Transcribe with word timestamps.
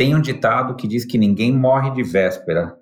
Tem 0.00 0.14
um 0.14 0.20
ditado 0.22 0.76
que 0.76 0.88
diz 0.88 1.04
que 1.04 1.18
ninguém 1.18 1.54
morre 1.54 1.90
de 1.90 2.02
véspera, 2.02 2.74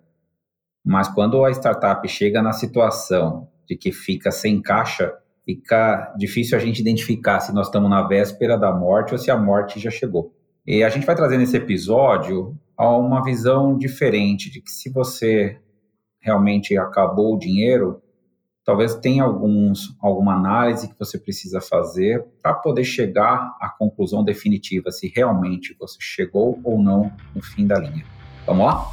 mas 0.87 1.09
quando 1.09 1.45
a 1.45 1.51
startup 1.51 2.07
chega 2.09 2.41
na 2.41 2.53
situação 2.53 3.49
de 3.67 3.77
que 3.77 3.91
fica 3.91 4.31
sem 4.31 4.63
caixa, 4.63 5.13
fica 5.45 6.15
difícil 6.17 6.57
a 6.57 6.61
gente 6.61 6.81
identificar 6.81 7.41
se 7.41 7.53
nós 7.53 7.67
estamos 7.67 7.91
na 7.91 8.07
véspera 8.07 8.57
da 8.57 8.73
morte 8.73 9.15
ou 9.15 9.19
se 9.19 9.33
a 9.33 9.37
morte 9.37 9.81
já 9.81 9.91
chegou. 9.91 10.33
E 10.65 10.85
a 10.85 10.89
gente 10.89 11.05
vai 11.05 11.17
trazer 11.17 11.39
nesse 11.39 11.57
episódio 11.57 12.57
uma 12.79 13.21
visão 13.25 13.77
diferente 13.77 14.49
de 14.49 14.61
que 14.61 14.71
se 14.71 14.89
você 14.89 15.59
realmente 16.21 16.79
acabou 16.79 17.35
o 17.35 17.39
dinheiro, 17.41 18.01
talvez 18.69 18.95
tenha 18.97 19.25
alguns, 19.25 19.97
alguma 19.99 20.35
análise 20.35 20.89
que 20.89 20.95
você 20.99 21.17
precisa 21.17 21.59
fazer 21.59 22.23
para 22.43 22.53
poder 22.53 22.85
chegar 22.85 23.57
à 23.59 23.71
conclusão 23.71 24.23
definitiva 24.23 24.91
se 24.91 25.11
realmente 25.17 25.75
você 25.81 25.97
chegou 25.99 26.61
ou 26.63 26.79
não 26.79 27.11
no 27.35 27.41
fim 27.41 27.67
da 27.67 27.79
linha. 27.79 28.05
Vamos 28.47 28.67
lá? 28.67 28.93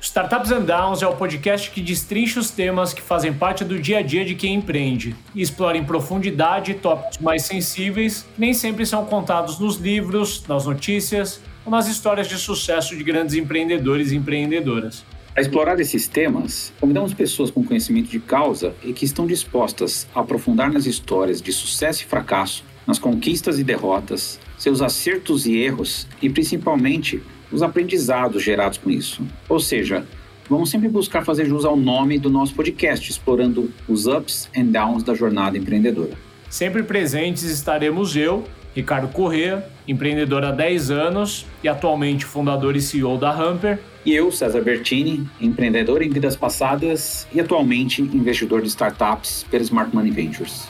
Startups 0.00 0.52
and 0.52 0.60
Downs 0.60 1.02
é 1.02 1.08
o 1.08 1.16
podcast 1.16 1.68
que 1.72 1.80
destrincha 1.80 2.38
os 2.38 2.48
temas 2.48 2.94
que 2.94 3.02
fazem 3.02 3.34
parte 3.34 3.64
do 3.64 3.76
dia 3.76 3.98
a 3.98 4.02
dia 4.02 4.24
de 4.24 4.36
quem 4.36 4.54
empreende 4.54 5.16
e 5.34 5.42
explora 5.42 5.76
em 5.76 5.84
profundidade 5.84 6.74
tópicos 6.74 7.18
mais 7.18 7.42
sensíveis 7.42 8.22
que 8.36 8.40
nem 8.40 8.54
sempre 8.54 8.86
são 8.86 9.04
contados 9.04 9.58
nos 9.58 9.78
livros, 9.78 10.46
nas 10.46 10.64
notícias 10.64 11.40
ou 11.66 11.72
nas 11.72 11.88
histórias 11.88 12.28
de 12.28 12.38
sucesso 12.38 12.96
de 12.96 13.02
grandes 13.02 13.34
empreendedores 13.34 14.12
e 14.12 14.16
empreendedoras. 14.16 15.04
A 15.36 15.40
explorar 15.40 15.80
esses 15.80 16.06
temas, 16.06 16.72
convidamos 16.80 17.12
pessoas 17.12 17.50
com 17.50 17.64
conhecimento 17.64 18.08
de 18.08 18.20
causa 18.20 18.72
e 18.84 18.92
que 18.92 19.04
estão 19.04 19.26
dispostas 19.26 20.06
a 20.14 20.20
aprofundar 20.20 20.72
nas 20.72 20.86
histórias 20.86 21.42
de 21.42 21.52
sucesso 21.52 22.02
e 22.02 22.06
fracasso, 22.06 22.62
nas 22.86 23.00
conquistas 23.00 23.58
e 23.58 23.64
derrotas, 23.64 24.38
seus 24.56 24.80
acertos 24.80 25.44
e 25.44 25.56
erros 25.56 26.06
e 26.22 26.30
principalmente 26.30 27.20
os 27.50 27.64
aprendizados 27.64 28.44
gerados 28.44 28.78
com 28.78 28.88
isso. 28.88 29.26
Ou 29.48 29.58
seja, 29.58 30.06
vamos 30.48 30.70
sempre 30.70 30.88
buscar 30.88 31.24
fazer 31.24 31.46
jus 31.46 31.64
ao 31.64 31.76
nome 31.76 32.16
do 32.16 32.30
nosso 32.30 32.54
podcast, 32.54 33.10
explorando 33.10 33.72
os 33.88 34.06
ups 34.06 34.48
and 34.56 34.66
downs 34.66 35.02
da 35.02 35.14
jornada 35.14 35.58
empreendedora. 35.58 36.16
Sempre 36.48 36.84
presentes 36.84 37.42
estaremos 37.42 38.14
eu, 38.14 38.44
Ricardo 38.74 39.06
Corrêa, 39.08 39.64
empreendedor 39.86 40.44
há 40.44 40.50
10 40.50 40.90
anos 40.90 41.46
e 41.62 41.68
atualmente 41.68 42.24
fundador 42.24 42.74
e 42.74 42.80
CEO 42.80 43.16
da 43.16 43.30
Hamper. 43.30 43.78
E 44.04 44.12
eu, 44.12 44.32
César 44.32 44.60
Bertini, 44.60 45.28
empreendedor 45.40 46.02
em 46.02 46.10
vidas 46.10 46.36
passadas 46.36 47.26
e 47.32 47.40
atualmente 47.40 48.02
investidor 48.02 48.60
de 48.60 48.68
startups 48.68 49.46
pela 49.48 49.62
Smart 49.62 49.94
Money 49.94 50.10
Ventures. 50.10 50.68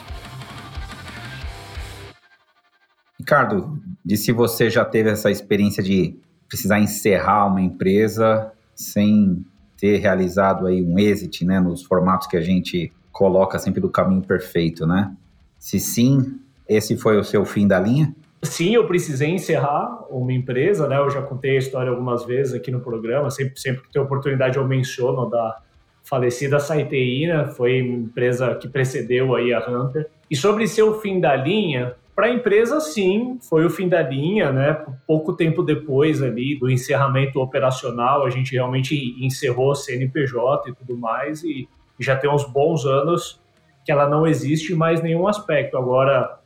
Ricardo, 3.19 3.81
de 4.05 4.19
se 4.19 4.33
você 4.33 4.69
já 4.69 4.85
teve 4.85 5.09
essa 5.09 5.31
experiência 5.31 5.83
de 5.83 6.15
precisar 6.47 6.79
encerrar 6.79 7.47
uma 7.47 7.63
empresa 7.63 8.53
sem 8.75 9.43
ter 9.79 9.97
realizado 9.97 10.67
aí 10.67 10.83
um 10.83 10.99
exit, 10.99 11.43
né, 11.45 11.59
nos 11.59 11.83
formatos 11.83 12.27
que 12.27 12.37
a 12.37 12.41
gente 12.43 12.93
coloca 13.11 13.59
sempre 13.59 13.81
do 13.81 13.89
caminho 13.89 14.23
perfeito, 14.23 14.87
né? 14.87 15.15
Se 15.59 15.81
sim, 15.81 16.39
esse 16.69 16.97
foi 16.97 17.19
o 17.19 17.25
seu 17.25 17.45
fim 17.45 17.67
da 17.67 17.79
linha? 17.79 18.15
Sim, 18.43 18.75
eu 18.75 18.87
precisei 18.87 19.31
encerrar 19.31 20.07
uma 20.11 20.33
empresa, 20.33 20.87
né? 20.87 20.99
Eu 20.99 21.09
já 21.09 21.23
contei 21.23 21.57
a 21.57 21.59
história 21.59 21.91
algumas 21.91 22.25
vezes 22.25 22.53
aqui 22.53 22.71
no 22.71 22.81
programa, 22.81 23.31
sempre, 23.31 23.59
sempre 23.59 23.83
que 23.83 23.93
tem 23.93 24.03
oportunidade 24.03 24.59
eu 24.59 24.67
menciono 24.67 25.29
da 25.31 25.61
falecida 26.03 26.61
Saiteína, 26.61 27.49
foi 27.49 27.81
uma 27.81 27.97
empresa 28.05 28.55
que 28.55 28.69
precedeu 28.69 29.35
aí 29.35 29.55
a 29.55 29.67
Hunter. 29.67 30.09
E 30.31 30.37
sobre 30.37 30.67
seu 30.67 31.01
fim 31.01 31.19
da 31.19 31.35
linha, 31.35 31.95
para 32.15 32.27
a 32.27 32.31
empresa, 32.31 32.79
sim, 32.81 33.39
foi 33.49 33.65
o 33.65 33.71
fim 33.71 33.89
da 33.89 34.03
linha, 34.03 34.53
né? 34.53 34.85
Pouco 35.07 35.33
tempo 35.33 35.63
depois 35.63 36.23
ali 36.23 36.59
do 36.59 36.71
encerramento 36.71 37.41
operacional, 37.41 38.25
a 38.25 38.31
gente 38.31 38.53
realmente 38.53 38.95
encerrou 39.25 39.71
o 39.71 39.75
CNPJ 39.75 40.71
e 40.71 40.75
tudo 40.75 40.97
mais, 40.97 41.43
e 41.43 41.67
já 41.99 42.15
tem 42.15 42.31
uns 42.31 42.45
bons 42.45 42.85
anos 42.85 43.41
que 43.85 43.91
ela 43.91 44.09
não 44.09 44.27
existe 44.27 44.75
mais 44.75 45.03
nenhum 45.03 45.27
aspecto. 45.27 45.77
Agora, 45.77 46.39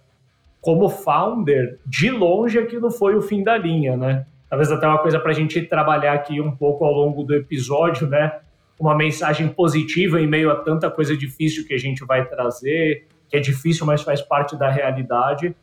como 0.61 0.89
founder, 0.89 1.79
de 1.87 2.11
longe 2.11 2.59
aquilo 2.59 2.91
foi 2.91 3.15
o 3.15 3.23
fim 3.23 3.43
da 3.43 3.57
linha, 3.57 3.97
né? 3.97 4.27
Talvez 4.49 4.73
até 4.73 4.87
uma 4.87 4.99
coisa 4.99 5.21
para 5.21 5.31
a 5.31 5.35
gente 5.35 5.61
trabalhar 5.63 6.15
aqui 6.15 6.41
um 6.41 6.51
pouco 6.51 6.85
ao 6.85 6.93
longo 6.93 7.23
do 7.23 7.35
episódio, 7.35 8.07
né? 8.07 8.39
Uma 8.79 8.97
mensagem 8.97 9.49
positiva 9.49 10.21
em 10.21 10.27
meio 10.27 10.51
a 10.51 10.57
tanta 10.57 10.91
coisa 10.91 11.17
difícil 11.17 11.67
que 11.67 11.75
a 11.75 11.79
gente 11.79 12.05
vai 12.05 12.25
trazer, 12.27 13.07
que 13.29 13.37
é 13.37 13.41
difícil, 13.41 13.85
mas 13.85 14.03
faz 14.03 14.23
parte 14.23 14.57
da 14.57 14.71
realidade. 14.71 15.55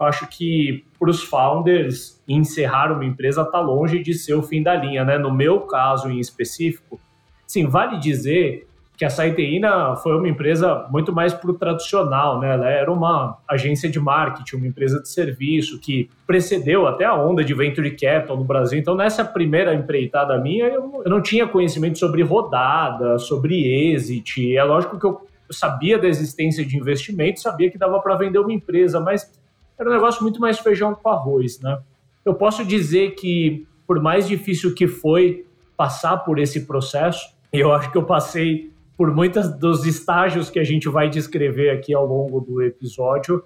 Eu 0.00 0.06
acho 0.06 0.26
que 0.26 0.84
para 0.98 1.10
os 1.10 1.22
founders 1.22 2.20
encerrar 2.26 2.90
uma 2.90 3.04
empresa 3.04 3.42
está 3.42 3.60
longe 3.60 4.02
de 4.02 4.14
ser 4.14 4.34
o 4.34 4.42
fim 4.42 4.62
da 4.62 4.74
linha, 4.74 5.04
né? 5.04 5.18
No 5.18 5.32
meu 5.32 5.60
caso 5.60 6.10
em 6.10 6.18
específico, 6.18 7.00
sim, 7.46 7.66
vale 7.66 7.98
dizer 7.98 8.66
que 9.02 9.06
a 9.06 9.10
Saiteína 9.10 9.96
foi 9.96 10.16
uma 10.16 10.28
empresa 10.28 10.86
muito 10.88 11.12
mais 11.12 11.34
para 11.34 11.50
o 11.50 11.54
tradicional, 11.54 12.38
né? 12.38 12.54
Ela 12.54 12.70
era 12.70 12.92
uma 12.92 13.36
agência 13.48 13.90
de 13.90 13.98
marketing, 13.98 14.54
uma 14.54 14.66
empresa 14.68 15.02
de 15.02 15.08
serviço 15.08 15.80
que 15.80 16.08
precedeu 16.24 16.86
até 16.86 17.04
a 17.04 17.12
onda 17.12 17.42
de 17.42 17.52
venture 17.52 17.90
capital 17.90 18.36
no 18.36 18.44
Brasil. 18.44 18.78
Então, 18.78 18.94
nessa 18.94 19.24
primeira 19.24 19.74
empreitada 19.74 20.38
minha, 20.38 20.66
eu, 20.66 21.02
eu 21.04 21.10
não 21.10 21.20
tinha 21.20 21.48
conhecimento 21.48 21.98
sobre 21.98 22.22
rodada, 22.22 23.18
sobre 23.18 23.92
exit. 23.92 24.56
É 24.56 24.62
lógico 24.62 24.96
que 24.96 25.04
eu 25.04 25.26
sabia 25.50 25.98
da 25.98 26.06
existência 26.06 26.64
de 26.64 26.76
investimento, 26.76 27.40
sabia 27.40 27.72
que 27.72 27.76
dava 27.76 27.98
para 27.98 28.14
vender 28.14 28.38
uma 28.38 28.52
empresa, 28.52 29.00
mas 29.00 29.28
era 29.76 29.90
um 29.90 29.92
negócio 29.92 30.22
muito 30.22 30.40
mais 30.40 30.60
feijão 30.60 30.94
com 30.94 31.08
arroz, 31.08 31.58
né? 31.58 31.76
Eu 32.24 32.34
posso 32.34 32.64
dizer 32.64 33.16
que, 33.16 33.66
por 33.84 34.00
mais 34.00 34.28
difícil 34.28 34.72
que 34.76 34.86
foi 34.86 35.44
passar 35.76 36.18
por 36.18 36.38
esse 36.38 36.66
processo, 36.66 37.34
eu 37.52 37.72
acho 37.72 37.90
que 37.90 37.98
eu 37.98 38.04
passei 38.04 38.71
por 38.96 39.14
muitos 39.14 39.48
dos 39.58 39.86
estágios 39.86 40.50
que 40.50 40.58
a 40.58 40.64
gente 40.64 40.88
vai 40.88 41.08
descrever 41.08 41.70
aqui 41.70 41.94
ao 41.94 42.06
longo 42.06 42.40
do 42.40 42.62
episódio. 42.62 43.42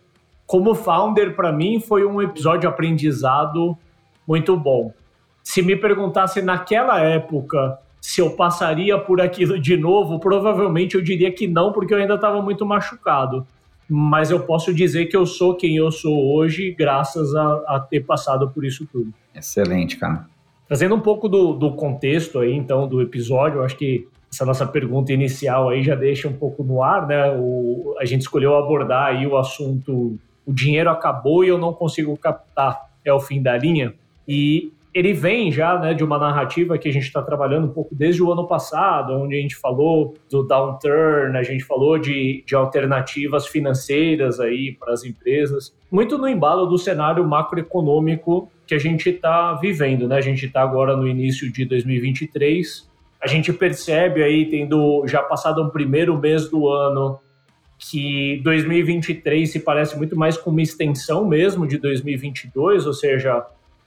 Como 0.47 0.75
founder, 0.75 1.35
para 1.35 1.53
mim, 1.53 1.81
foi 1.81 2.05
um 2.05 2.21
episódio 2.21 2.69
aprendizado 2.69 3.77
muito 4.27 4.57
bom. 4.57 4.93
Se 5.43 5.63
me 5.63 5.77
perguntasse 5.77 6.43
naquela 6.43 7.01
época 7.01 7.79
se 8.01 8.21
eu 8.21 8.31
passaria 8.31 8.97
por 8.97 9.21
aquilo 9.21 9.59
de 9.59 9.77
novo, 9.77 10.21
provavelmente 10.21 10.95
eu 10.95 11.03
diria 11.03 11.33
que 11.33 11.49
não, 11.49 11.73
porque 11.73 11.93
eu 11.93 11.99
ainda 11.99 12.15
estava 12.15 12.41
muito 12.41 12.65
machucado. 12.65 13.45
Mas 13.89 14.31
eu 14.31 14.41
posso 14.41 14.73
dizer 14.73 15.07
que 15.07 15.17
eu 15.17 15.27
sou 15.27 15.57
quem 15.57 15.77
eu 15.77 15.91
sou 15.91 16.35
hoje, 16.35 16.75
graças 16.77 17.35
a, 17.35 17.63
a 17.67 17.81
ter 17.81 18.01
passado 18.05 18.49
por 18.51 18.65
isso 18.65 18.87
tudo. 18.93 19.13
Excelente, 19.35 19.97
cara. 19.97 20.27
Trazendo 20.69 20.95
um 20.95 21.01
pouco 21.01 21.29
do, 21.29 21.53
do 21.53 21.75
contexto 21.75 22.39
aí, 22.39 22.53
então, 22.53 22.89
do 22.89 23.01
episódio, 23.01 23.59
eu 23.59 23.65
acho 23.65 23.77
que 23.77 24.09
essa 24.33 24.45
nossa 24.45 24.67
pergunta 24.67 25.13
inicial 25.13 25.69
aí 25.69 25.83
já 25.83 25.95
deixa 25.95 26.29
um 26.29 26.33
pouco 26.33 26.63
no 26.63 26.83
ar, 26.83 27.07
né? 27.07 27.31
O, 27.39 27.95
a 27.99 28.05
gente 28.05 28.23
escolheu 28.23 28.57
abordar 28.57 29.09
aí 29.09 29.27
o 29.27 29.37
assunto 29.37 30.19
o 30.47 30.53
dinheiro 30.53 30.89
acabou 30.89 31.45
e 31.45 31.49
eu 31.49 31.59
não 31.59 31.73
consigo 31.73 32.17
captar, 32.17 32.89
é 33.05 33.13
o 33.13 33.19
fim 33.19 33.43
da 33.43 33.57
linha. 33.59 33.93
E 34.29 34.71
ele 34.95 35.13
vem 35.13 35.53
já 35.53 35.79
né, 35.79 35.93
de 35.93 36.03
uma 36.03 36.19
narrativa 36.19 36.79
que 36.79 36.89
a 36.89 36.93
gente 36.93 37.03
está 37.03 37.21
trabalhando 37.21 37.67
um 37.67 37.71
pouco 37.71 37.95
desde 37.95 38.23
o 38.23 38.33
ano 38.33 38.47
passado, 38.47 39.13
onde 39.13 39.37
a 39.37 39.41
gente 39.41 39.57
falou 39.57 40.15
do 40.31 40.43
downturn, 40.43 41.37
a 41.37 41.43
gente 41.43 41.65
falou 41.65 41.99
de, 41.99 42.43
de 42.47 42.55
alternativas 42.55 43.47
financeiras 43.47 44.41
aí 44.41 44.75
para 44.79 44.95
as 44.95 45.05
empresas, 45.05 45.75
muito 45.91 46.17
no 46.17 46.27
embalo 46.27 46.65
do 46.65 46.79
cenário 46.79 47.27
macroeconômico 47.27 48.51
que 48.67 48.75
a 48.75 48.79
gente 48.79 49.11
está 49.11 49.53
vivendo. 49.55 50.09
Né? 50.09 50.17
A 50.17 50.23
gente 50.23 50.47
está 50.47 50.63
agora 50.63 50.97
no 50.97 51.07
início 51.07 51.53
de 51.53 51.67
2023, 51.67 52.89
a 53.21 53.27
gente 53.27 53.53
percebe 53.53 54.23
aí, 54.23 54.49
tendo 54.49 55.07
já 55.07 55.23
passado 55.23 55.63
um 55.63 55.71
primeiro 55.71 56.19
mês 56.19 56.49
do 56.49 56.69
ano, 56.69 57.19
que 57.79 58.41
2023 58.43 59.51
se 59.51 59.61
parece 59.61 59.97
muito 59.97 60.17
mais 60.17 60.37
com 60.37 60.51
uma 60.51 60.63
extensão 60.63 61.27
mesmo 61.27 61.67
de 61.67 61.79
2022, 61.79 62.87
ou 62.87 62.93
seja, 62.93 63.45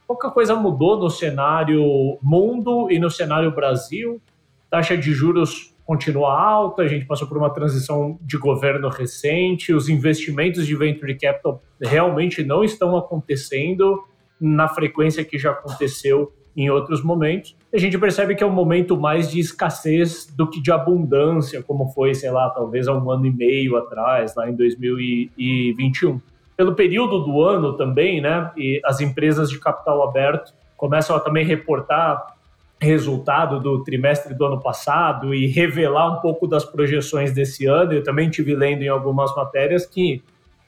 pouca 0.07 0.29
coisa 0.29 0.55
mudou 0.55 0.97
no 0.99 1.09
cenário 1.09 2.17
mundo 2.21 2.89
e 2.91 2.99
no 2.99 3.09
cenário 3.09 3.51
Brasil. 3.51 4.21
Taxa 4.69 4.97
de 4.97 5.11
juros 5.11 5.73
continua 5.85 6.39
alta, 6.39 6.83
a 6.83 6.87
gente 6.87 7.05
passou 7.05 7.27
por 7.27 7.35
uma 7.35 7.49
transição 7.49 8.19
de 8.21 8.37
governo 8.37 8.89
recente, 8.89 9.73
os 9.73 9.89
investimentos 9.89 10.67
de 10.67 10.75
venture 10.75 11.17
capital 11.17 11.63
realmente 11.81 12.43
não 12.43 12.63
estão 12.63 12.95
acontecendo 12.95 14.03
na 14.39 14.67
frequência 14.67 15.25
que 15.25 15.39
já 15.39 15.49
aconteceu 15.49 16.31
em 16.55 16.69
outros 16.69 17.03
momentos. 17.03 17.55
A 17.71 17.77
gente 17.77 17.99
percebe 17.99 18.33
que 18.33 18.43
é 18.43 18.47
um 18.47 18.51
momento 18.51 18.99
mais 18.99 19.29
de 19.29 19.39
escassez 19.39 20.25
do 20.25 20.49
que 20.49 20.59
de 20.59 20.71
abundância, 20.71 21.61
como 21.61 21.87
foi, 21.89 22.15
sei 22.15 22.31
lá, 22.31 22.49
talvez 22.49 22.87
há 22.87 22.93
um 22.93 23.11
ano 23.11 23.27
e 23.27 23.31
meio 23.31 23.77
atrás, 23.77 24.35
lá 24.35 24.49
em 24.49 24.55
2021. 24.55 26.19
Pelo 26.57 26.73
período 26.73 27.19
do 27.19 27.43
ano 27.43 27.77
também, 27.77 28.21
né, 28.21 28.51
e 28.57 28.81
as 28.83 28.99
empresas 29.01 29.51
de 29.51 29.59
capital 29.59 30.01
aberto 30.01 30.51
começam 30.75 31.15
a 31.15 31.19
também 31.19 31.45
reportar 31.45 32.35
resultado 32.81 33.59
do 33.59 33.83
trimestre 33.83 34.33
do 34.33 34.45
ano 34.45 34.59
passado 34.59 35.35
e 35.35 35.45
revelar 35.45 36.17
um 36.17 36.21
pouco 36.21 36.47
das 36.47 36.65
projeções 36.65 37.33
desse 37.33 37.67
ano. 37.67 37.93
Eu 37.93 38.03
também 38.03 38.31
tive 38.31 38.55
lendo 38.55 38.81
em 38.81 38.87
algumas 38.87 39.35
matérias 39.35 39.85
que 39.85 40.23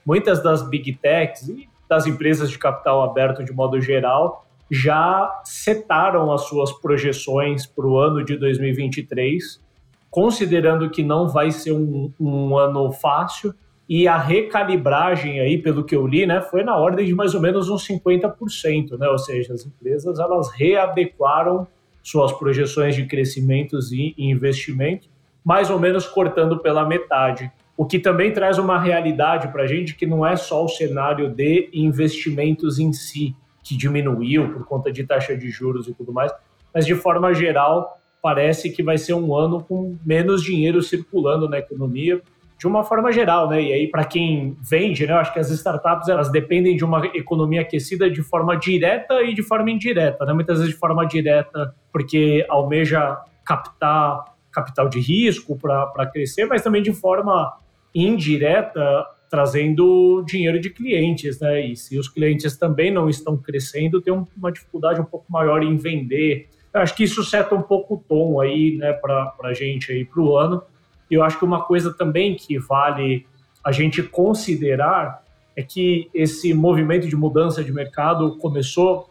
muitas 0.05 0.43
das 0.43 0.61
big 0.61 0.93
techs 0.93 1.47
e 1.47 1.67
das 1.89 2.05
empresas 2.05 2.49
de 2.49 2.59
capital 2.59 3.01
aberto 3.01 3.43
de 3.43 3.51
modo 3.51 3.81
geral 3.81 4.45
já 4.71 5.41
setaram 5.43 6.31
as 6.31 6.43
suas 6.43 6.71
projeções 6.71 7.65
para 7.65 7.85
o 7.85 7.97
ano 7.97 8.23
de 8.23 8.37
2023, 8.37 9.61
considerando 10.09 10.89
que 10.89 11.03
não 11.03 11.27
vai 11.27 11.51
ser 11.51 11.73
um, 11.73 12.09
um, 12.17 12.57
ano 12.57 12.89
fácil. 12.93 13.53
E 13.89 14.07
a 14.07 14.17
recalibragem 14.17 15.41
aí, 15.41 15.57
pelo 15.57 15.83
que 15.83 15.93
eu 15.93 16.07
li, 16.07 16.25
né, 16.25 16.39
foi 16.39 16.63
na 16.63 16.77
ordem 16.77 17.05
de 17.05 17.13
mais 17.13 17.35
ou 17.35 17.41
menos 17.41 17.67
uns 17.67 17.85
50%, 17.85 18.97
né? 18.97 19.09
Ou 19.09 19.17
seja, 19.17 19.53
as 19.53 19.65
empresas 19.65 20.17
elas 20.17 20.49
readequaram 20.53 21.67
suas 22.01 22.31
projeções 22.31 22.95
de 22.95 23.05
crescimentos 23.05 23.91
e 23.91 24.15
investimento, 24.17 25.09
mais 25.43 25.69
ou 25.69 25.77
menos 25.77 26.07
cortando 26.07 26.59
pela 26.59 26.87
metade. 26.87 27.51
O 27.75 27.85
que 27.85 27.99
também 27.99 28.31
traz 28.31 28.57
uma 28.57 28.79
realidade 28.79 29.49
para 29.49 29.63
a 29.63 29.67
gente 29.67 29.95
que 29.95 30.05
não 30.05 30.25
é 30.25 30.37
só 30.37 30.63
o 30.63 30.69
cenário 30.69 31.29
de 31.29 31.69
investimentos 31.73 32.79
em 32.79 32.93
si, 32.93 33.35
que 33.63 33.77
diminuiu 33.77 34.53
por 34.53 34.65
conta 34.65 34.91
de 34.91 35.03
taxa 35.03 35.35
de 35.35 35.49
juros 35.49 35.87
e 35.87 35.93
tudo 35.93 36.11
mais, 36.11 36.31
mas 36.73 36.85
de 36.85 36.95
forma 36.95 37.33
geral 37.33 37.97
parece 38.21 38.69
que 38.71 38.83
vai 38.83 38.97
ser 38.97 39.13
um 39.13 39.35
ano 39.35 39.63
com 39.63 39.97
menos 40.05 40.43
dinheiro 40.43 40.81
circulando 40.81 41.49
na 41.49 41.59
economia 41.59 42.21
de 42.57 42.67
uma 42.67 42.83
forma 42.83 43.11
geral, 43.11 43.49
né? 43.49 43.59
E 43.59 43.73
aí 43.73 43.87
para 43.87 44.03
quem 44.03 44.55
vende, 44.61 45.07
né, 45.07 45.13
eu 45.13 45.17
acho 45.17 45.33
que 45.33 45.39
as 45.39 45.49
startups 45.49 46.07
elas 46.07 46.31
dependem 46.31 46.75
de 46.75 46.85
uma 46.85 47.03
economia 47.07 47.61
aquecida 47.61 48.07
de 48.07 48.21
forma 48.21 48.55
direta 48.55 49.23
e 49.23 49.33
de 49.33 49.41
forma 49.41 49.71
indireta, 49.71 50.23
né? 50.25 50.33
Muitas 50.33 50.59
vezes 50.59 50.73
de 50.73 50.79
forma 50.79 51.03
direta 51.07 51.73
porque 51.91 52.45
almeja 52.47 53.19
captar 53.43 54.25
capital 54.51 54.87
de 54.87 54.99
risco 54.99 55.57
para 55.57 56.05
crescer, 56.11 56.45
mas 56.45 56.61
também 56.61 56.83
de 56.83 56.93
forma 56.93 57.57
indireta 57.95 59.07
trazendo 59.31 60.21
dinheiro 60.27 60.59
de 60.59 60.69
clientes, 60.69 61.39
né? 61.39 61.65
E 61.65 61.75
se 61.77 61.97
os 61.97 62.09
clientes 62.09 62.57
também 62.57 62.91
não 62.91 63.09
estão 63.09 63.37
crescendo, 63.37 64.01
tem 64.01 64.13
uma 64.35 64.51
dificuldade 64.51 64.99
um 64.99 65.05
pouco 65.05 65.25
maior 65.31 65.63
em 65.63 65.77
vender. 65.77 66.49
Eu 66.73 66.81
acho 66.81 66.93
que 66.93 67.03
isso 67.05 67.23
seta 67.23 67.55
um 67.55 67.61
pouco 67.61 67.95
o 67.95 67.97
tom 67.97 68.41
aí, 68.41 68.75
né, 68.75 68.91
para 68.91 69.33
a 69.43 69.53
gente 69.53 69.89
aí 69.89 70.03
para 70.03 70.21
o 70.21 70.37
ano. 70.37 70.61
E 71.09 71.15
eu 71.15 71.23
acho 71.23 71.39
que 71.39 71.45
uma 71.45 71.63
coisa 71.63 71.93
também 71.93 72.35
que 72.35 72.59
vale 72.59 73.25
a 73.63 73.71
gente 73.71 74.03
considerar 74.03 75.23
é 75.55 75.63
que 75.63 76.09
esse 76.13 76.53
movimento 76.53 77.07
de 77.07 77.15
mudança 77.15 77.63
de 77.63 77.71
mercado 77.71 78.37
começou 78.37 79.09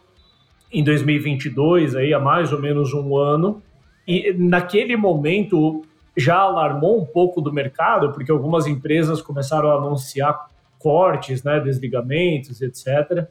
em 0.71 0.83
2022, 0.83 1.95
aí 1.95 2.13
há 2.13 2.19
mais 2.19 2.53
ou 2.53 2.61
menos 2.61 2.93
um 2.93 3.17
ano, 3.17 3.61
e 4.07 4.33
naquele 4.33 4.95
momento 4.95 5.83
já 6.15 6.37
alarmou 6.37 7.01
um 7.01 7.05
pouco 7.05 7.41
do 7.41 7.53
mercado, 7.53 8.11
porque 8.11 8.31
algumas 8.31 8.67
empresas 8.67 9.21
começaram 9.21 9.71
a 9.71 9.75
anunciar 9.75 10.49
cortes, 10.77 11.43
né, 11.43 11.59
desligamentos, 11.59 12.61
etc. 12.61 13.27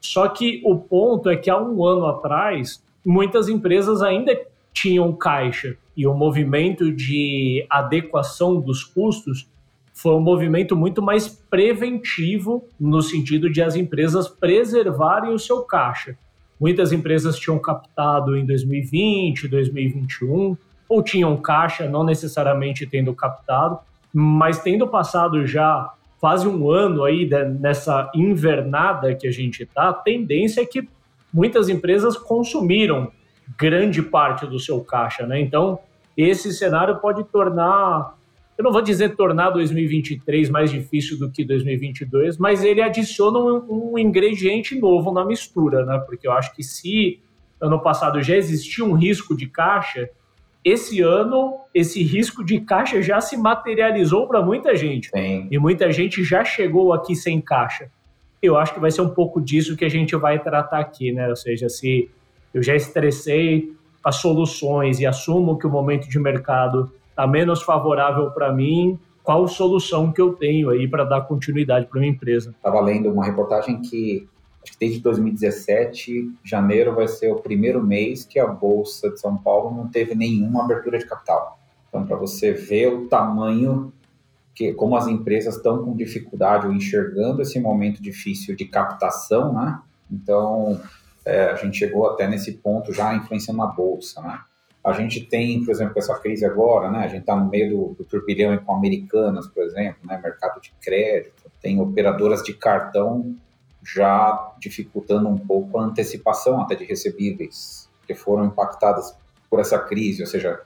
Só 0.00 0.28
que 0.28 0.62
o 0.64 0.76
ponto 0.76 1.28
é 1.28 1.36
que 1.36 1.50
há 1.50 1.60
um 1.60 1.84
ano 1.84 2.06
atrás, 2.06 2.82
muitas 3.04 3.48
empresas 3.48 4.02
ainda 4.02 4.38
tinham 4.72 5.12
caixa 5.12 5.76
e 5.96 6.06
o 6.06 6.14
movimento 6.14 6.90
de 6.90 7.66
adequação 7.68 8.60
dos 8.60 8.82
custos 8.82 9.46
foi 9.92 10.14
um 10.14 10.20
movimento 10.20 10.74
muito 10.74 11.02
mais 11.02 11.28
preventivo 11.28 12.64
no 12.80 13.02
sentido 13.02 13.50
de 13.50 13.62
as 13.62 13.76
empresas 13.76 14.26
preservarem 14.26 15.32
o 15.32 15.38
seu 15.38 15.62
caixa. 15.62 16.16
Muitas 16.58 16.92
empresas 16.92 17.38
tinham 17.38 17.58
captado 17.58 18.36
em 18.36 18.46
2020, 18.46 19.48
2021, 19.48 20.56
ou 20.92 21.02
tinham 21.02 21.34
caixa, 21.38 21.88
não 21.88 22.04
necessariamente 22.04 22.86
tendo 22.86 23.14
captado, 23.14 23.78
mas 24.12 24.58
tendo 24.58 24.86
passado 24.86 25.46
já 25.46 25.90
quase 26.20 26.46
um 26.46 26.70
ano 26.70 27.02
aí 27.02 27.26
nessa 27.58 28.10
invernada 28.14 29.14
que 29.14 29.26
a 29.26 29.30
gente 29.30 29.62
está, 29.62 29.88
a 29.88 29.94
tendência 29.94 30.60
é 30.60 30.66
que 30.66 30.86
muitas 31.32 31.70
empresas 31.70 32.14
consumiram 32.14 33.10
grande 33.58 34.02
parte 34.02 34.46
do 34.46 34.60
seu 34.60 34.84
caixa, 34.84 35.26
né? 35.26 35.40
Então, 35.40 35.78
esse 36.14 36.52
cenário 36.52 36.98
pode 36.98 37.24
tornar, 37.24 38.14
eu 38.58 38.62
não 38.62 38.70
vou 38.70 38.82
dizer 38.82 39.16
tornar 39.16 39.48
2023 39.48 40.50
mais 40.50 40.70
difícil 40.70 41.18
do 41.18 41.30
que 41.30 41.42
2022, 41.42 42.36
mas 42.36 42.62
ele 42.62 42.82
adiciona 42.82 43.38
um, 43.38 43.92
um 43.94 43.98
ingrediente 43.98 44.78
novo 44.78 45.10
na 45.10 45.24
mistura, 45.24 45.86
né? 45.86 45.98
Porque 46.06 46.28
eu 46.28 46.32
acho 46.32 46.54
que 46.54 46.62
se 46.62 47.18
ano 47.58 47.80
passado 47.80 48.22
já 48.22 48.36
existia 48.36 48.84
um 48.84 48.92
risco 48.92 49.34
de 49.34 49.46
caixa, 49.46 50.10
esse 50.64 51.00
ano 51.00 51.58
esse 51.74 52.02
risco 52.02 52.44
de 52.44 52.60
caixa 52.60 53.00
já 53.02 53.20
se 53.20 53.36
materializou 53.36 54.26
para 54.28 54.42
muita 54.42 54.76
gente. 54.76 55.08
Sim. 55.08 55.48
E 55.50 55.58
muita 55.58 55.90
gente 55.90 56.22
já 56.22 56.44
chegou 56.44 56.92
aqui 56.92 57.16
sem 57.16 57.40
caixa. 57.40 57.90
Eu 58.42 58.56
acho 58.56 58.74
que 58.74 58.80
vai 58.80 58.90
ser 58.90 59.00
um 59.00 59.08
pouco 59.08 59.40
disso 59.40 59.76
que 59.76 59.84
a 59.84 59.88
gente 59.88 60.14
vai 60.16 60.38
tratar 60.38 60.80
aqui, 60.80 61.12
né? 61.12 61.28
Ou 61.28 61.36
seja, 61.36 61.68
se 61.68 62.10
eu 62.52 62.62
já 62.62 62.74
estressei 62.74 63.72
as 64.04 64.16
soluções 64.16 65.00
e 65.00 65.06
assumo 65.06 65.58
que 65.58 65.66
o 65.66 65.70
momento 65.70 66.08
de 66.08 66.18
mercado 66.18 66.90
está 67.08 67.26
menos 67.26 67.62
favorável 67.62 68.30
para 68.30 68.52
mim, 68.52 68.98
qual 69.22 69.46
solução 69.46 70.12
que 70.12 70.20
eu 70.20 70.32
tenho 70.32 70.70
aí 70.70 70.88
para 70.88 71.04
dar 71.04 71.22
continuidade 71.22 71.86
para 71.86 72.00
minha 72.00 72.12
empresa? 72.12 72.50
Estava 72.50 72.80
lendo 72.80 73.10
uma 73.10 73.24
reportagem 73.24 73.80
que 73.80 74.28
acho 74.62 74.72
que 74.72 74.78
desde 74.78 75.00
2017, 75.00 76.30
janeiro 76.44 76.94
vai 76.94 77.08
ser 77.08 77.32
o 77.32 77.40
primeiro 77.40 77.84
mês 77.84 78.24
que 78.24 78.38
a 78.38 78.46
Bolsa 78.46 79.10
de 79.10 79.20
São 79.20 79.36
Paulo 79.36 79.74
não 79.74 79.88
teve 79.88 80.14
nenhuma 80.14 80.64
abertura 80.64 80.98
de 80.98 81.06
capital. 81.06 81.58
Então, 81.88 82.06
para 82.06 82.16
você 82.16 82.52
ver 82.52 82.88
o 82.88 83.08
tamanho 83.08 83.92
que, 84.54 84.72
como 84.72 84.96
as 84.96 85.06
empresas 85.06 85.56
estão 85.56 85.84
com 85.84 85.96
dificuldade 85.96 86.66
ou 86.66 86.72
enxergando 86.72 87.42
esse 87.42 87.58
momento 87.58 88.02
difícil 88.02 88.54
de 88.54 88.66
captação, 88.66 89.52
né? 89.52 89.80
Então, 90.10 90.80
é, 91.24 91.46
a 91.46 91.54
gente 91.56 91.78
chegou 91.78 92.06
até 92.08 92.26
nesse 92.28 92.52
ponto 92.52 92.92
já 92.92 93.14
influenciando 93.14 93.62
a 93.62 93.66
bolsa, 93.66 94.20
né? 94.20 94.40
A 94.84 94.92
gente 94.92 95.24
tem, 95.26 95.64
por 95.64 95.70
exemplo, 95.70 95.94
essa 95.96 96.18
crise 96.18 96.44
agora, 96.44 96.90
né? 96.90 97.04
A 97.04 97.08
gente 97.08 97.20
está 97.20 97.36
no 97.36 97.48
meio 97.48 97.70
do, 97.70 97.94
do 97.94 98.04
turbilhão 98.04 98.56
com 98.58 98.74
americanas, 98.74 99.46
por 99.46 99.62
exemplo, 99.62 100.00
né? 100.04 100.20
Mercado 100.22 100.60
de 100.60 100.72
crédito, 100.82 101.50
tem 101.60 101.80
operadoras 101.80 102.42
de 102.42 102.52
cartão 102.52 103.36
já 103.84 104.54
dificultando 104.58 105.28
um 105.28 105.38
pouco 105.38 105.78
a 105.78 105.82
antecipação 105.82 106.60
até 106.60 106.74
de 106.74 106.84
recebíveis 106.84 107.88
que 108.06 108.14
foram 108.14 108.44
impactadas 108.44 109.14
por 109.50 109.60
essa 109.60 109.78
crise, 109.78 110.22
ou 110.22 110.28
seja, 110.28 110.60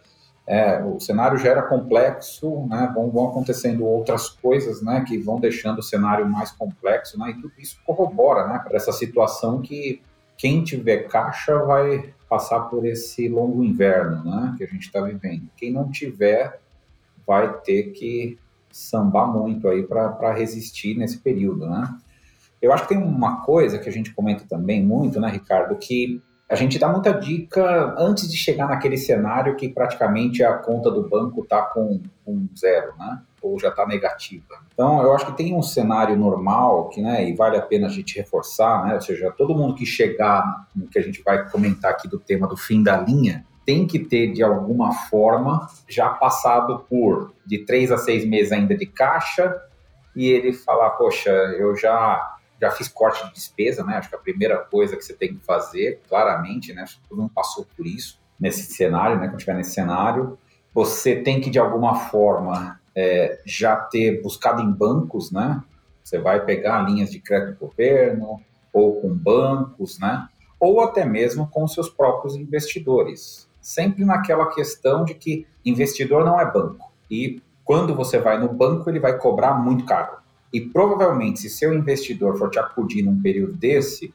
é, 0.46 0.82
o 0.84 1.00
cenário 1.00 1.36
já 1.38 1.50
era 1.50 1.62
complexo, 1.62 2.66
né, 2.68 2.90
vão, 2.94 3.10
vão, 3.10 3.28
acontecendo 3.28 3.84
outras 3.84 4.28
coisas, 4.28 4.80
né, 4.80 5.04
que 5.06 5.18
vão 5.18 5.40
deixando 5.40 5.80
o 5.80 5.82
cenário 5.82 6.28
mais 6.28 6.52
complexo, 6.52 7.18
né, 7.18 7.30
e 7.30 7.34
tudo 7.34 7.52
isso 7.58 7.80
corrobora, 7.84 8.46
né, 8.46 8.60
para 8.60 8.76
essa 8.76 8.92
situação 8.92 9.60
que 9.60 10.00
quem 10.36 10.62
tiver 10.62 11.08
caixa 11.08 11.58
vai 11.64 12.14
passar 12.28 12.60
por 12.60 12.86
esse 12.86 13.28
longo 13.28 13.64
inverno, 13.64 14.24
né, 14.24 14.54
que 14.56 14.62
a 14.62 14.66
gente 14.66 14.86
está 14.86 15.00
vivendo. 15.00 15.48
Quem 15.56 15.72
não 15.72 15.90
tiver 15.90 16.60
vai 17.26 17.52
ter 17.60 17.90
que 17.90 18.38
sambar 18.70 19.26
muito 19.26 19.66
aí 19.66 19.82
para 19.82 20.32
resistir 20.32 20.96
nesse 20.96 21.18
período, 21.18 21.66
né. 21.68 21.92
Eu 22.60 22.72
acho 22.72 22.84
que 22.84 22.90
tem 22.90 22.98
uma 22.98 23.42
coisa 23.44 23.78
que 23.78 23.88
a 23.88 23.92
gente 23.92 24.12
comenta 24.14 24.44
também 24.48 24.82
muito, 24.82 25.20
né, 25.20 25.28
Ricardo, 25.30 25.76
que 25.76 26.22
a 26.48 26.54
gente 26.54 26.78
dá 26.78 26.88
muita 26.88 27.12
dica 27.12 27.94
antes 27.98 28.30
de 28.30 28.36
chegar 28.36 28.68
naquele 28.68 28.96
cenário 28.96 29.56
que 29.56 29.68
praticamente 29.68 30.44
a 30.44 30.54
conta 30.54 30.90
do 30.90 31.08
banco 31.08 31.42
está 31.42 31.62
com, 31.62 32.00
com 32.24 32.48
zero, 32.56 32.92
né? 32.96 33.20
Ou 33.42 33.58
já 33.58 33.68
está 33.68 33.84
negativa. 33.84 34.54
Então, 34.72 35.02
eu 35.02 35.12
acho 35.12 35.26
que 35.26 35.36
tem 35.36 35.54
um 35.54 35.62
cenário 35.62 36.16
normal 36.16 36.88
que, 36.88 37.02
né, 37.02 37.28
e 37.28 37.34
vale 37.34 37.56
a 37.56 37.62
pena 37.62 37.88
a 37.88 37.90
gente 37.90 38.16
reforçar, 38.16 38.86
né? 38.86 38.94
Ou 38.94 39.00
seja, 39.00 39.32
todo 39.36 39.56
mundo 39.56 39.74
que 39.74 39.84
chegar 39.84 40.68
no 40.74 40.86
que 40.86 40.98
a 40.98 41.02
gente 41.02 41.20
vai 41.24 41.48
comentar 41.50 41.90
aqui 41.90 42.06
do 42.06 42.18
tema 42.18 42.46
do 42.46 42.56
fim 42.56 42.80
da 42.80 42.96
linha, 42.96 43.44
tem 43.64 43.84
que 43.84 43.98
ter, 43.98 44.32
de 44.32 44.44
alguma 44.44 44.92
forma, 44.92 45.68
já 45.88 46.08
passado 46.10 46.86
por 46.88 47.32
de 47.44 47.58
três 47.64 47.90
a 47.90 47.98
seis 47.98 48.24
meses 48.24 48.52
ainda 48.52 48.76
de 48.76 48.86
caixa 48.86 49.60
e 50.14 50.28
ele 50.28 50.52
falar, 50.52 50.90
poxa, 50.90 51.30
eu 51.30 51.74
já 51.74 52.35
já 52.60 52.70
fiz 52.70 52.88
corte 52.88 53.26
de 53.26 53.34
despesa, 53.34 53.84
né? 53.84 53.96
Acho 53.96 54.08
que 54.08 54.14
a 54.14 54.18
primeira 54.18 54.58
coisa 54.58 54.96
que 54.96 55.04
você 55.04 55.12
tem 55.12 55.34
que 55.34 55.44
fazer, 55.44 56.00
claramente, 56.08 56.72
né? 56.72 56.82
Acho 56.82 57.00
que 57.00 57.08
todo 57.08 57.20
mundo 57.20 57.32
passou 57.34 57.66
por 57.76 57.86
isso 57.86 58.18
nesse 58.38 58.72
cenário, 58.72 59.18
né? 59.18 59.26
Quando 59.26 59.38
estiver 59.38 59.56
nesse 59.56 59.72
cenário, 59.72 60.38
você 60.72 61.16
tem 61.16 61.40
que 61.40 61.50
de 61.50 61.58
alguma 61.58 61.94
forma 61.94 62.80
é, 62.94 63.40
já 63.44 63.76
ter 63.76 64.22
buscado 64.22 64.62
em 64.62 64.70
bancos, 64.70 65.30
né? 65.30 65.62
Você 66.02 66.18
vai 66.18 66.44
pegar 66.44 66.82
linhas 66.82 67.10
de 67.10 67.18
crédito 67.18 67.58
do 67.58 67.66
governo 67.66 68.40
ou 68.72 69.00
com 69.00 69.08
bancos, 69.12 69.98
né? 69.98 70.28
Ou 70.58 70.80
até 70.80 71.04
mesmo 71.04 71.46
com 71.48 71.66
seus 71.66 71.88
próprios 71.88 72.36
investidores. 72.36 73.48
Sempre 73.60 74.04
naquela 74.04 74.46
questão 74.46 75.04
de 75.04 75.14
que 75.14 75.46
investidor 75.64 76.24
não 76.24 76.40
é 76.40 76.50
banco. 76.50 76.92
E 77.10 77.42
quando 77.64 77.94
você 77.94 78.18
vai 78.18 78.38
no 78.38 78.48
banco, 78.48 78.88
ele 78.88 79.00
vai 79.00 79.18
cobrar 79.18 79.54
muito 79.54 79.84
caro. 79.84 80.18
E 80.56 80.60
provavelmente, 80.62 81.40
se 81.40 81.50
seu 81.50 81.74
investidor 81.74 82.38
for 82.38 82.48
te 82.48 82.58
acudir 82.58 83.02
num 83.02 83.20
período 83.20 83.52
desse, 83.52 84.10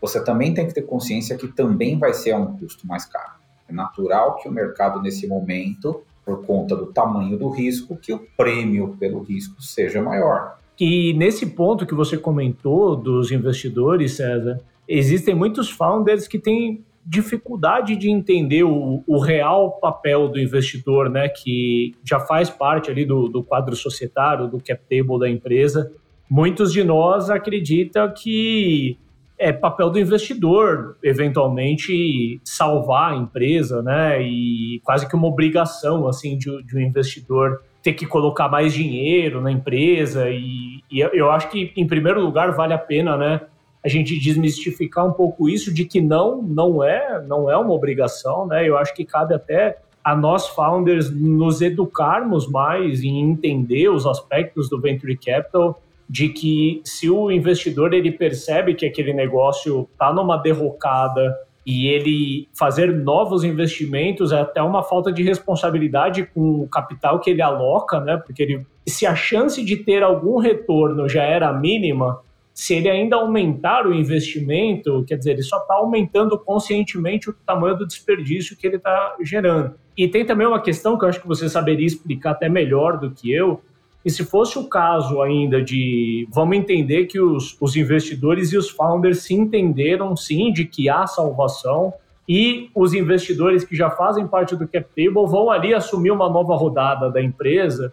você 0.00 0.24
também 0.24 0.52
tem 0.52 0.66
que 0.66 0.74
ter 0.74 0.82
consciência 0.82 1.36
que 1.36 1.46
também 1.46 1.96
vai 1.96 2.12
ser 2.12 2.32
a 2.32 2.36
um 2.36 2.58
custo 2.58 2.84
mais 2.84 3.04
caro. 3.04 3.34
É 3.68 3.72
natural 3.72 4.34
que 4.38 4.48
o 4.48 4.50
mercado, 4.50 5.00
nesse 5.00 5.28
momento, 5.28 6.02
por 6.26 6.44
conta 6.44 6.74
do 6.74 6.86
tamanho 6.86 7.38
do 7.38 7.48
risco, 7.48 7.94
que 7.94 8.12
o 8.12 8.18
prêmio 8.36 8.96
pelo 8.98 9.22
risco 9.22 9.62
seja 9.62 10.02
maior. 10.02 10.58
E 10.80 11.14
nesse 11.14 11.46
ponto 11.46 11.86
que 11.86 11.94
você 11.94 12.18
comentou 12.18 12.96
dos 12.96 13.30
investidores, 13.30 14.16
César, 14.16 14.60
existem 14.88 15.32
muitos 15.32 15.70
founders 15.70 16.26
que 16.26 16.40
têm 16.40 16.84
dificuldade 17.08 17.96
de 17.96 18.10
entender 18.10 18.64
o, 18.64 19.02
o, 19.06 19.18
real 19.18 19.72
papel 19.80 20.28
do 20.28 20.38
investidor, 20.38 21.08
né, 21.08 21.26
que 21.26 21.94
já 22.04 22.20
faz 22.20 22.50
parte 22.50 22.90
ali 22.90 23.06
do, 23.06 23.28
do 23.28 23.42
quadro 23.42 23.74
societário, 23.74 24.46
do 24.46 24.58
cap 24.58 24.82
table 24.82 25.18
da 25.18 25.28
empresa. 25.28 25.90
Muitos 26.30 26.70
de 26.70 26.84
nós 26.84 27.30
acreditam 27.30 28.12
que 28.14 28.98
é 29.38 29.52
papel 29.52 29.88
do 29.88 29.98
investidor, 29.98 30.98
eventualmente, 31.02 32.38
salvar 32.44 33.12
a 33.12 33.16
empresa, 33.16 33.80
né, 33.82 34.20
e 34.22 34.78
quase 34.84 35.08
que 35.08 35.16
uma 35.16 35.28
obrigação, 35.28 36.06
assim, 36.06 36.36
de, 36.36 36.62
de 36.64 36.76
um 36.76 36.80
investidor 36.80 37.62
ter 37.82 37.94
que 37.94 38.04
colocar 38.04 38.48
mais 38.48 38.74
dinheiro 38.74 39.40
na 39.40 39.50
empresa 39.50 40.28
e, 40.28 40.82
e 40.90 41.00
eu 41.00 41.30
acho 41.30 41.48
que, 41.48 41.72
em 41.74 41.86
primeiro 41.86 42.20
lugar, 42.20 42.52
vale 42.52 42.74
a 42.74 42.78
pena, 42.78 43.16
né, 43.16 43.40
a 43.88 43.90
gente 43.90 44.18
desmistificar 44.18 45.06
um 45.06 45.12
pouco 45.12 45.48
isso 45.48 45.72
de 45.72 45.86
que 45.86 45.98
não 45.98 46.42
não 46.42 46.84
é 46.84 47.24
não 47.26 47.50
é 47.50 47.56
uma 47.56 47.72
obrigação, 47.72 48.46
né? 48.46 48.68
Eu 48.68 48.76
acho 48.76 48.94
que 48.94 49.02
cabe 49.02 49.34
até 49.34 49.78
a 50.04 50.14
nós 50.14 50.46
founders 50.48 51.10
nos 51.10 51.62
educarmos 51.62 52.46
mais 52.46 53.02
em 53.02 53.18
entender 53.18 53.88
os 53.88 54.06
aspectos 54.06 54.68
do 54.68 54.78
venture 54.78 55.16
capital, 55.16 55.80
de 56.08 56.28
que 56.28 56.82
se 56.84 57.08
o 57.08 57.30
investidor 57.30 57.94
ele 57.94 58.12
percebe 58.12 58.74
que 58.74 58.84
aquele 58.84 59.14
negócio 59.14 59.88
está 59.90 60.12
numa 60.12 60.36
derrocada 60.36 61.34
e 61.66 61.86
ele 61.86 62.48
fazer 62.58 62.94
novos 62.94 63.42
investimentos 63.42 64.32
é 64.32 64.40
até 64.40 64.62
uma 64.62 64.82
falta 64.82 65.10
de 65.10 65.22
responsabilidade 65.22 66.26
com 66.34 66.62
o 66.62 66.68
capital 66.68 67.20
que 67.20 67.30
ele 67.30 67.42
aloca, 67.42 68.00
né? 68.00 68.18
Porque 68.18 68.42
ele, 68.42 68.66
se 68.86 69.06
a 69.06 69.14
chance 69.14 69.64
de 69.64 69.76
ter 69.76 70.02
algum 70.02 70.38
retorno 70.38 71.08
já 71.08 71.22
era 71.22 71.52
mínima, 71.52 72.20
se 72.58 72.74
ele 72.74 72.90
ainda 72.90 73.14
aumentar 73.14 73.86
o 73.86 73.94
investimento, 73.94 75.04
quer 75.06 75.16
dizer, 75.16 75.30
ele 75.30 75.44
só 75.44 75.58
está 75.58 75.74
aumentando 75.74 76.36
conscientemente 76.36 77.30
o 77.30 77.32
tamanho 77.32 77.76
do 77.76 77.86
desperdício 77.86 78.56
que 78.56 78.66
ele 78.66 78.78
está 78.78 79.14
gerando. 79.20 79.74
E 79.96 80.08
tem 80.08 80.26
também 80.26 80.44
uma 80.44 80.60
questão 80.60 80.98
que 80.98 81.04
eu 81.04 81.08
acho 81.08 81.22
que 81.22 81.28
você 81.28 81.48
saberia 81.48 81.86
explicar 81.86 82.32
até 82.32 82.48
melhor 82.48 82.98
do 82.98 83.12
que 83.12 83.32
eu, 83.32 83.60
e 84.04 84.10
se 84.10 84.24
fosse 84.24 84.58
o 84.58 84.68
caso 84.68 85.22
ainda 85.22 85.62
de. 85.62 86.26
Vamos 86.32 86.56
entender 86.56 87.04
que 87.04 87.20
os, 87.20 87.56
os 87.60 87.76
investidores 87.76 88.52
e 88.52 88.58
os 88.58 88.68
founders 88.68 89.20
se 89.20 89.34
entenderam 89.34 90.16
sim 90.16 90.52
de 90.52 90.64
que 90.64 90.90
há 90.90 91.06
salvação, 91.06 91.94
e 92.28 92.70
os 92.74 92.92
investidores 92.92 93.62
que 93.62 93.76
já 93.76 93.88
fazem 93.88 94.26
parte 94.26 94.56
do 94.56 94.66
cap 94.66 94.84
table 94.96 95.30
vão 95.30 95.48
ali 95.48 95.72
assumir 95.72 96.10
uma 96.10 96.28
nova 96.28 96.56
rodada 96.56 97.08
da 97.08 97.22
empresa 97.22 97.92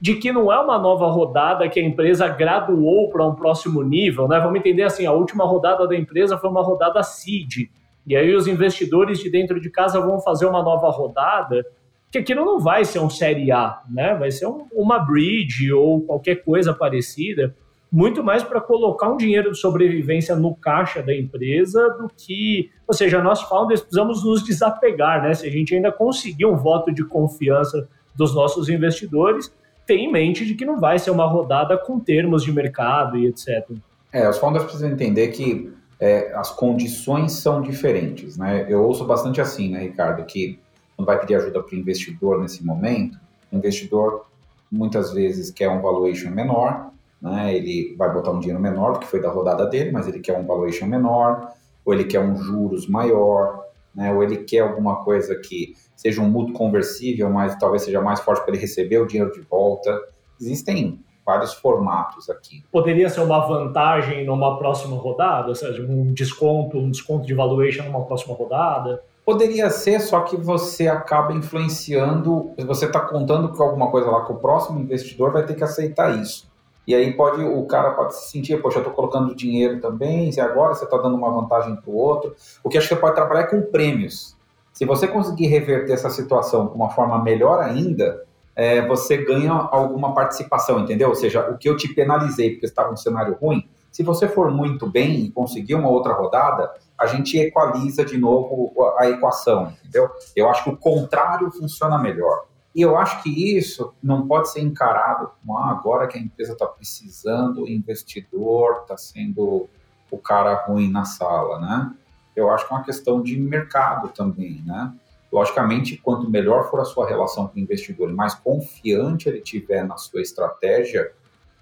de 0.00 0.14
que 0.14 0.30
não 0.30 0.52
é 0.52 0.58
uma 0.60 0.78
nova 0.78 1.08
rodada 1.08 1.68
que 1.68 1.80
a 1.80 1.82
empresa 1.82 2.28
graduou 2.28 3.10
para 3.10 3.26
um 3.26 3.34
próximo 3.34 3.82
nível, 3.82 4.28
né? 4.28 4.38
Vamos 4.38 4.58
entender 4.58 4.84
assim, 4.84 5.06
a 5.06 5.12
última 5.12 5.44
rodada 5.44 5.86
da 5.88 5.96
empresa 5.96 6.38
foi 6.38 6.48
uma 6.48 6.62
rodada 6.62 7.02
seed, 7.02 7.68
e 8.06 8.16
aí 8.16 8.34
os 8.34 8.46
investidores 8.46 9.18
de 9.18 9.28
dentro 9.28 9.60
de 9.60 9.68
casa 9.68 10.00
vão 10.00 10.20
fazer 10.20 10.46
uma 10.46 10.62
nova 10.62 10.88
rodada, 10.88 11.66
que 12.10 12.18
aquilo 12.18 12.44
não 12.44 12.58
vai 12.58 12.84
ser 12.84 13.00
um 13.00 13.10
série 13.10 13.50
A, 13.50 13.82
né? 13.90 14.14
Vai 14.14 14.30
ser 14.30 14.46
um, 14.46 14.66
uma 14.72 14.98
bridge 14.98 15.72
ou 15.72 16.00
qualquer 16.02 16.36
coisa 16.36 16.72
parecida, 16.72 17.54
muito 17.90 18.22
mais 18.22 18.42
para 18.42 18.60
colocar 18.60 19.08
um 19.08 19.16
dinheiro 19.16 19.50
de 19.50 19.58
sobrevivência 19.58 20.36
no 20.36 20.54
caixa 20.54 21.02
da 21.02 21.14
empresa 21.14 21.96
do 21.98 22.08
que, 22.16 22.70
ou 22.86 22.94
seja, 22.94 23.22
nós 23.22 23.42
founders 23.42 23.80
precisamos 23.80 24.24
nos 24.24 24.44
desapegar, 24.44 25.22
né? 25.22 25.34
Se 25.34 25.46
a 25.46 25.50
gente 25.50 25.74
ainda 25.74 25.90
conseguir 25.90 26.46
um 26.46 26.56
voto 26.56 26.92
de 26.92 27.04
confiança 27.04 27.88
dos 28.14 28.34
nossos 28.34 28.68
investidores, 28.68 29.52
tem 29.88 30.04
em 30.04 30.12
mente 30.12 30.44
de 30.44 30.54
que 30.54 30.66
não 30.66 30.78
vai 30.78 30.98
ser 30.98 31.10
uma 31.10 31.26
rodada 31.26 31.78
com 31.78 31.98
termos 31.98 32.44
de 32.44 32.52
mercado 32.52 33.16
e 33.16 33.26
etc. 33.26 33.66
É, 34.12 34.28
os 34.28 34.36
founders 34.36 34.64
precisam 34.64 34.90
entender 34.90 35.28
que 35.28 35.72
é, 35.98 36.30
as 36.34 36.50
condições 36.50 37.32
são 37.32 37.62
diferentes, 37.62 38.36
né? 38.36 38.66
Eu 38.68 38.82
ouço 38.82 39.06
bastante 39.06 39.40
assim, 39.40 39.70
né, 39.70 39.80
Ricardo, 39.80 40.24
que 40.26 40.60
quando 40.94 41.06
vai 41.06 41.18
pedir 41.18 41.36
ajuda 41.36 41.62
para 41.62 41.74
o 41.74 41.78
investidor 41.78 42.38
nesse 42.38 42.64
momento, 42.64 43.18
o 43.50 43.56
investidor 43.56 44.26
muitas 44.70 45.10
vezes 45.12 45.50
quer 45.50 45.70
um 45.70 45.80
valuation 45.80 46.30
menor, 46.30 46.90
né? 47.20 47.56
Ele 47.56 47.96
vai 47.96 48.12
botar 48.12 48.30
um 48.30 48.40
dinheiro 48.40 48.60
menor 48.60 48.92
do 48.92 48.98
que 48.98 49.06
foi 49.06 49.22
da 49.22 49.30
rodada 49.30 49.64
dele, 49.64 49.90
mas 49.90 50.06
ele 50.06 50.20
quer 50.20 50.38
um 50.38 50.46
valuation 50.46 50.86
menor, 50.86 51.48
ou 51.82 51.94
ele 51.94 52.04
quer 52.04 52.20
um 52.20 52.36
juros 52.36 52.86
maior, 52.86 53.57
né? 53.98 54.14
Ou 54.14 54.22
ele 54.22 54.44
quer 54.44 54.60
alguma 54.60 55.02
coisa 55.02 55.34
que 55.34 55.74
seja 55.96 56.22
um 56.22 56.28
mútuo 56.28 56.54
conversível, 56.54 57.28
mas 57.28 57.56
talvez 57.56 57.82
seja 57.82 58.00
mais 58.00 58.20
forte 58.20 58.42
para 58.44 58.54
ele 58.54 58.60
receber 58.60 58.98
o 58.98 59.06
dinheiro 59.06 59.32
de 59.32 59.40
volta. 59.40 60.00
Existem 60.40 61.00
vários 61.26 61.52
formatos 61.52 62.30
aqui. 62.30 62.62
Poderia 62.70 63.10
ser 63.10 63.20
uma 63.20 63.44
vantagem 63.44 64.24
numa 64.24 64.56
próxima 64.56 64.96
rodada, 64.96 65.48
ou 65.48 65.54
seja, 65.54 65.82
um 65.82 66.14
desconto, 66.14 66.78
um 66.78 66.90
desconto 66.90 67.26
de 67.26 67.34
valuation 67.34 67.82
numa 67.82 68.04
próxima 68.04 68.34
rodada? 68.36 69.02
Poderia 69.26 69.68
ser, 69.68 70.00
só 70.00 70.20
que 70.20 70.36
você 70.36 70.86
acaba 70.86 71.34
influenciando, 71.34 72.54
você 72.64 72.86
está 72.86 73.00
contando 73.00 73.48
com 73.48 73.62
alguma 73.62 73.90
coisa 73.90 74.08
lá 74.08 74.24
que 74.24 74.32
o 74.32 74.36
próximo 74.36 74.78
investidor 74.78 75.32
vai 75.32 75.44
ter 75.44 75.54
que 75.54 75.64
aceitar 75.64 76.18
isso. 76.18 76.48
E 76.88 76.94
aí 76.94 77.12
pode 77.12 77.44
o 77.44 77.66
cara 77.66 77.90
pode 77.90 78.16
se 78.16 78.30
sentir, 78.30 78.62
poxa, 78.62 78.78
eu 78.78 78.80
estou 78.80 78.94
colocando 78.94 79.34
dinheiro 79.34 79.78
também, 79.78 80.30
e 80.34 80.40
agora 80.40 80.72
você 80.72 80.84
está 80.84 80.96
dando 80.96 81.16
uma 81.16 81.30
vantagem 81.30 81.76
para 81.76 81.90
o 81.90 81.94
outro. 81.94 82.34
O 82.64 82.70
que 82.70 82.78
acho 82.78 82.88
que 82.88 82.94
você 82.94 83.00
pode 83.00 83.14
trabalhar 83.14 83.42
é 83.42 83.46
com 83.46 83.60
prêmios. 83.60 84.34
Se 84.72 84.86
você 84.86 85.06
conseguir 85.06 85.48
reverter 85.48 85.92
essa 85.92 86.08
situação 86.08 86.68
de 86.68 86.74
uma 86.74 86.88
forma 86.88 87.22
melhor 87.22 87.62
ainda, 87.62 88.24
é, 88.56 88.80
você 88.86 89.18
ganha 89.18 89.52
alguma 89.52 90.14
participação, 90.14 90.80
entendeu? 90.80 91.10
Ou 91.10 91.14
seja, 91.14 91.50
o 91.50 91.58
que 91.58 91.68
eu 91.68 91.76
te 91.76 91.92
penalizei 91.92 92.52
porque 92.52 92.64
estava 92.64 92.90
um 92.90 92.96
cenário 92.96 93.36
ruim, 93.38 93.68
se 93.92 94.02
você 94.02 94.26
for 94.26 94.50
muito 94.50 94.90
bem 94.90 95.26
e 95.26 95.30
conseguir 95.30 95.74
uma 95.74 95.90
outra 95.90 96.14
rodada, 96.14 96.72
a 96.98 97.04
gente 97.06 97.36
equaliza 97.36 98.02
de 98.02 98.16
novo 98.16 98.72
a 98.98 99.10
equação, 99.10 99.74
entendeu? 99.78 100.08
Eu 100.34 100.48
acho 100.48 100.64
que 100.64 100.70
o 100.70 100.76
contrário 100.76 101.50
funciona 101.50 101.98
melhor. 101.98 102.46
E 102.78 102.80
eu 102.80 102.96
acho 102.96 103.24
que 103.24 103.58
isso 103.58 103.92
não 104.00 104.28
pode 104.28 104.52
ser 104.52 104.60
encarado 104.60 105.32
como 105.40 105.58
ah, 105.58 105.72
agora 105.72 106.06
que 106.06 106.16
a 106.16 106.20
empresa 106.20 106.52
está 106.52 106.64
precisando, 106.64 107.64
o 107.64 107.68
investidor 107.68 108.82
está 108.82 108.96
sendo 108.96 109.68
o 110.08 110.16
cara 110.16 110.54
ruim 110.64 110.88
na 110.88 111.04
sala, 111.04 111.58
né? 111.58 111.92
eu 112.36 112.48
acho 112.52 112.68
que 112.68 112.72
é 112.72 112.76
uma 112.76 112.84
questão 112.84 113.20
de 113.20 113.36
mercado 113.36 114.10
também, 114.10 114.62
né? 114.64 114.92
Logicamente, 115.32 115.96
quanto 115.96 116.30
melhor 116.30 116.70
for 116.70 116.78
a 116.78 116.84
sua 116.84 117.04
relação 117.04 117.48
com 117.48 117.56
o 117.56 117.58
investidor, 117.58 118.12
mais 118.12 118.32
confiante 118.34 119.28
ele 119.28 119.40
tiver 119.40 119.82
na 119.84 119.96
sua 119.96 120.22
estratégia 120.22 121.10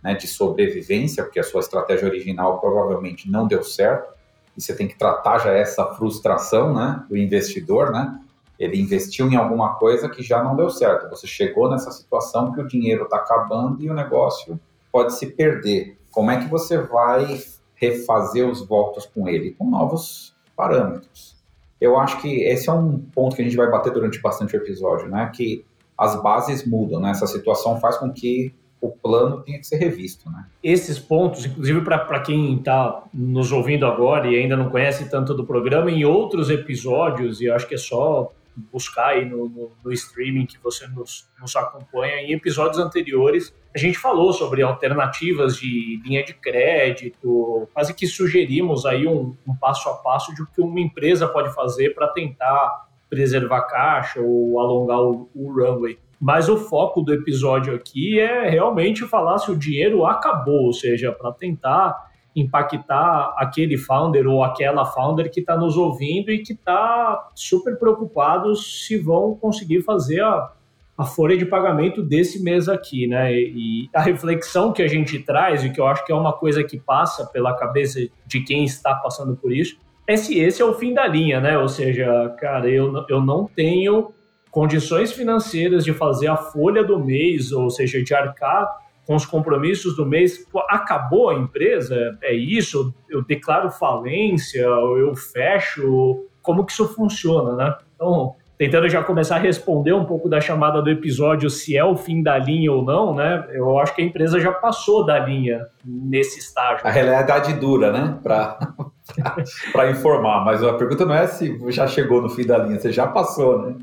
né, 0.03 0.15
de 0.15 0.29
sobrevivência, 0.29 1.25
porque 1.25 1.41
a 1.41 1.43
sua 1.43 1.61
estratégia 1.61 2.07
original 2.07 2.61
provavelmente 2.61 3.31
não 3.31 3.49
deu 3.49 3.65
certo, 3.65 4.13
e 4.55 4.61
você 4.61 4.77
tem 4.77 4.87
que 4.87 4.99
tratar 4.99 5.39
já 5.39 5.51
essa 5.51 5.95
frustração 5.95 6.75
né, 6.75 7.03
do 7.09 7.17
investidor, 7.17 7.91
né? 7.91 8.21
Ele 8.59 8.81
investiu 8.81 9.31
em 9.31 9.37
alguma 9.37 9.75
coisa 9.75 10.09
que 10.09 10.23
já 10.23 10.43
não 10.43 10.57
deu 10.57 10.71
certo. 10.71 11.09
Você 11.11 11.27
chegou 11.27 11.71
nessa 11.71 11.91
situação 11.91 12.53
que 12.53 12.61
o 12.61 12.67
dinheiro 12.67 13.05
está 13.05 13.17
acabando 13.17 13.83
e 13.83 13.91
o 13.91 13.95
negócio 13.95 14.59
pode 14.91 15.15
se 15.15 15.27
perder. 15.27 15.99
Como 16.11 16.31
é 16.31 16.39
que 16.39 16.49
você 16.49 16.79
vai 16.79 17.41
refazer 17.75 18.49
os 18.49 18.67
votos 18.67 19.05
com 19.07 19.29
ele? 19.29 19.53
Com 19.53 19.69
novos 19.69 20.35
parâmetros. 20.57 21.37
Eu 21.79 21.99
acho 21.99 22.21
que 22.23 22.43
esse 22.43 22.71
é 22.71 22.73
um 22.73 22.99
ponto 22.99 23.37
que 23.37 23.43
a 23.43 23.45
gente 23.45 23.57
vai 23.57 23.71
bater 23.71 23.93
durante 23.93 24.21
bastante 24.21 24.57
episódio, 24.57 25.09
né? 25.09 25.31
Que 25.35 25.65
as 25.99 26.21
bases 26.23 26.67
mudam, 26.67 27.01
né? 27.01 27.11
Essa 27.11 27.27
situação 27.27 27.79
faz 27.79 27.99
com 27.99 28.11
que 28.11 28.55
o 28.81 28.91
plano 28.91 29.43
tenha 29.43 29.59
que 29.59 29.67
ser 29.67 29.77
revisto, 29.77 30.31
né? 30.31 30.47
Esses 30.63 30.99
pontos, 30.99 31.45
inclusive 31.45 31.83
para 31.83 32.21
quem 32.21 32.57
está 32.57 33.05
nos 33.13 33.53
ouvindo 33.53 33.87
agora 33.87 34.29
e 34.29 34.37
ainda 34.37 34.57
não 34.57 34.71
conhece 34.71 35.11
tanto 35.11 35.35
do 35.35 35.45
programa, 35.45 35.91
em 35.91 36.05
outros 36.05 36.51
episódios, 36.51 37.41
e 37.41 37.51
acho 37.51 37.67
que 37.67 37.75
é 37.75 37.79
só 37.79 38.33
buscar 38.57 39.09
aí 39.09 39.25
no, 39.25 39.49
no, 39.49 39.73
no 39.85 39.93
streaming 39.93 40.47
que 40.47 40.59
você 40.59 40.87
nos, 40.87 41.29
nos, 41.41 41.55
acompanha, 41.57 42.17
em 42.23 42.33
episódios 42.33 42.79
anteriores, 42.79 43.55
a 43.75 43.79
gente 43.79 43.99
falou 43.99 44.33
sobre 44.33 44.63
alternativas 44.63 45.57
de 45.57 46.01
linha 46.05 46.25
de 46.25 46.33
crédito, 46.35 47.69
quase 47.75 47.95
que 47.95 48.07
sugerimos 48.07 48.87
aí 48.87 49.07
um, 49.07 49.37
um 49.47 49.55
passo 49.55 49.89
a 49.89 49.95
passo 49.95 50.35
de 50.35 50.43
o 50.43 50.47
que 50.47 50.61
uma 50.61 50.81
empresa 50.81 51.29
pode 51.29 51.55
fazer 51.55 51.95
para 51.95 52.09
tentar 52.09 52.87
preservar 53.09 53.63
caixa 53.63 54.21
ou 54.21 54.59
alongar 54.59 55.01
o, 55.01 55.29
o 55.35 55.53
runway. 55.53 55.99
Mas 56.19 56.49
o 56.49 56.57
foco 56.57 57.03
do 57.03 57.13
episódio 57.13 57.75
aqui 57.75 58.19
é 58.19 58.49
realmente 58.49 59.07
falar 59.07 59.39
se 59.39 59.51
o 59.51 59.57
dinheiro 59.57 60.07
acabou, 60.07 60.65
ou 60.65 60.73
seja, 60.73 61.13
para 61.13 61.31
tentar 61.33 62.11
impactar 62.37 63.35
aquele 63.39 63.79
founder 63.79 64.29
ou 64.29 64.45
aquela 64.45 64.85
founder 64.85 65.31
que 65.31 65.41
está 65.41 65.57
nos 65.57 65.77
ouvindo 65.77 66.31
e 66.31 66.43
que 66.43 66.53
está 66.53 67.31
super 67.35 67.79
preocupado 67.79 68.55
se 68.55 68.99
vão 68.99 69.35
conseguir 69.35 69.83
fazer 69.83 70.23
a, 70.23 70.53
a 70.99 71.05
folha 71.05 71.37
de 71.37 71.47
pagamento 71.47 72.03
desse 72.03 72.43
mês 72.43 72.69
aqui, 72.69 73.07
né? 73.07 73.33
E 73.33 73.89
a 73.95 74.03
reflexão 74.03 74.71
que 74.71 74.83
a 74.83 74.89
gente 74.89 75.19
traz, 75.19 75.65
e 75.65 75.71
que 75.71 75.81
eu 75.81 75.87
acho 75.87 76.05
que 76.05 76.13
é 76.13 76.15
uma 76.15 76.35
coisa 76.35 76.63
que 76.63 76.79
passa 76.79 77.25
pela 77.25 77.57
cabeça 77.57 78.01
de 78.27 78.41
quem 78.43 78.65
está 78.65 78.95
passando 78.95 79.35
por 79.35 79.51
isso, 79.51 79.79
é 80.07 80.17
se 80.17 80.39
esse 80.39 80.61
é 80.61 80.65
o 80.65 80.75
fim 80.75 80.93
da 80.93 81.07
linha, 81.07 81.41
né? 81.41 81.57
Ou 81.59 81.69
seja, 81.69 82.35
cara, 82.39 82.69
eu, 82.69 83.05
eu 83.09 83.21
não 83.21 83.47
tenho 83.47 84.13
condições 84.51 85.11
financeiras 85.13 85.85
de 85.85 85.93
fazer 85.93 86.29
a 86.29 86.37
folha 86.37 86.85
do 86.85 87.03
mês, 87.03 87.51
ou 87.51 87.71
seja, 87.71 88.03
de 88.03 88.15
arcar 88.15 88.86
com 89.07 89.15
os 89.15 89.25
compromissos 89.25 89.97
do 89.97 90.05
mês, 90.05 90.47
acabou 90.69 91.31
a 91.31 91.35
empresa, 91.35 92.19
é 92.23 92.35
isso, 92.35 92.93
eu 93.09 93.23
declaro 93.23 93.71
falência, 93.71 94.63
eu 94.63 95.15
fecho, 95.15 96.27
como 96.43 96.65
que 96.67 96.73
isso 96.73 96.89
funciona, 96.89 97.55
né? 97.55 97.75
Então, 97.95 98.35
tentando 98.59 98.89
já 98.89 99.03
começar 99.03 99.37
a 99.37 99.39
responder 99.39 99.93
um 99.93 100.05
pouco 100.05 100.29
da 100.29 100.41
chamada 100.41 100.83
do 100.83 100.91
episódio, 100.91 101.49
se 101.49 101.77
é 101.77 101.85
o 101.85 101.97
fim 101.97 102.23
da 102.23 102.37
linha 102.37 102.73
ou 102.73 102.85
não, 102.85 103.15
né? 103.15 103.47
Eu 103.53 103.79
acho 103.79 103.95
que 103.95 104.03
a 104.03 104.05
empresa 104.05 104.41
já 104.41 104.51
passou 104.51 105.05
da 105.05 105.19
linha 105.19 105.67
nesse 105.85 106.41
estágio. 106.41 106.87
A 106.87 106.91
realidade 106.91 107.53
dura, 107.55 107.93
né? 107.93 108.19
Para 108.23 108.59
informar, 109.91 110.45
mas 110.45 110.65
a 110.65 110.73
pergunta 110.75 111.05
não 111.05 111.15
é 111.15 111.27
se 111.27 111.59
já 111.71 111.87
chegou 111.87 112.21
no 112.21 112.29
fim 112.29 112.45
da 112.45 112.59
linha, 112.59 112.79
você 112.79 112.93
já 112.93 113.07
passou, 113.07 113.63
né? 113.63 113.77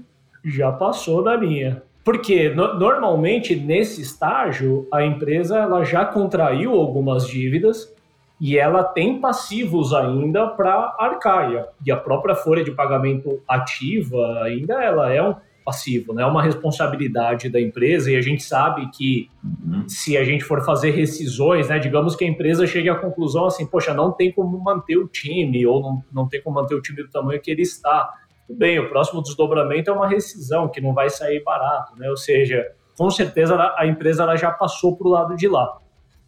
Já 0.43 0.71
passou 0.71 1.23
da 1.23 1.35
linha. 1.35 1.81
Porque 2.03 2.49
no, 2.49 2.77
normalmente 2.77 3.55
nesse 3.55 4.01
estágio 4.01 4.87
a 4.91 5.03
empresa 5.03 5.57
ela 5.57 5.83
já 5.83 6.05
contraiu 6.05 6.73
algumas 6.73 7.27
dívidas 7.27 7.93
e 8.41 8.57
ela 8.57 8.83
tem 8.83 9.21
passivos 9.21 9.93
ainda 9.93 10.47
para 10.47 10.95
arcar. 10.99 11.69
E 11.85 11.91
a 11.91 11.95
própria 11.95 12.35
folha 12.35 12.63
de 12.63 12.71
pagamento 12.71 13.41
ativa 13.47 14.43
ainda 14.43 14.83
ela 14.83 15.13
é 15.13 15.21
um 15.21 15.35
passivo, 15.63 16.13
né? 16.13 16.23
É 16.23 16.25
uma 16.25 16.43
responsabilidade 16.43 17.49
da 17.49 17.59
empresa 17.59 18.11
e 18.11 18.15
a 18.15 18.21
gente 18.21 18.43
sabe 18.43 18.89
que 18.91 19.29
uhum. 19.43 19.87
se 19.87 20.17
a 20.17 20.23
gente 20.23 20.43
for 20.43 20.63
fazer 20.63 20.91
rescisões, 20.91 21.69
né? 21.69 21.79
Digamos 21.79 22.15
que 22.15 22.25
a 22.25 22.27
empresa 22.27 22.67
chegue 22.67 22.89
à 22.89 22.95
conclusão 22.95 23.45
assim, 23.45 23.65
poxa, 23.65 23.93
não 23.93 24.11
tem 24.11 24.31
como 24.31 24.61
manter 24.61 24.97
o 24.97 25.07
time 25.07 25.65
ou 25.65 25.81
não, 25.81 26.03
não 26.11 26.27
tem 26.27 26.41
como 26.41 26.59
manter 26.59 26.75
o 26.75 26.81
time 26.81 27.01
do 27.01 27.09
tamanho 27.09 27.41
que 27.41 27.49
ele 27.49 27.61
está. 27.61 28.13
Tudo 28.47 28.57
bem, 28.57 28.79
o 28.79 28.89
próximo 28.89 29.21
desdobramento 29.21 29.89
é 29.89 29.93
uma 29.93 30.07
rescisão 30.07 30.67
que 30.67 30.81
não 30.81 30.93
vai 30.93 31.09
sair 31.09 31.43
barato, 31.43 31.97
né? 31.97 32.09
Ou 32.09 32.17
seja, 32.17 32.71
com 32.97 33.09
certeza 33.09 33.73
a 33.77 33.85
empresa 33.87 34.23
ela 34.23 34.35
já 34.35 34.51
passou 34.51 34.95
para 34.95 35.07
o 35.07 35.11
lado 35.11 35.35
de 35.35 35.47
lá 35.47 35.77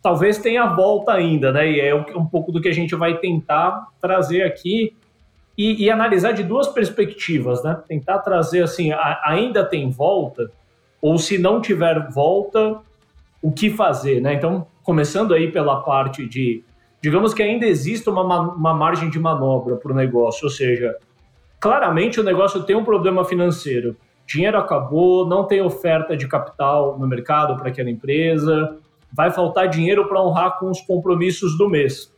talvez 0.06 0.38
tenha 0.38 0.68
volta 0.68 1.14
ainda, 1.14 1.52
né? 1.52 1.68
E 1.68 1.82
é 1.82 1.96
um 1.96 2.28
pouco 2.28 2.52
do 2.52 2.62
que 2.62 2.70
a 2.70 2.72
gente 2.72 2.94
vai 2.94 3.18
tentar 3.18 3.88
trazer 4.00 4.44
aqui 4.44 4.96
e, 5.58 5.84
e 5.84 5.90
analisar 5.90 6.32
de 6.32 6.44
duas 6.44 6.68
perspectivas, 6.68 7.64
né? 7.64 7.82
Tentar 7.88 8.20
trazer 8.20 8.62
assim, 8.62 8.92
a, 8.92 9.20
ainda 9.26 9.66
tem 9.66 9.90
volta, 9.90 10.52
ou 11.02 11.18
se 11.18 11.40
não 11.40 11.60
tiver 11.60 12.08
volta, 12.12 12.78
o 13.42 13.52
que 13.52 13.72
fazer, 13.72 14.22
né? 14.22 14.36
Então, 14.36 14.68
começando 14.84 15.34
aí 15.34 15.52
pela 15.52 15.82
parte 15.82 16.28
de, 16.28 16.64
digamos 17.02 17.34
que 17.34 17.42
ainda 17.42 17.66
existe 17.66 18.08
uma, 18.08 18.54
uma 18.54 18.76
margem 18.76 19.10
de 19.10 19.18
manobra 19.20 19.76
para 19.76 19.92
o 19.92 19.96
negócio, 19.96 20.44
ou 20.44 20.52
seja, 20.52 20.96
claramente 21.66 22.20
o 22.20 22.24
negócio 22.24 22.62
tem 22.62 22.76
um 22.76 22.84
problema 22.84 23.26
financeiro. 23.26 23.98
Dinheiro 24.28 24.56
acabou, 24.56 25.28
não 25.28 25.46
tem 25.46 25.64
oferta 25.64 26.16
de 26.16 26.28
capital 26.28 26.96
no 27.00 27.08
mercado 27.08 27.58
para 27.58 27.70
aquela 27.70 27.90
empresa, 27.90 28.78
vai 29.12 29.32
faltar 29.32 29.68
dinheiro 29.68 30.08
para 30.08 30.22
honrar 30.22 30.60
com 30.60 30.70
os 30.70 30.80
compromissos 30.82 31.58
do 31.58 31.68
mês. 31.68 32.14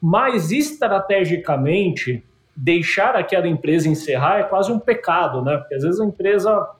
Mas 0.00 0.52
estrategicamente, 0.52 2.22
deixar 2.56 3.16
aquela 3.16 3.48
empresa 3.48 3.88
encerrar 3.88 4.38
é 4.38 4.44
quase 4.44 4.70
um 4.70 4.78
pecado, 4.78 5.42
né? 5.42 5.56
Porque 5.56 5.74
às 5.74 5.82
vezes 5.82 6.00
a 6.00 6.04
empresa 6.04 6.70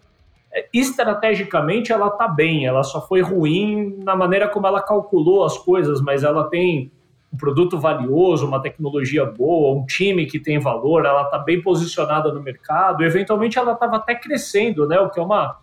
é, 0.54 0.68
estrategicamente 0.72 1.90
ela 1.90 2.06
está 2.06 2.28
bem, 2.28 2.64
ela 2.64 2.84
só 2.84 3.04
foi 3.08 3.22
ruim 3.22 3.98
na 4.04 4.14
maneira 4.14 4.46
como 4.46 4.68
ela 4.68 4.80
calculou 4.80 5.44
as 5.44 5.58
coisas, 5.58 6.00
mas 6.00 6.22
ela 6.22 6.44
tem 6.44 6.92
um 7.32 7.36
produto 7.36 7.78
valioso, 7.78 8.46
uma 8.46 8.60
tecnologia 8.60 9.24
boa, 9.24 9.78
um 9.78 9.84
time 9.84 10.26
que 10.26 10.38
tem 10.38 10.58
valor, 10.58 11.04
ela 11.04 11.22
está 11.22 11.38
bem 11.38 11.60
posicionada 11.60 12.32
no 12.32 12.42
mercado, 12.42 13.04
eventualmente 13.04 13.58
ela 13.58 13.72
estava 13.72 13.96
até 13.96 14.14
crescendo, 14.14 14.86
né? 14.86 14.98
O 14.98 15.10
que 15.10 15.20
é 15.20 15.22
uma, 15.22 15.56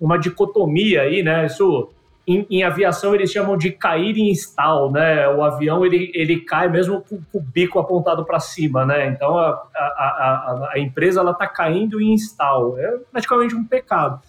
uma 0.00 0.18
dicotomia 0.18 1.02
aí, 1.02 1.22
né? 1.22 1.46
Isso 1.46 1.88
em, 2.26 2.46
em, 2.50 2.62
aviação 2.64 3.14
eles 3.14 3.30
chamam 3.30 3.56
de 3.56 3.70
cair 3.70 4.16
em 4.18 4.30
stall, 4.32 4.90
né? 4.90 5.28
O 5.28 5.42
avião 5.42 5.86
ele, 5.86 6.10
ele 6.14 6.40
cai 6.40 6.68
mesmo 6.68 7.00
com, 7.00 7.20
com 7.32 7.38
o 7.38 7.40
bico 7.40 7.78
apontado 7.78 8.24
para 8.24 8.40
cima, 8.40 8.84
né? 8.84 9.06
Então 9.06 9.38
a, 9.38 9.62
a, 9.74 9.78
a, 9.78 10.70
a 10.74 10.78
empresa 10.78 11.20
ela 11.20 11.30
está 11.30 11.46
caindo 11.46 12.00
em 12.00 12.14
stall, 12.14 12.78
é 12.78 12.98
praticamente 13.10 13.54
um 13.54 13.64
pecado. 13.64 14.20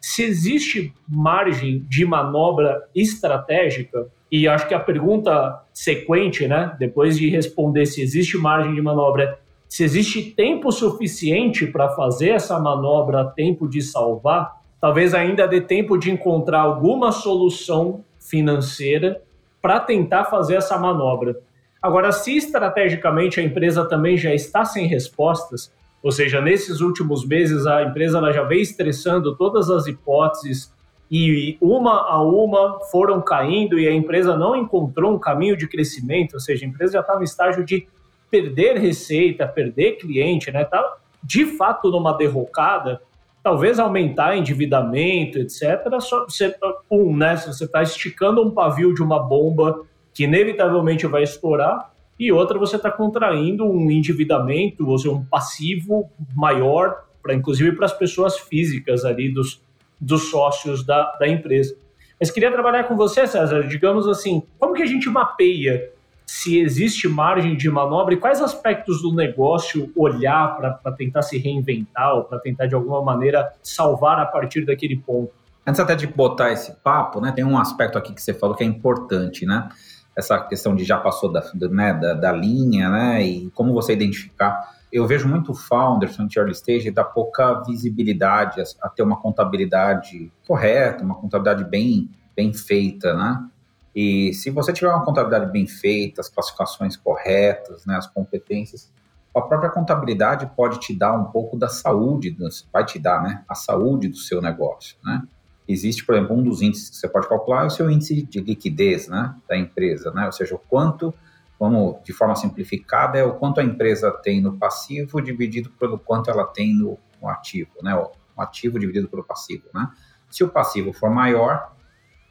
Se 0.00 0.22
existe 0.22 0.94
margem 1.06 1.80
de 1.80 2.06
manobra 2.06 2.88
estratégica, 2.94 4.06
e 4.30 4.46
acho 4.46 4.68
que 4.68 4.74
a 4.74 4.80
pergunta 4.80 5.62
sequente, 5.72 6.46
né? 6.46 6.76
Depois 6.78 7.18
de 7.18 7.28
responder 7.28 7.86
se 7.86 8.00
existe 8.00 8.38
margem 8.38 8.74
de 8.74 8.80
manobra, 8.80 9.38
se 9.68 9.84
existe 9.84 10.32
tempo 10.32 10.70
suficiente 10.70 11.66
para 11.66 11.88
fazer 11.90 12.30
essa 12.30 12.58
manobra, 12.58 13.24
tempo 13.24 13.68
de 13.68 13.82
salvar, 13.82 14.60
talvez 14.80 15.14
ainda 15.14 15.46
dê 15.46 15.60
tempo 15.60 15.96
de 15.96 16.10
encontrar 16.10 16.60
alguma 16.60 17.12
solução 17.12 18.04
financeira 18.18 19.22
para 19.60 19.80
tentar 19.80 20.24
fazer 20.24 20.56
essa 20.56 20.78
manobra. 20.78 21.36
Agora, 21.82 22.12
se 22.12 22.36
estrategicamente 22.36 23.40
a 23.40 23.42
empresa 23.42 23.84
também 23.84 24.16
já 24.16 24.34
está 24.34 24.64
sem 24.64 24.86
respostas, 24.86 25.72
ou 26.02 26.10
seja, 26.10 26.40
nesses 26.40 26.80
últimos 26.80 27.26
meses 27.26 27.66
a 27.66 27.82
empresa 27.82 28.20
já 28.32 28.42
vem 28.42 28.60
estressando 28.60 29.36
todas 29.36 29.70
as 29.70 29.86
hipóteses 29.86 30.72
e 31.10 31.58
uma 31.60 32.08
a 32.08 32.22
uma 32.22 32.80
foram 32.90 33.20
caindo 33.20 33.78
e 33.78 33.88
a 33.88 33.92
empresa 33.92 34.36
não 34.36 34.54
encontrou 34.54 35.12
um 35.12 35.18
caminho 35.18 35.56
de 35.56 35.66
crescimento, 35.66 36.34
ou 36.34 36.40
seja, 36.40 36.64
a 36.64 36.68
empresa 36.68 36.92
já 36.92 37.00
está 37.00 37.16
no 37.16 37.24
estágio 37.24 37.64
de 37.64 37.88
perder 38.30 38.76
receita, 38.76 39.48
perder 39.48 39.96
cliente, 39.96 40.52
né? 40.52 40.64
Tá 40.64 40.98
de 41.22 41.44
fato 41.44 41.90
numa 41.90 42.12
derrocada 42.16 43.00
talvez 43.42 43.78
aumentar 43.78 44.36
endividamento, 44.36 45.38
etc. 45.38 45.62
Só 46.00 46.24
você, 46.24 46.54
um, 46.90 47.16
né? 47.16 47.36
Você 47.36 47.64
está 47.64 47.82
esticando 47.82 48.42
um 48.42 48.50
pavio 48.50 48.94
de 48.94 49.02
uma 49.02 49.18
bomba 49.18 49.82
que 50.12 50.24
inevitavelmente 50.24 51.06
vai 51.06 51.22
estourar, 51.22 51.92
e 52.18 52.30
outra 52.30 52.58
você 52.58 52.76
está 52.76 52.90
contraindo 52.90 53.64
um 53.64 53.90
endividamento, 53.90 54.86
ou 54.86 54.98
seja, 54.98 55.14
um 55.14 55.24
passivo 55.24 56.10
maior, 56.36 57.04
para 57.22 57.32
inclusive 57.32 57.72
para 57.72 57.86
as 57.86 57.92
pessoas 57.92 58.38
físicas 58.38 59.04
ali 59.04 59.32
dos, 59.32 59.62
dos 60.00 60.30
sócios 60.30 60.84
da, 60.84 61.16
da 61.18 61.28
empresa. 61.28 61.76
Mas 62.18 62.30
queria 62.30 62.52
trabalhar 62.52 62.84
com 62.84 62.96
você, 62.96 63.26
César, 63.26 63.66
digamos 63.66 64.06
assim, 64.06 64.42
como 64.58 64.74
que 64.74 64.82
a 64.82 64.86
gente 64.86 65.08
mapeia 65.08 65.90
se 66.30 66.60
existe 66.60 67.08
margem 67.08 67.56
de 67.56 67.68
manobra 67.68 68.14
e 68.14 68.16
quais 68.16 68.40
aspectos 68.40 69.02
do 69.02 69.12
negócio 69.12 69.90
olhar 69.96 70.56
para 70.56 70.92
tentar 70.92 71.22
se 71.22 71.36
reinventar 71.38 72.14
ou 72.14 72.22
para 72.22 72.38
tentar 72.38 72.66
de 72.66 72.74
alguma 72.74 73.02
maneira 73.02 73.52
salvar 73.62 74.16
a 74.20 74.26
partir 74.26 74.64
daquele 74.64 74.96
ponto. 74.96 75.32
Antes 75.66 75.80
até 75.80 75.96
de 75.96 76.06
botar 76.06 76.52
esse 76.52 76.72
papo, 76.84 77.20
né, 77.20 77.32
tem 77.32 77.44
um 77.44 77.58
aspecto 77.58 77.98
aqui 77.98 78.14
que 78.14 78.22
você 78.22 78.32
falou 78.32 78.54
que 78.54 78.62
é 78.62 78.66
importante, 78.66 79.44
né? 79.44 79.70
Essa 80.16 80.38
questão 80.38 80.74
de 80.76 80.84
já 80.84 80.98
passou 80.98 81.32
da, 81.32 81.42
né, 81.54 81.94
da, 81.94 82.14
da 82.14 82.32
linha, 82.32 82.88
né? 82.88 83.22
E 83.24 83.50
como 83.50 83.72
você 83.72 83.92
identificar. 83.92 84.78
Eu 84.92 85.06
vejo 85.06 85.28
muito 85.28 85.54
founders 85.54 86.18
no 86.18 86.28
early 86.36 86.52
stage 86.52 86.90
da 86.90 87.04
pouca 87.04 87.62
visibilidade 87.62 88.60
a, 88.80 88.88
ter 88.88 89.02
uma 89.02 89.20
contabilidade 89.20 90.32
correta, 90.46 91.04
uma 91.04 91.14
contabilidade 91.14 91.68
bem, 91.68 92.10
bem 92.34 92.52
feita, 92.52 93.14
né? 93.14 93.48
E 93.94 94.32
se 94.34 94.50
você 94.50 94.72
tiver 94.72 94.88
uma 94.88 95.04
contabilidade 95.04 95.50
bem 95.50 95.66
feita, 95.66 96.20
as 96.20 96.28
classificações 96.28 96.96
corretas, 96.96 97.84
né, 97.84 97.96
as 97.96 98.06
competências, 98.06 98.90
a 99.34 99.40
própria 99.40 99.70
contabilidade 99.70 100.50
pode 100.56 100.78
te 100.80 100.96
dar 100.96 101.12
um 101.12 101.24
pouco 101.24 101.56
da 101.56 101.68
saúde, 101.68 102.36
vai 102.72 102.84
te 102.84 102.98
dar, 102.98 103.22
né, 103.22 103.44
a 103.48 103.54
saúde 103.54 104.08
do 104.08 104.16
seu 104.16 104.40
negócio, 104.40 104.96
né? 105.04 105.22
Existe, 105.68 106.04
por 106.04 106.16
exemplo, 106.16 106.36
um 106.36 106.42
dos 106.42 106.62
índices 106.62 106.90
que 106.90 106.96
você 106.96 107.08
pode 107.08 107.28
calcular 107.28 107.62
é 107.62 107.66
o 107.66 107.70
seu 107.70 107.88
índice 107.88 108.22
de 108.22 108.40
liquidez, 108.40 109.06
né, 109.06 109.34
da 109.48 109.56
empresa, 109.56 110.10
né? 110.10 110.26
Ou 110.26 110.32
seja, 110.32 110.54
o 110.56 110.58
quanto, 110.58 111.14
vamos 111.60 112.02
de 112.02 112.14
forma 112.14 112.34
simplificada, 112.34 113.18
é 113.18 113.22
o 113.22 113.34
quanto 113.34 113.60
a 113.60 113.62
empresa 113.62 114.10
tem 114.10 114.40
no 114.40 114.56
passivo 114.56 115.20
dividido 115.20 115.68
pelo 115.78 115.98
quanto 115.98 116.30
ela 116.30 116.46
tem 116.46 116.74
no, 116.74 116.98
no 117.20 117.28
ativo, 117.28 117.72
né? 117.82 117.94
O 117.94 118.40
ativo 118.40 118.78
dividido 118.78 119.06
pelo 119.08 119.22
passivo, 119.22 119.64
né? 119.74 119.90
Se 120.30 120.42
o 120.42 120.48
passivo 120.48 120.90
for 120.94 121.10
maior, 121.10 121.72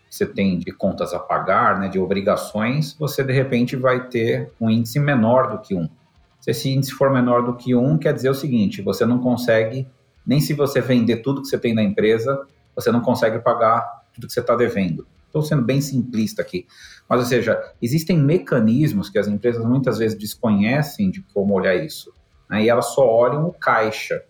você 0.10 0.26
tem 0.26 0.58
de 0.58 0.72
contas 0.72 1.14
a 1.14 1.20
pagar, 1.20 1.80
né, 1.80 1.88
de 1.88 2.00
obrigações, 2.00 2.96
você 2.98 3.24
de 3.24 3.32
repente 3.32 3.76
vai 3.76 4.08
ter 4.08 4.52
um 4.60 4.68
índice 4.68 5.00
menor 5.00 5.52
do 5.52 5.60
que 5.60 5.76
um. 5.76 5.88
Se 6.42 6.50
esse 6.50 6.70
índice 6.70 6.94
for 6.94 7.12
menor 7.12 7.44
do 7.44 7.56
que 7.56 7.76
um, 7.76 7.98
quer 7.98 8.14
dizer 8.14 8.30
o 8.30 8.34
seguinte: 8.34 8.82
você 8.82 9.06
não 9.06 9.20
consegue, 9.20 9.88
nem 10.26 10.40
se 10.40 10.54
você 10.54 10.82
vender 10.82 11.18
tudo 11.18 11.42
que 11.42 11.48
você 11.48 11.60
tem 11.60 11.76
na 11.76 11.84
empresa, 11.84 12.48
você 12.76 12.92
não 12.92 13.02
consegue 13.02 13.38
pagar 13.40 14.06
tudo 14.12 14.26
que 14.26 14.34
você 14.34 14.40
está 14.40 14.56
devendo. 14.56 15.06
Estou 15.30 15.44
sendo 15.44 15.62
bem 15.62 15.80
simplista 15.80 16.42
aqui. 16.42 16.66
Mas, 17.08 17.20
ou 17.20 17.26
seja, 17.26 17.62
existem 17.80 18.18
mecanismos 18.18 19.10
que 19.10 19.20
as 19.20 19.28
empresas 19.28 19.64
muitas 19.64 20.00
vezes 20.00 20.18
desconhecem 20.18 21.12
de 21.12 21.22
como 21.22 21.54
olhar 21.54 21.76
isso. 21.76 22.12
Né, 22.50 22.64
e 22.64 22.70
elas 22.70 22.88
só 22.88 23.08
olham 23.08 23.48
o 23.48 23.54
caixa. 23.54 24.24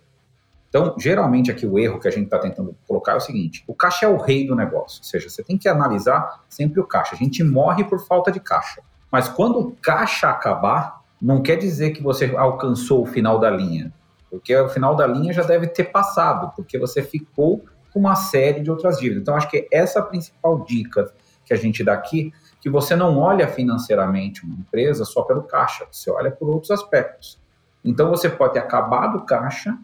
Então, 0.68 0.96
geralmente 1.00 1.50
aqui 1.50 1.66
o 1.66 1.80
erro 1.80 2.00
que 2.00 2.08
a 2.08 2.12
gente 2.12 2.26
está 2.26 2.38
tentando 2.38 2.76
colocar 2.86 3.14
é 3.14 3.16
o 3.16 3.22
seguinte: 3.22 3.64
o 3.66 3.74
caixa 3.74 4.06
é 4.06 4.10
o 4.10 4.18
rei 4.18 4.46
do 4.46 4.56
negócio, 4.56 5.00
ou 5.00 5.06
seja, 5.06 5.30
você 5.30 5.44
tem 5.44 5.58
que 5.58 5.68
analisar 5.68 6.44
sempre 6.48 6.80
o 6.80 6.86
caixa. 6.86 7.16
A 7.16 7.18
gente 7.18 7.44
morre 7.44 7.84
por 7.86 8.00
falta 8.06 8.32
de 8.32 8.40
caixa. 8.40 8.82
Mas 9.12 9.28
quando 9.28 9.60
o 9.60 9.72
caixa 9.82 10.30
acabar, 10.30 11.02
não 11.20 11.42
quer 11.42 11.56
dizer 11.56 11.92
que 11.92 12.04
você 12.04 12.36
alcançou 12.36 13.02
o 13.02 13.06
final 13.06 13.40
da 13.40 13.50
linha, 13.50 13.92
porque 14.30 14.56
o 14.56 14.70
final 14.70 14.96
da 14.96 15.08
linha 15.08 15.34
já 15.34 15.44
deve 15.44 15.66
ter 15.68 15.86
passado, 15.86 16.54
porque 16.56 16.78
você 16.78 17.02
ficou 17.02 17.66
com 17.94 18.00
uma 18.00 18.16
série 18.16 18.62
de 18.62 18.70
outras 18.70 19.00
dívidas. 19.00 19.22
Então, 19.22 19.36
acho 19.36 19.50
que 19.50 19.68
essa 19.72 20.00
é 20.00 20.02
a 20.02 20.06
principal 20.06 20.64
dica 20.64 21.12
que 21.46 21.54
a 21.54 21.58
gente 21.58 21.84
dá 21.84 21.94
aqui, 21.94 22.32
que 22.62 22.70
você 22.70 22.96
não 22.96 23.18
olha 23.18 23.48
financeiramente 23.48 24.46
uma 24.46 24.56
empresa 24.56 25.04
só 25.06 25.24
pelo 25.24 25.44
caixa, 25.44 25.88
você 25.92 26.12
olha 26.12 26.30
por 26.30 26.50
outros 26.50 26.72
aspectos. 26.72 27.40
Então 27.84 28.10
você 28.10 28.30
pode 28.30 28.54
ter 28.54 28.60
acabado 28.60 29.18
o 29.18 29.26
caixa, 29.26 29.78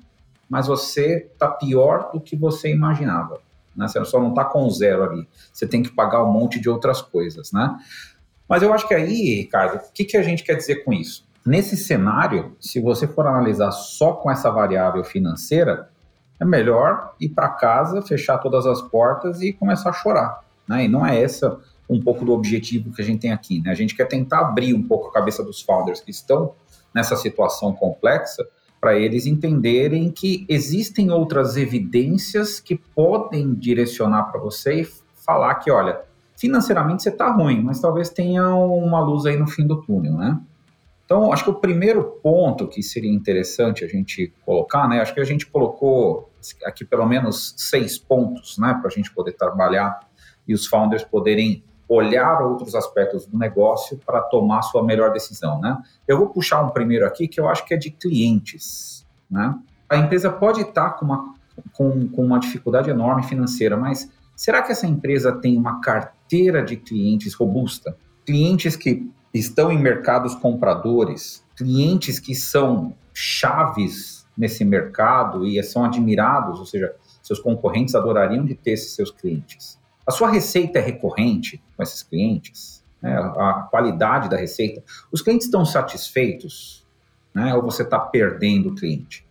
mas 0.49 0.67
você 0.67 1.29
está 1.31 1.47
pior 1.47 2.11
do 2.11 2.19
que 2.19 2.35
você 2.35 2.71
imaginava. 2.71 3.39
Né? 3.75 3.87
Você 3.87 4.03
só 4.05 4.19
não 4.19 4.29
está 4.29 4.45
com 4.45 4.69
zero 4.69 5.03
ali. 5.03 5.27
Você 5.51 5.67
tem 5.67 5.81
que 5.81 5.91
pagar 5.91 6.23
um 6.23 6.31
monte 6.31 6.59
de 6.59 6.69
outras 6.69 7.01
coisas. 7.01 7.51
Né? 7.51 7.75
Mas 8.47 8.61
eu 8.61 8.73
acho 8.73 8.87
que 8.87 8.93
aí, 8.93 9.35
Ricardo, 9.35 9.77
o 9.77 9.91
que, 9.91 10.05
que 10.05 10.17
a 10.17 10.21
gente 10.21 10.43
quer 10.43 10.55
dizer 10.55 10.83
com 10.83 10.93
isso? 10.93 11.25
Nesse 11.45 11.77
cenário, 11.77 12.55
se 12.59 12.79
você 12.81 13.07
for 13.07 13.25
analisar 13.27 13.71
só 13.71 14.13
com 14.13 14.31
essa 14.31 14.49
variável 14.51 15.03
financeira, 15.03 15.89
é 16.39 16.45
melhor 16.45 17.13
ir 17.19 17.29
para 17.29 17.49
casa, 17.49 18.01
fechar 18.01 18.37
todas 18.37 18.65
as 18.65 18.81
portas 18.81 19.41
e 19.41 19.53
começar 19.53 19.89
a 19.89 19.93
chorar. 19.93 20.41
Né? 20.67 20.85
E 20.85 20.87
não 20.87 21.05
é 21.05 21.21
essa 21.21 21.59
um 21.89 22.01
pouco 22.01 22.25
do 22.25 22.33
objetivo 22.33 22.91
que 22.91 23.01
a 23.01 23.05
gente 23.05 23.21
tem 23.21 23.31
aqui. 23.31 23.61
Né? 23.61 23.71
A 23.71 23.75
gente 23.75 23.95
quer 23.95 24.05
tentar 24.05 24.39
abrir 24.39 24.73
um 24.73 24.83
pouco 24.83 25.07
a 25.07 25.13
cabeça 25.13 25.43
dos 25.43 25.61
founders 25.61 26.01
que 26.01 26.11
estão 26.11 26.53
nessa 26.93 27.15
situação 27.15 27.73
complexa 27.73 28.45
para 28.81 28.97
eles 28.97 29.25
entenderem 29.25 30.11
que 30.11 30.45
existem 30.47 31.11
outras 31.11 31.57
evidências 31.57 32.59
que 32.59 32.75
podem 32.75 33.53
direcionar 33.53 34.25
para 34.25 34.39
você 34.39 34.81
e 34.81 34.87
falar 35.25 35.55
que, 35.55 35.71
olha, 35.71 36.01
financeiramente 36.37 37.01
você 37.01 37.09
está 37.09 37.31
ruim, 37.31 37.63
mas 37.63 37.79
talvez 37.79 38.09
tenha 38.09 38.47
uma 38.55 38.99
luz 38.99 39.25
aí 39.25 39.37
no 39.37 39.47
fim 39.47 39.65
do 39.65 39.81
túnel, 39.81 40.13
né? 40.13 40.39
Então, 41.05 41.31
acho 41.31 41.43
que 41.43 41.49
o 41.51 41.55
primeiro 41.55 42.03
ponto 42.23 42.67
que 42.67 42.81
seria 42.81 43.11
interessante 43.11 43.85
a 43.85 43.87
gente 43.87 44.33
colocar, 44.43 44.87
né? 44.87 44.99
Acho 44.99 45.13
que 45.13 45.19
a 45.19 45.25
gente 45.25 45.45
colocou 45.45 46.31
aqui 46.65 46.83
pelo 46.83 47.05
menos 47.05 47.53
seis 47.57 47.97
pontos, 47.97 48.57
né, 48.57 48.73
para 48.79 48.87
a 48.87 48.91
gente 48.91 49.11
poder 49.13 49.33
trabalhar 49.33 49.99
e 50.47 50.53
os 50.53 50.67
founders 50.67 51.03
poderem 51.03 51.63
olhar 51.87 52.41
outros 52.41 52.73
aspectos 52.75 53.25
do 53.25 53.37
negócio 53.37 53.99
para 54.05 54.21
tomar 54.21 54.63
sua 54.63 54.83
melhor 54.83 55.11
decisão, 55.11 55.59
né? 55.59 55.77
Eu 56.07 56.17
vou 56.17 56.29
puxar 56.29 56.61
um 56.63 56.69
primeiro 56.69 57.05
aqui 57.05 57.27
que 57.27 57.39
eu 57.39 57.47
acho 57.47 57.65
que 57.65 57.73
é 57.73 57.77
de 57.77 57.91
clientes, 57.91 59.05
né? 59.29 59.55
A 59.87 59.97
empresa 59.97 60.31
pode 60.31 60.61
estar 60.61 60.91
com 60.91 61.05
uma, 61.05 61.35
com, 61.73 62.07
com 62.09 62.25
uma 62.25 62.39
dificuldade 62.39 62.89
enorme 62.89 63.23
financeira, 63.23 63.77
mas 63.77 64.11
será 64.35 64.63
que 64.63 64.71
essa 64.71 64.87
empresa 64.87 65.31
tem 65.31 65.55
uma 65.57 65.79
carteira 65.79 66.63
de 66.63 66.75
clientes 66.75 67.35
robusta? 67.35 67.95
Clientes 68.25 68.75
que 68.75 69.07
estão 69.39 69.71
em 69.71 69.77
mercados 69.77 70.35
compradores, 70.35 71.43
clientes 71.55 72.19
que 72.19 72.33
são 72.33 72.95
chaves 73.13 74.25
nesse 74.37 74.63
mercado 74.65 75.45
e 75.45 75.61
são 75.63 75.83
admirados, 75.83 76.59
ou 76.59 76.65
seja, 76.65 76.93
seus 77.21 77.39
concorrentes 77.39 77.95
adorariam 77.95 78.45
de 78.45 78.55
ter 78.55 78.71
esses 78.71 78.93
seus 78.93 79.11
clientes. 79.11 79.79
A 80.05 80.11
sua 80.11 80.29
receita 80.29 80.79
é 80.79 80.81
recorrente 80.81 81.61
com 81.75 81.83
esses 81.83 82.03
clientes? 82.03 82.83
Né? 83.01 83.13
A 83.17 83.67
qualidade 83.69 84.29
da 84.29 84.37
receita? 84.37 84.83
Os 85.11 85.21
clientes 85.21 85.47
estão 85.47 85.65
satisfeitos? 85.65 86.85
Né? 87.33 87.53
Ou 87.55 87.61
você 87.61 87.83
está 87.83 87.99
perdendo 87.99 88.69
o 88.69 88.75
cliente? 88.75 89.25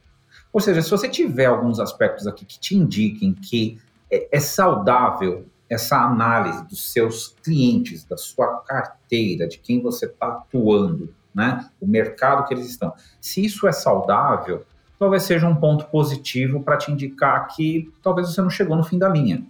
Ou 0.53 0.61
seja, 0.61 0.83
se 0.83 0.91
você 0.91 1.09
tiver 1.09 1.47
alguns 1.47 1.81
aspectos 1.81 2.27
aqui 2.27 2.45
que 2.45 2.59
te 2.59 2.77
indiquem 2.77 3.33
que 3.33 3.79
é, 4.11 4.37
é 4.37 4.41
saudável 4.41 5.47
essa 5.69 5.97
análise 5.99 6.65
dos 6.67 6.93
seus 6.93 7.35
clientes, 7.43 8.05
da 8.05 8.17
sua 8.17 8.59
carteira, 8.61 9.49
de 9.49 9.59
quem 9.59 9.81
você 9.81 10.07
está 10.07 10.29
atuando, 10.29 11.13
né? 11.35 11.69
o 11.81 11.87
mercado 11.87 12.47
que 12.47 12.55
eles 12.55 12.69
estão. 12.69 12.93
Se 13.21 13.45
isso 13.45 13.67
é 13.67 13.73
saudável, 13.73 14.65
talvez 14.99 15.23
seja 15.23 15.49
um 15.49 15.57
ponto 15.57 15.87
positivo 15.87 16.63
para 16.63 16.77
te 16.77 16.93
indicar 16.93 17.49
que 17.49 17.93
talvez 18.03 18.29
você 18.29 18.41
não 18.41 18.51
chegou 18.51 18.77
no 18.77 18.85
fim 18.85 18.99
da 18.99 19.09
linha 19.09 19.45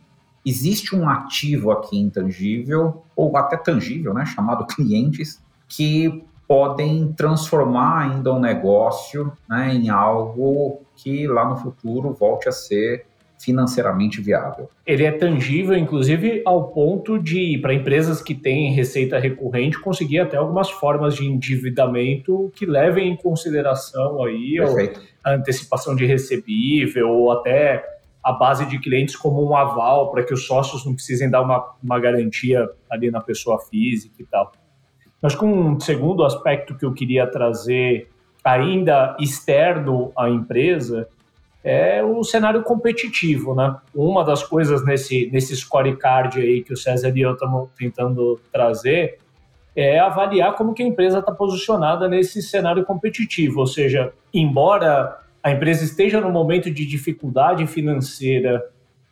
existe 0.45 0.95
um 0.95 1.09
ativo 1.09 1.71
aqui 1.71 1.99
intangível, 1.99 3.03
ou 3.17 3.37
até 3.37 3.57
tangível, 3.57 4.13
né, 4.13 4.27
chamado 4.27 4.67
clientes, 4.67 5.43
que 5.67 6.23
podem 6.47 7.13
transformar 7.15 8.03
ainda 8.03 8.31
o 8.31 8.37
um 8.37 8.41
negócio 8.41 9.33
né, 9.49 9.75
em 9.75 9.89
algo 9.89 10.83
que 10.95 11.27
lá 11.27 11.49
no 11.49 11.57
futuro 11.57 12.13
volte 12.13 12.49
a 12.49 12.53
ser 12.53 13.07
financeiramente 13.39 14.21
viável. 14.21 14.71
Ele 14.87 15.05
é 15.05 15.13
tangível, 15.13 15.77
inclusive, 15.77 16.43
ao 16.45 16.69
ponto 16.69 17.19
de, 17.19 17.59
para 17.59 17.75
empresas 17.75 18.23
que 18.23 18.35
têm 18.35 18.73
receita 18.73 19.19
recorrente, 19.19 19.81
conseguir 19.81 20.21
até 20.21 20.37
algumas 20.37 20.71
formas 20.71 21.15
de 21.15 21.27
endividamento 21.27 22.51
que 22.55 22.65
levem 22.65 23.13
em 23.13 23.17
consideração 23.17 24.23
aí 24.23 24.57
a 25.25 25.33
antecipação 25.33 25.95
de 25.95 26.07
recebível 26.07 27.11
ou 27.11 27.33
até 27.33 27.85
a 28.23 28.33
base 28.33 28.65
de 28.67 28.79
clientes 28.79 29.15
como 29.15 29.47
um 29.47 29.55
aval 29.55 30.11
para 30.11 30.23
que 30.23 30.33
os 30.33 30.47
sócios 30.47 30.87
não 30.87 30.95
precisem 30.95 31.29
dar 31.29 31.43
uma, 31.43 31.75
uma 31.83 32.01
garantia 32.01 32.69
ali 32.91 33.11
na 33.11 33.21
pessoa 33.21 33.59
física 33.59 34.15
e 34.19 34.25
tal. 34.25 34.53
Acho 35.23 35.39
que 35.39 35.45
um 35.45 35.79
segundo 35.81 36.25
aspecto 36.25 36.75
que 36.77 36.85
eu 36.85 36.93
queria 36.93 37.27
trazer 37.27 38.09
ainda 38.43 39.17
externo 39.19 40.13
à 40.17 40.29
empresa 40.29 41.09
é 41.65 42.05
o 42.05 42.23
cenário 42.23 42.63
competitivo, 42.63 43.55
né? 43.55 43.75
Uma 43.95 44.23
das 44.23 44.43
coisas 44.43 44.85
nesse, 44.85 45.31
nesse 45.33 45.57
scorecard 45.57 46.39
aí 46.39 46.63
que 46.63 46.75
o 46.75 46.77
César 46.77 47.11
e 47.17 47.23
eu 47.23 47.33
estamos 47.33 47.71
tentando 47.75 48.39
trazer 48.53 49.19
é 49.75 49.99
avaliar 49.99 50.55
como 50.55 50.75
que 50.75 50.83
a 50.83 50.87
empresa 50.87 51.21
está 51.21 51.33
posicionada 51.33 52.07
nesse 52.07 52.43
cenário 52.43 52.85
competitivo, 52.85 53.61
ou 53.61 53.67
seja, 53.67 54.13
embora 54.33 55.19
a 55.43 55.51
empresa 55.51 55.83
esteja 55.83 56.21
no 56.21 56.31
momento 56.31 56.71
de 56.71 56.87
dificuldade 56.87 57.67
financeira, 57.67 58.63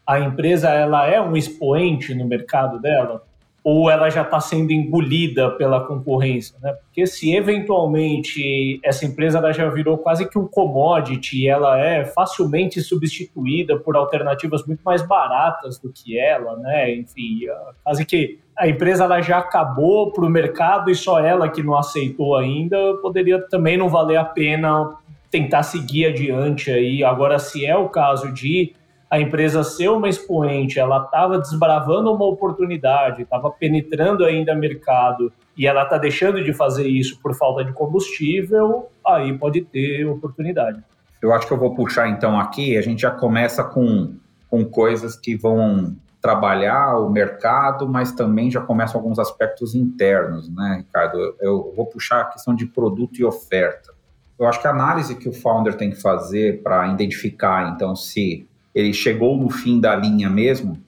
a 0.07 0.21
empresa 0.21 0.69
ela 0.69 1.07
é 1.07 1.21
um 1.21 1.37
expoente 1.37 2.15
no 2.15 2.27
mercado 2.27 2.79
dela 2.79 3.25
ou 3.65 3.89
ela 3.89 4.11
já 4.11 4.23
está 4.23 4.41
sendo 4.41 4.73
engolida 4.73 5.51
pela 5.53 5.87
concorrência, 5.87 6.57
né? 6.61 6.73
Porque 6.85 7.07
se 7.07 7.35
eventualmente 7.35 8.81
essa 8.83 9.07
empresa 9.07 9.39
ela 9.39 9.53
já 9.53 9.69
virou 9.69 9.97
quase 9.99 10.29
que 10.29 10.39
um 10.39 10.49
commodity, 10.49 11.49
ela 11.49 11.79
é 11.79 12.05
facilmente 12.05 12.81
substituída 12.81 13.79
por 13.79 13.97
alternativas 13.97 14.67
muito 14.67 14.83
mais 14.83 15.03
baratas 15.03 15.79
do 15.79 15.93
que 15.93 16.19
ela, 16.19 16.57
né? 16.57 16.93
Enfim, 16.95 17.43
quase 17.85 18.05
que 18.05 18.41
a 18.59 18.69
empresa 18.69 19.05
ela 19.05 19.21
já 19.23 19.39
acabou 19.39 20.13
para 20.13 20.25
o 20.25 20.29
mercado 20.29 20.91
e 20.91 20.95
só 20.95 21.21
ela 21.21 21.49
que 21.49 21.63
não 21.63 21.77
aceitou 21.77 22.37
ainda, 22.37 22.77
poderia 23.01 23.41
também 23.49 23.77
não 23.77 23.89
valer 23.89 24.17
a 24.17 24.25
pena 24.25 24.97
tentar 25.31 25.63
seguir 25.63 26.07
adiante 26.07 26.71
aí. 26.71 27.03
Agora, 27.03 27.39
se 27.39 27.65
é 27.65 27.77
o 27.77 27.89
caso 27.89 28.31
de 28.33 28.75
a 29.13 29.21
empresa 29.21 29.63
ser 29.63 29.91
uma 29.91 30.09
expoente, 30.09 30.79
ela 30.79 31.05
estava 31.05 31.39
desbravando 31.39 32.11
uma 32.11 32.25
oportunidade, 32.25 33.21
estava 33.21 33.51
penetrando 33.51 34.25
ainda 34.25 34.55
mercado 34.55 35.31
e 35.55 35.67
ela 35.67 35.83
está 35.83 35.99
deixando 35.99 36.43
de 36.43 36.55
fazer 36.55 36.89
isso 36.89 37.21
por 37.21 37.35
falta 37.35 37.63
de 37.63 37.75
combustível, 37.75 38.89
aí 39.07 39.37
pode 39.37 39.61
ter 39.67 40.07
oportunidade. 40.07 40.83
Eu 41.21 41.31
acho 41.35 41.47
que 41.47 41.53
eu 41.53 41.59
vou 41.59 41.75
puxar 41.75 42.09
então 42.09 42.41
aqui, 42.41 42.75
a 42.75 42.81
gente 42.81 43.03
já 43.03 43.11
começa 43.11 43.63
com, 43.63 44.15
com 44.49 44.65
coisas 44.65 45.15
que 45.15 45.37
vão 45.37 45.95
trabalhar 46.19 46.97
o 46.97 47.11
mercado, 47.11 47.87
mas 47.87 48.13
também 48.13 48.51
já 48.51 48.63
começam 48.63 48.99
alguns 48.99 49.19
aspectos 49.19 49.75
internos, 49.75 50.49
né, 50.49 50.85
Ricardo? 50.87 51.37
Eu 51.39 51.71
vou 51.77 51.85
puxar 51.85 52.23
a 52.23 52.25
questão 52.25 52.55
de 52.55 52.65
produto 52.65 53.19
e 53.19 53.25
oferta. 53.27 53.93
Eu 54.39 54.47
acho 54.47 54.59
que 54.59 54.67
a 54.67 54.71
análise 54.71 55.17
que 55.17 55.29
o 55.29 55.35
founder 55.35 55.77
tem 55.77 55.91
que 55.91 56.01
fazer 56.01 56.63
para 56.63 56.87
identificar, 56.89 57.75
então, 57.75 57.95
se 57.95 58.49
ele 58.75 58.93
chegou 58.93 59.37
no 59.37 59.51
fim 59.51 59.81
da 59.81 59.95
linha 59.95 60.31
mesmo, 60.31 60.83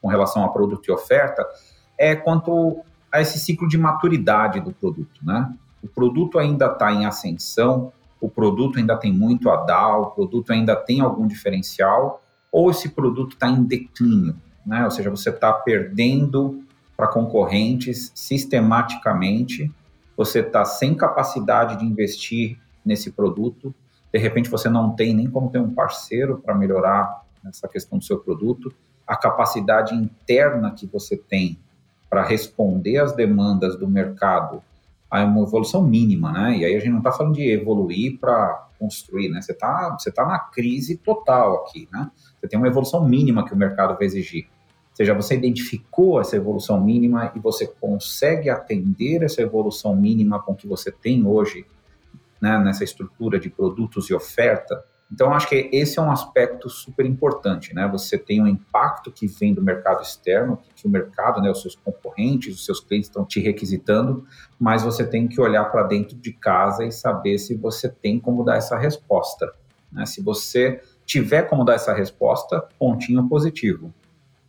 com 0.00 0.08
relação 0.08 0.44
a 0.44 0.48
produto 0.48 0.86
e 0.88 0.92
oferta, 0.92 1.46
é 1.98 2.14
quanto 2.14 2.78
a 3.10 3.20
esse 3.20 3.38
ciclo 3.38 3.68
de 3.68 3.78
maturidade 3.78 4.60
do 4.60 4.72
produto, 4.72 5.20
né? 5.22 5.52
O 5.82 5.88
produto 5.88 6.38
ainda 6.38 6.66
está 6.66 6.92
em 6.92 7.06
ascensão, 7.06 7.92
o 8.20 8.28
produto 8.28 8.78
ainda 8.78 8.96
tem 8.96 9.12
muito 9.12 9.50
a 9.50 9.56
dar, 9.56 9.98
o 9.98 10.06
produto 10.10 10.52
ainda 10.52 10.74
tem 10.74 11.00
algum 11.00 11.26
diferencial, 11.26 12.22
ou 12.50 12.70
esse 12.70 12.88
produto 12.90 13.34
está 13.34 13.48
em 13.48 13.62
declínio, 13.62 14.36
né? 14.64 14.84
Ou 14.84 14.90
seja, 14.90 15.10
você 15.10 15.30
está 15.30 15.52
perdendo 15.52 16.64
para 16.96 17.08
concorrentes 17.08 18.12
sistematicamente, 18.14 19.70
você 20.16 20.40
está 20.40 20.64
sem 20.64 20.94
capacidade 20.94 21.78
de 21.78 21.84
investir 21.84 22.58
nesse 22.84 23.10
produto. 23.10 23.74
De 24.12 24.18
repente 24.18 24.48
você 24.48 24.68
não 24.68 24.90
tem 24.90 25.12
nem 25.14 25.28
como 25.28 25.50
ter 25.50 25.58
um 25.58 25.74
parceiro 25.74 26.38
para 26.38 26.54
melhorar 26.54 27.23
essa 27.48 27.68
questão 27.68 27.98
do 27.98 28.04
seu 28.04 28.18
produto. 28.18 28.74
A 29.06 29.16
capacidade 29.16 29.94
interna 29.94 30.72
que 30.72 30.86
você 30.86 31.16
tem 31.16 31.58
para 32.08 32.22
responder 32.22 32.98
às 32.98 33.12
demandas 33.12 33.76
do 33.76 33.88
mercado 33.88 34.62
é 35.12 35.24
uma 35.24 35.42
evolução 35.42 35.82
mínima, 35.82 36.32
né? 36.32 36.58
E 36.58 36.64
aí 36.64 36.74
a 36.74 36.78
gente 36.78 36.90
não 36.90 36.98
está 36.98 37.12
falando 37.12 37.34
de 37.34 37.48
evoluir 37.48 38.18
para 38.18 38.68
construir, 38.78 39.28
né? 39.28 39.40
Você 39.40 39.52
está 39.52 39.96
você 39.98 40.10
tá 40.10 40.26
na 40.26 40.38
crise 40.38 40.96
total 40.96 41.64
aqui, 41.64 41.88
né? 41.92 42.10
Você 42.40 42.48
tem 42.48 42.58
uma 42.58 42.68
evolução 42.68 43.06
mínima 43.06 43.44
que 43.44 43.52
o 43.52 43.56
mercado 43.56 43.96
vai 43.96 44.06
exigir. 44.06 44.46
Ou 44.90 44.96
seja, 44.96 45.14
você 45.14 45.34
identificou 45.34 46.20
essa 46.20 46.36
evolução 46.36 46.80
mínima 46.80 47.32
e 47.34 47.40
você 47.40 47.66
consegue 47.66 48.48
atender 48.48 49.22
essa 49.22 49.42
evolução 49.42 49.94
mínima 49.94 50.40
com 50.40 50.54
que 50.54 50.68
você 50.68 50.90
tem 50.90 51.26
hoje 51.26 51.66
né, 52.40 52.58
nessa 52.58 52.84
estrutura 52.84 53.40
de 53.40 53.50
produtos 53.50 54.10
e 54.10 54.14
oferta, 54.14 54.84
Então, 55.12 55.32
acho 55.32 55.48
que 55.48 55.68
esse 55.72 55.98
é 55.98 56.02
um 56.02 56.10
aspecto 56.10 56.68
super 56.68 57.06
importante, 57.06 57.74
né? 57.74 57.86
Você 57.88 58.18
tem 58.18 58.42
um 58.42 58.46
impacto 58.46 59.12
que 59.12 59.26
vem 59.26 59.54
do 59.54 59.62
mercado 59.62 60.02
externo, 60.02 60.58
que 60.74 60.86
o 60.86 60.90
mercado, 60.90 61.40
né, 61.40 61.50
os 61.50 61.62
seus 61.62 61.76
concorrentes, 61.76 62.54
os 62.54 62.64
seus 62.64 62.80
clientes 62.80 63.08
estão 63.08 63.24
te 63.24 63.38
requisitando, 63.40 64.26
mas 64.58 64.82
você 64.82 65.06
tem 65.06 65.28
que 65.28 65.40
olhar 65.40 65.66
para 65.66 65.84
dentro 65.84 66.16
de 66.16 66.32
casa 66.32 66.84
e 66.84 66.90
saber 66.90 67.38
se 67.38 67.54
você 67.54 67.88
tem 67.88 68.18
como 68.18 68.44
dar 68.44 68.56
essa 68.56 68.76
resposta. 68.76 69.52
Né? 69.92 70.04
Se 70.06 70.22
você 70.22 70.80
tiver 71.06 71.42
como 71.42 71.64
dar 71.64 71.74
essa 71.74 71.92
resposta, 71.92 72.66
pontinho 72.78 73.28
positivo. 73.28 73.92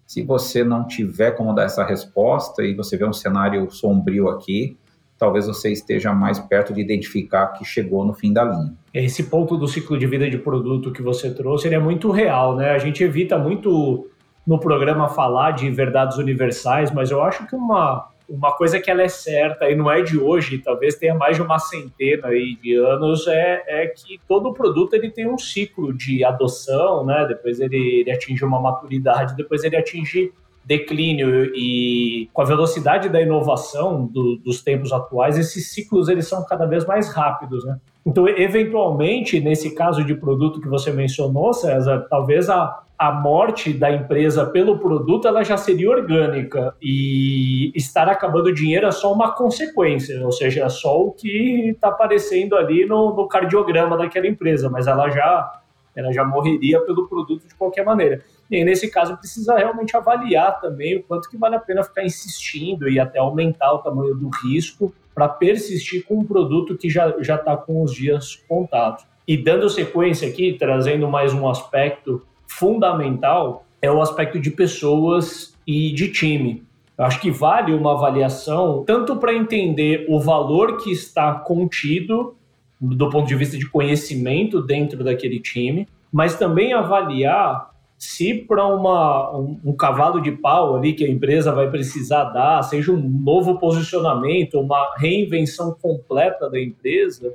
Se 0.07 0.23
você 0.23 0.63
não 0.63 0.87
tiver 0.87 1.31
como 1.31 1.53
dar 1.53 1.63
essa 1.63 1.83
resposta 1.83 2.63
e 2.63 2.73
você 2.73 2.95
vê 2.95 3.05
um 3.05 3.13
cenário 3.13 3.69
sombrio 3.71 4.29
aqui, 4.29 4.77
talvez 5.17 5.47
você 5.47 5.71
esteja 5.71 6.13
mais 6.13 6.39
perto 6.39 6.73
de 6.73 6.82
identificar 6.82 7.47
que 7.47 7.63
chegou 7.63 8.06
no 8.06 8.13
fim 8.13 8.34
da 8.34 8.43
linha. 8.43 8.73
Esse 8.93 9.23
ponto 9.23 9.58
do 9.58 9.67
ciclo 9.67 9.97
de 9.97 10.06
vida 10.06 10.30
de 10.30 10.38
produto 10.38 10.91
que 10.91 11.01
você 11.01 11.34
trouxe, 11.34 11.67
ele 11.67 11.75
é 11.75 11.80
muito 11.80 12.12
real, 12.12 12.56
né? 12.56 12.71
A 12.71 12.78
gente 12.78 13.04
evita 13.04 13.38
muito 13.38 14.10
no 14.45 14.60
programa 14.60 15.08
falar 15.10 15.51
de 15.51 15.69
verdades 15.71 16.17
universais, 16.17 16.91
mas 16.91 17.12
eu 17.12 17.21
acho 17.21 17.47
que 17.47 17.56
uma 17.56 18.10
uma 18.28 18.51
coisa 18.51 18.80
que 18.80 18.89
ela 18.89 19.04
é 19.04 19.08
certa 19.08 19.69
e 19.69 19.75
não 19.75 19.89
é 19.89 20.01
de 20.01 20.17
hoje, 20.17 20.58
talvez 20.58 20.95
tenha 20.95 21.13
mais 21.13 21.36
de 21.36 21.43
uma 21.43 21.60
centena 21.60 22.28
aí 22.28 22.58
de 22.62 22.75
anos, 22.75 23.28
é, 23.28 23.63
é 23.67 23.88
que 23.88 24.19
todo 24.28 24.54
produto 24.54 24.93
ele 24.93 25.12
tem 25.12 25.30
um 25.30 25.38
ciclo 25.38 25.93
de 25.93 26.23
adoção, 26.23 27.06
né? 27.06 27.25
Depois 27.28 27.60
ele, 27.60 27.78
ele 27.78 28.12
atinge 28.12 28.43
uma 28.43 28.60
maturidade, 28.60 29.36
depois 29.36 29.63
ele 29.63 29.78
atinge 29.78 30.34
declínio 30.65 31.45
e 31.56 32.28
com 32.34 32.41
a 32.41 32.45
velocidade 32.45 33.08
da 33.08 33.21
inovação 33.21 34.06
do, 34.06 34.38
dos 34.38 34.63
tempos 34.63 34.91
atuais, 34.91 35.38
esses 35.38 35.71
ciclos 35.71 36.10
eles 36.10 36.28
são 36.28 36.43
cada 36.45 36.65
vez 36.65 36.86
mais 36.86 37.13
rápidos, 37.13 37.63
né? 37.63 37.78
Então, 38.06 38.28
eventualmente, 38.28 39.39
nesse 39.39 39.73
caso 39.73 40.04
de 40.04 40.13
produto 40.13 40.62
que 40.62 40.67
você 40.67 40.91
mencionou, 40.91 41.54
César, 41.54 42.06
talvez 42.08 42.49
a, 42.49 42.84
a 42.97 43.12
morte 43.12 43.73
da 43.73 43.91
empresa 43.91 44.45
pelo 44.45 44.78
produto 44.78 45.28
ela 45.28 45.43
já 45.43 45.58
seria 45.58 45.89
orgânica 45.89 46.75
e 46.82 47.71
estar 47.75 48.08
acabando 48.08 48.47
o 48.47 48.54
dinheiro 48.54 48.86
é 48.86 48.91
só 48.91 49.12
uma 49.12 49.32
consequência, 49.32 50.23
ou 50.23 50.32
seja, 50.32 50.63
é 50.63 50.69
só 50.69 51.01
o 51.01 51.12
que 51.12 51.69
está 51.69 51.89
aparecendo 51.89 52.56
ali 52.56 52.86
no, 52.86 53.15
no, 53.15 53.28
cardiograma 53.28 53.97
daquela 53.97 54.28
empresa, 54.28 54.69
mas 54.69 54.88
ela 54.88 55.10
já 55.10 55.62
ela 55.95 56.12
já 56.12 56.25
morreria 56.25 56.82
pelo 56.82 57.08
produto 57.08 57.47
de 57.47 57.56
qualquer 57.56 57.86
maneira. 57.86 58.21
E 58.49 58.58
aí, 58.58 58.63
nesse 58.63 58.89
caso 58.89 59.17
precisa 59.17 59.58
realmente 59.58 59.95
avaliar 59.97 60.60
também 60.60 60.97
o 60.97 61.03
quanto 61.03 61.29
que 61.29 61.38
vale 61.38 61.55
a 61.55 61.60
pena 61.60 61.84
ficar 61.84 62.03
insistindo 62.03 62.88
e 62.88 62.99
até 62.99 63.19
aumentar 63.19 63.73
o 63.73 63.79
tamanho 63.79 64.15
do 64.15 64.29
risco 64.43 64.93
para 65.13 65.27
persistir 65.27 66.05
com 66.05 66.19
um 66.19 66.25
produto 66.25 66.77
que 66.77 66.89
já 66.89 67.10
está 67.10 67.58
com 67.58 67.81
os 67.81 67.93
dias 67.93 68.36
contados. 68.47 69.05
E 69.27 69.36
dando 69.36 69.69
sequência 69.69 70.27
aqui, 70.27 70.53
trazendo 70.53 71.08
mais 71.08 71.34
um 71.34 71.49
aspecto 71.49 72.21
fundamental 72.47 73.65
é 73.81 73.91
o 73.91 74.01
aspecto 74.01 74.39
de 74.39 74.51
pessoas 74.51 75.55
e 75.65 75.91
de 75.91 76.12
time. 76.12 76.63
Eu 76.97 77.05
acho 77.05 77.19
que 77.19 77.29
vale 77.29 77.73
uma 77.73 77.93
avaliação 77.93 78.84
tanto 78.86 79.17
para 79.17 79.34
entender 79.34 80.05
o 80.08 80.19
valor 80.19 80.77
que 80.77 80.91
está 80.91 81.34
contido 81.34 82.36
do 82.79 83.10
ponto 83.10 83.27
de 83.27 83.36
vista 83.36 83.58
de 83.58 83.67
conhecimento 83.69 84.62
dentro 84.62 85.03
daquele 85.03 85.39
time, 85.39 85.88
mas 86.12 86.38
também 86.38 86.73
avaliar 86.73 87.74
se 87.97 88.34
para 88.34 88.67
um, 88.67 89.60
um, 89.63 89.73
cavalo 89.73 90.21
de 90.21 90.31
pau 90.31 90.75
ali 90.75 90.93
que 90.93 91.05
a 91.05 91.10
empresa 91.10 91.51
vai 91.51 91.69
precisar 91.69 92.25
dar, 92.25 92.62
seja 92.63 92.91
um 92.91 92.97
novo 92.97 93.58
posicionamento, 93.58 94.60
uma 94.60 94.95
reinvenção 94.97 95.75
completa 95.81 96.49
da 96.49 96.62
empresa, 96.62 97.34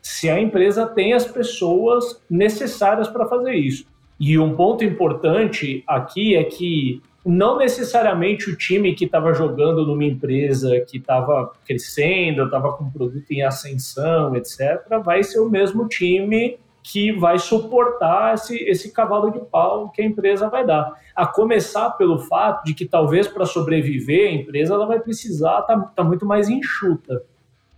se 0.00 0.28
a 0.28 0.38
empresa 0.40 0.86
tem 0.86 1.12
as 1.12 1.24
pessoas 1.24 2.20
necessárias 2.28 3.08
para 3.08 3.26
fazer 3.26 3.54
isso. 3.54 3.86
E 4.20 4.38
um 4.38 4.54
ponto 4.54 4.84
importante 4.84 5.82
aqui 5.86 6.36
é 6.36 6.44
que 6.44 7.00
não 7.24 7.56
necessariamente 7.56 8.50
o 8.50 8.56
time 8.56 8.94
que 8.94 9.04
estava 9.04 9.32
jogando 9.32 9.86
numa 9.86 10.04
empresa 10.04 10.80
que 10.80 10.98
estava 10.98 11.52
crescendo, 11.64 12.44
estava 12.44 12.72
com 12.72 12.90
produto 12.90 13.30
em 13.30 13.42
ascensão, 13.42 14.34
etc., 14.36 14.82
vai 15.04 15.22
ser 15.22 15.40
o 15.40 15.48
mesmo 15.48 15.88
time 15.88 16.58
que 16.82 17.12
vai 17.12 17.38
suportar 17.38 18.34
esse, 18.34 18.56
esse 18.64 18.92
cavalo 18.92 19.30
de 19.30 19.38
pau 19.38 19.90
que 19.90 20.02
a 20.02 20.04
empresa 20.04 20.48
vai 20.48 20.66
dar. 20.66 20.92
A 21.14 21.26
começar 21.26 21.90
pelo 21.90 22.18
fato 22.18 22.64
de 22.64 22.74
que 22.74 22.84
talvez 22.84 23.28
para 23.28 23.46
sobreviver 23.46 24.28
a 24.28 24.32
empresa 24.32 24.74
ela 24.74 24.86
vai 24.86 24.98
precisar 24.98 25.60
estar 25.60 25.76
tá, 25.76 25.92
tá 25.96 26.04
muito 26.04 26.26
mais 26.26 26.48
enxuta. 26.48 27.22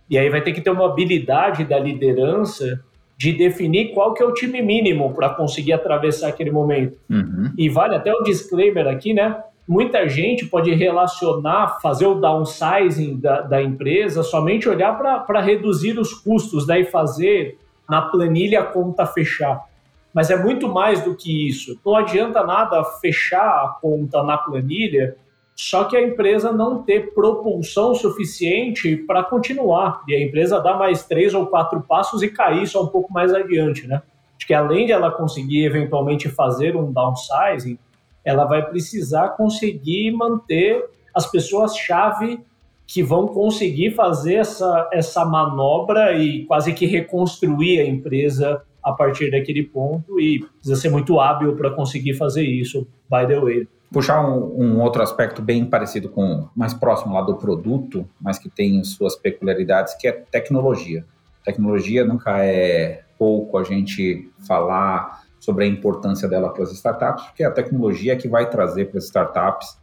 E 0.09 0.17
aí 0.17 0.29
vai 0.29 0.41
ter 0.41 0.53
que 0.53 0.61
ter 0.61 0.71
uma 0.71 0.85
habilidade 0.85 1.63
da 1.63 1.79
liderança 1.79 2.83
de 3.17 3.31
definir 3.31 3.93
qual 3.93 4.13
que 4.13 4.21
é 4.21 4.25
o 4.25 4.33
time 4.33 4.61
mínimo 4.61 5.13
para 5.13 5.29
conseguir 5.29 5.73
atravessar 5.73 6.27
aquele 6.27 6.51
momento. 6.51 6.97
Uhum. 7.09 7.53
E 7.57 7.69
vale 7.69 7.95
até 7.95 8.11
o 8.13 8.19
um 8.19 8.23
disclaimer 8.23 8.87
aqui, 8.87 9.13
né? 9.13 9.41
Muita 9.67 10.07
gente 10.07 10.45
pode 10.45 10.73
relacionar, 10.75 11.79
fazer 11.81 12.05
o 12.05 12.15
downsizing 12.15 13.19
da, 13.19 13.41
da 13.41 13.63
empresa, 13.63 14.21
somente 14.21 14.69
olhar 14.69 14.95
para 14.95 15.41
reduzir 15.41 15.97
os 15.97 16.13
custos, 16.13 16.67
daí 16.67 16.85
fazer 16.85 17.57
na 17.89 18.01
planilha 18.01 18.61
a 18.61 18.65
conta 18.65 19.05
fechar. 19.05 19.65
Mas 20.13 20.29
é 20.29 20.41
muito 20.41 20.67
mais 20.69 21.03
do 21.03 21.15
que 21.15 21.47
isso. 21.47 21.79
Não 21.85 21.95
adianta 21.95 22.43
nada 22.43 22.83
fechar 22.83 23.65
a 23.65 23.77
conta 23.81 24.23
na 24.23 24.37
planilha 24.37 25.15
só 25.55 25.85
que 25.85 25.95
a 25.95 26.01
empresa 26.01 26.51
não 26.51 26.83
ter 26.83 27.13
propulsão 27.13 27.95
suficiente 27.95 28.97
para 28.97 29.23
continuar. 29.23 30.03
E 30.05 30.13
a 30.13 30.21
empresa 30.21 30.59
dá 30.59 30.75
mais 30.75 31.05
três 31.05 31.33
ou 31.33 31.47
quatro 31.47 31.81
passos 31.81 32.21
e 32.21 32.27
cair 32.27 32.67
só 32.67 32.83
um 32.83 32.87
pouco 32.87 33.11
mais 33.11 33.33
adiante, 33.33 33.87
né? 33.87 34.01
Acho 34.35 34.45
que 34.45 34.53
além 34.53 34.85
de 34.85 34.91
ela 34.91 35.09
conseguir 35.09 35.63
eventualmente 35.63 36.27
fazer 36.27 36.75
um 36.75 36.91
downsizing, 36.91 37.79
ela 38.23 38.43
vai 38.43 38.67
precisar 38.67 39.29
conseguir 39.29 40.11
manter 40.11 40.83
as 41.13 41.25
pessoas-chave 41.25 42.43
que 42.87 43.01
vão 43.01 43.27
conseguir 43.27 43.91
fazer 43.91 44.35
essa, 44.35 44.89
essa 44.93 45.25
manobra 45.25 46.13
e 46.13 46.45
quase 46.45 46.73
que 46.73 46.85
reconstruir 46.85 47.79
a 47.79 47.85
empresa 47.85 48.61
a 48.83 48.91
partir 48.91 49.31
daquele 49.31 49.63
ponto 49.63 50.19
e 50.19 50.39
precisa 50.39 50.75
ser 50.75 50.89
muito 50.89 51.19
hábil 51.19 51.55
para 51.55 51.71
conseguir 51.71 52.13
fazer 52.13 52.43
isso, 52.43 52.87
by 53.09 53.25
the 53.27 53.39
way 53.39 53.67
puxar 53.95 54.27
um, 54.27 54.61
um, 54.61 54.81
outro 54.81 55.01
aspecto 55.01 55.41
bem 55.41 55.63
parecido 55.63 56.09
com, 56.09 56.49
mais 56.53 56.73
próximo 56.73 57.13
lá 57.13 57.21
do 57.21 57.35
produto, 57.35 58.05
mas 58.19 58.37
que 58.37 58.49
tem 58.49 58.83
suas 58.83 59.15
peculiaridades, 59.15 59.93
que 59.93 60.05
é 60.05 60.11
tecnologia. 60.11 61.05
Tecnologia 61.45 62.03
nunca 62.03 62.43
é 62.43 63.03
pouco 63.17 63.57
a 63.57 63.63
gente 63.63 64.29
falar 64.45 65.23
sobre 65.39 65.63
a 65.63 65.67
importância 65.67 66.27
dela 66.27 66.49
para 66.49 66.63
as 66.63 66.73
startups, 66.73 67.23
porque 67.27 67.43
a 67.43 67.51
tecnologia 67.51 68.11
é 68.11 68.15
que 68.17 68.27
vai 68.27 68.49
trazer 68.49 68.89
para 68.89 68.97
as 68.97 69.05
startups 69.05 69.77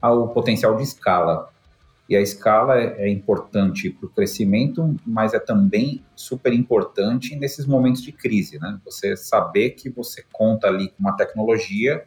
o 0.00 0.28
potencial 0.28 0.76
de 0.76 0.84
escala. 0.84 1.48
E 2.08 2.14
a 2.16 2.20
escala 2.20 2.78
é, 2.78 3.06
é 3.06 3.08
importante 3.08 3.90
para 3.90 4.06
o 4.06 4.10
crescimento, 4.10 4.94
mas 5.04 5.34
é 5.34 5.40
também 5.40 6.04
super 6.14 6.52
importante 6.52 7.34
nesses 7.34 7.66
momentos 7.66 8.02
de 8.02 8.12
crise, 8.12 8.58
né? 8.58 8.78
Você 8.84 9.16
saber 9.16 9.70
que 9.70 9.90
você 9.90 10.24
conta 10.32 10.68
ali 10.68 10.88
com 10.88 11.00
uma 11.00 11.16
tecnologia 11.16 12.04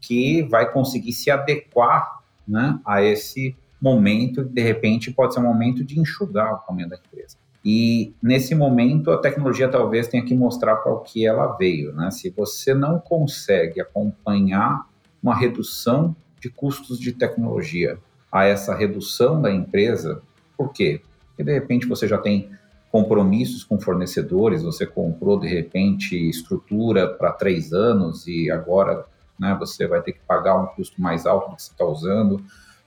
que 0.00 0.42
vai 0.44 0.70
conseguir 0.72 1.12
se 1.12 1.30
adequar 1.30 2.20
né, 2.46 2.78
a 2.84 3.02
esse 3.02 3.56
momento, 3.80 4.44
de 4.44 4.62
repente 4.62 5.12
pode 5.12 5.34
ser 5.34 5.40
um 5.40 5.44
momento 5.44 5.84
de 5.84 5.98
enxugar 5.98 6.54
o 6.54 6.58
caminho 6.58 6.88
da 6.88 6.96
empresa. 6.96 7.36
E 7.64 8.14
nesse 8.22 8.54
momento 8.54 9.10
a 9.10 9.18
tecnologia 9.18 9.68
talvez 9.68 10.06
tenha 10.06 10.24
que 10.24 10.34
mostrar 10.34 10.76
para 10.76 10.92
o 10.92 11.00
que 11.00 11.26
ela 11.26 11.56
veio. 11.56 11.92
Né? 11.92 12.10
Se 12.10 12.30
você 12.30 12.72
não 12.72 13.00
consegue 13.00 13.80
acompanhar 13.80 14.86
uma 15.22 15.34
redução 15.34 16.14
de 16.40 16.48
custos 16.48 16.98
de 17.00 17.12
tecnologia 17.12 17.98
a 18.36 18.44
essa 18.44 18.74
redução 18.74 19.40
da 19.40 19.50
empresa, 19.50 20.22
por 20.56 20.72
quê? 20.72 21.00
Porque 21.28 21.44
de 21.44 21.52
repente 21.52 21.86
você 21.86 22.06
já 22.06 22.18
tem 22.18 22.50
compromissos 22.90 23.64
com 23.64 23.78
fornecedores, 23.78 24.62
você 24.62 24.86
comprou 24.86 25.38
de 25.38 25.48
repente 25.48 26.16
estrutura 26.28 27.08
para 27.08 27.32
três 27.32 27.72
anos 27.72 28.26
e 28.26 28.50
agora 28.50 29.04
né? 29.38 29.56
Você 29.58 29.86
vai 29.86 30.00
ter 30.02 30.12
que 30.12 30.20
pagar 30.26 30.56
um 30.56 30.66
custo 30.66 31.00
mais 31.00 31.26
alto 31.26 31.50
do 31.50 31.56
que 31.56 31.62
você 31.62 31.70
está 31.70 31.84
usando, 31.84 32.42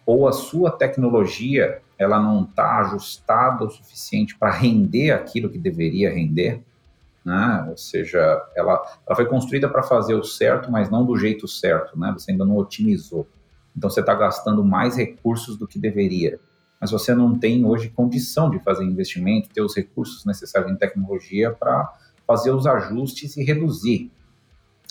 ou 0.05 0.27
a 0.27 0.31
sua 0.31 0.71
tecnologia 0.71 1.81
ela 1.97 2.19
não 2.19 2.43
está 2.43 2.79
ajustada 2.79 3.65
o 3.65 3.69
suficiente 3.69 4.37
para 4.37 4.51
render 4.51 5.11
aquilo 5.11 5.49
que 5.49 5.57
deveria 5.57 6.09
render, 6.09 6.63
né? 7.23 7.67
Ou 7.69 7.77
seja, 7.77 8.19
ela, 8.55 8.81
ela 9.05 9.15
foi 9.15 9.25
construída 9.25 9.69
para 9.69 9.83
fazer 9.83 10.15
o 10.15 10.23
certo, 10.23 10.71
mas 10.71 10.89
não 10.89 11.05
do 11.05 11.17
jeito 11.17 11.47
certo, 11.47 11.99
né? 11.99 12.11
Você 12.13 12.31
ainda 12.31 12.45
não 12.45 12.57
otimizou. 12.57 13.27
Então 13.75 13.89
você 13.89 13.99
está 13.99 14.13
gastando 14.13 14.63
mais 14.63 14.95
recursos 14.95 15.57
do 15.57 15.67
que 15.67 15.79
deveria. 15.79 16.39
Mas 16.79 16.91
você 16.91 17.13
não 17.13 17.37
tem 17.37 17.65
hoje 17.65 17.89
condição 17.89 18.49
de 18.49 18.59
fazer 18.59 18.85
investimento, 18.85 19.49
ter 19.49 19.61
os 19.61 19.75
recursos 19.75 20.25
necessários 20.25 20.71
em 20.71 20.75
tecnologia 20.75 21.51
para 21.51 21.93
fazer 22.25 22.51
os 22.51 22.65
ajustes 22.65 23.35
e 23.35 23.43
reduzir 23.43 24.11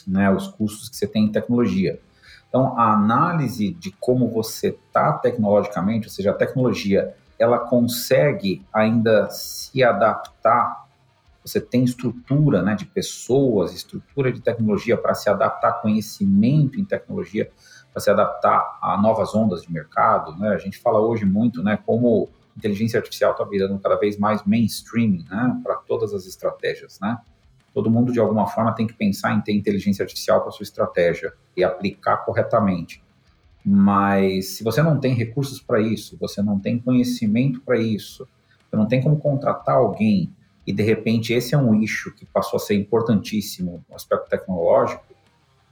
né, 0.07 0.31
os 0.31 0.49
custos 0.49 0.89
que 0.89 0.97
você 0.97 1.07
tem 1.07 1.25
em 1.25 1.33
tecnologia. 1.33 2.01
Então, 2.49 2.79
a 2.79 2.95
análise 2.95 3.73
de 3.75 3.91
como 3.93 4.29
você 4.29 4.69
está 4.69 5.13
tecnologicamente, 5.13 6.07
ou 6.07 6.13
seja, 6.13 6.31
a 6.31 6.35
tecnologia, 6.35 7.15
ela 7.39 7.59
consegue 7.59 8.65
ainda 8.73 9.29
se 9.31 9.83
adaptar, 9.83 10.89
você 11.45 11.61
tem 11.61 11.85
estrutura 11.85 12.63
né, 12.63 12.75
de 12.75 12.87
pessoas, 12.87 13.75
estrutura 13.75 14.33
de 14.33 14.41
tecnologia 14.41 14.97
para 14.97 15.15
se 15.15 15.31
adaptar, 15.31 15.81
conhecimento 15.81 16.81
em 16.81 16.85
tecnologia 16.85 17.51
para 17.99 18.01
se 18.01 18.11
adaptar 18.11 18.79
a 18.81 18.97
novas 18.97 19.35
ondas 19.35 19.63
de 19.63 19.73
mercado. 19.73 20.37
Né? 20.39 20.51
A 20.51 20.59
gente 20.59 20.79
fala 20.79 21.01
hoje 21.01 21.25
muito 21.25 21.63
né, 21.63 21.79
como 21.85 22.29
inteligência 22.57 22.99
artificial 22.99 23.33
está 23.33 23.45
virando 23.45 23.79
cada 23.79 23.97
vez 23.97 24.17
mais 24.17 24.45
mainstream 24.45 25.25
né, 25.29 25.61
para 25.63 25.77
todas 25.77 26.15
as 26.15 26.27
estratégias. 26.27 26.99
Né? 27.01 27.19
Todo 27.75 27.91
mundo, 27.91 28.13
de 28.13 28.21
alguma 28.21 28.47
forma, 28.47 28.73
tem 28.73 28.87
que 28.87 28.95
pensar 28.95 29.35
em 29.35 29.41
ter 29.41 29.53
inteligência 29.53 30.03
artificial 30.03 30.41
para 30.43 30.53
sua 30.53 30.63
estratégia 30.63 31.33
e 31.57 31.65
aplicar 31.65 32.19
corretamente. 32.19 33.03
Mas 33.65 34.57
se 34.57 34.65
você 34.65 34.81
não 34.81 34.99
tem 34.99 35.15
recursos 35.15 35.61
para 35.61 35.81
isso, 35.81 36.17
você 36.19 36.41
não 36.41 36.59
tem 36.59 36.79
conhecimento 36.79 37.61
para 37.61 37.79
isso, 37.79 38.27
você 38.71 38.77
não 38.77 38.87
tem 38.87 39.03
como 39.03 39.19
contratar 39.19 39.77
alguém 39.77 40.33
e 40.67 40.73
de 40.73 40.83
repente 40.83 41.33
esse 41.33 41.55
é 41.55 41.59
um 41.59 41.75
issue 41.75 42.15
que 42.15 42.25
passou 42.27 42.59
a 42.59 42.61
ser 42.61 42.75
importantíssimo 42.75 43.85
no 43.89 43.97
aspecto 43.97 44.29
tecnológico 44.29 45.08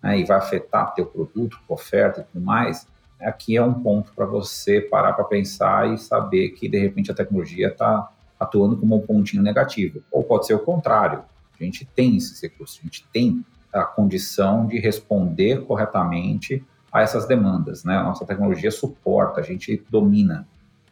né, 0.03 0.19
e 0.19 0.25
vai 0.25 0.39
afetar 0.39 0.95
teu 0.95 1.07
produto, 1.07 1.59
tua 1.67 1.75
oferta 1.75 2.21
e 2.21 2.25
tudo 2.25 2.45
mais, 2.45 2.87
aqui 3.21 3.57
é 3.57 3.63
um 3.63 3.75
ponto 3.75 4.13
para 4.15 4.27
você 4.27 4.81
parar 4.81 5.13
para 5.15 5.25
pensar 5.25 5.93
e 5.93 5.99
saber 5.99 6.51
que 6.51 6.69
de 6.69 6.79
repente 6.79 7.11
a 7.11 7.15
tecnologia 7.15 7.69
está 7.69 8.09
atuando 8.39 8.77
como 8.77 8.97
um 8.97 9.01
pontinho 9.01 9.43
negativo. 9.43 10.03
Ou 10.11 10.23
pode 10.23 10.47
ser 10.47 10.55
o 10.55 10.59
contrário. 10.59 11.23
A 11.59 11.65
gente 11.65 11.87
tem 11.87 12.17
esses 12.17 12.41
recursos, 12.41 12.79
a 12.81 12.83
gente 12.85 13.07
tem 13.13 13.45
a 13.73 13.85
condição 13.85 14.67
de 14.67 14.79
responder 14.79 15.65
corretamente 15.65 16.65
a 16.93 17.03
essas 17.03 17.27
demandas. 17.27 17.85
Né? 17.85 17.97
A 17.97 18.03
nossa 18.03 18.25
tecnologia 18.25 18.71
suporta, 18.71 19.41
a 19.41 19.45
gente 19.45 19.83
domina. 19.91 20.47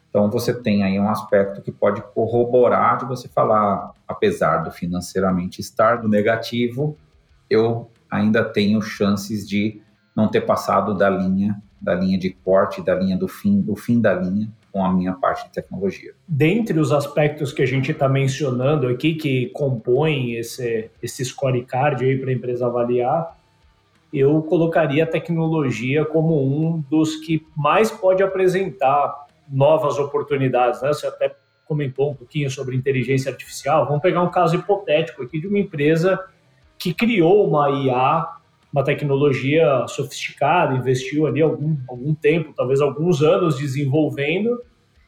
Então 0.09 0.31
você 0.31 0.55
tem 0.55 0.85
aí 0.85 0.99
um 0.99 1.09
aspecto 1.09 1.61
que 1.61 1.73
pode 1.73 2.01
corroborar 2.14 2.99
de 2.99 3.05
você 3.05 3.27
falar, 3.29 3.93
apesar 4.07 4.59
do 4.59 4.71
financeiramente 4.71 5.61
estar 5.61 5.97
do 5.97 6.09
negativo, 6.09 6.97
eu 7.51 7.90
ainda 8.14 8.44
tenho 8.44 8.81
chances 8.81 9.48
de 9.48 9.81
não 10.14 10.29
ter 10.29 10.42
passado 10.42 10.94
da 10.94 11.11
linha, 11.11 11.61
da 11.81 11.94
linha 11.94 12.16
de 12.16 12.31
corte, 12.31 12.81
da 12.81 12.94
linha 12.94 13.16
do 13.16 13.27
fim, 13.27 13.61
do 13.61 13.74
fim 13.74 14.00
da 14.00 14.14
linha 14.14 14.48
com 14.70 14.85
a 14.85 14.92
minha 14.92 15.12
parte 15.12 15.46
de 15.46 15.53
tecnologia. 15.53 16.14
Dentre 16.27 16.79
os 16.79 16.92
aspectos 16.92 17.53
que 17.53 17.62
a 17.62 17.66
gente 17.66 17.90
está 17.90 18.09
mencionando 18.09 18.88
aqui 18.88 19.14
que 19.14 19.46
compõem 19.50 20.35
esse, 20.35 20.90
esse 21.03 21.24
scorecard 21.24 22.05
aí 22.05 22.18
para 22.18 22.31
a 22.31 22.33
empresa 22.33 22.66
avaliar, 22.66 23.37
eu 24.12 24.40
colocaria 24.42 25.03
a 25.03 25.07
tecnologia 25.07 26.05
como 26.05 26.40
um 26.40 26.83
dos 26.88 27.16
que 27.16 27.44
mais 27.57 27.90
pode 27.90 28.22
apresentar 28.22 29.27
novas 29.48 29.98
oportunidades. 29.98 30.83
Né? 30.83 30.88
Você 30.88 31.07
até 31.07 31.35
comentou 31.66 32.12
um 32.12 32.14
pouquinho 32.14 32.50
sobre 32.50 32.77
inteligência 32.77 33.31
artificial. 33.31 33.87
Vamos 33.87 34.03
pegar 34.03 34.22
um 34.22 34.31
caso 34.31 34.55
hipotético 34.57 35.22
aqui 35.22 35.40
de 35.40 35.48
uma 35.48 35.59
empresa 35.59 36.20
que 36.85 36.92
criou 36.92 37.49
uma 37.49 37.70
IA, 37.70 38.29
uma 38.70 38.85
tecnologia 38.85 39.87
sofisticada, 39.88 40.75
investiu 40.75 41.27
ali 41.27 41.40
algum, 41.40 41.79
algum 41.88 42.14
tempo, 42.14 42.53
talvez 42.55 42.79
alguns 42.83 43.23
anos 43.23 43.57
desenvolvendo, 43.57 44.61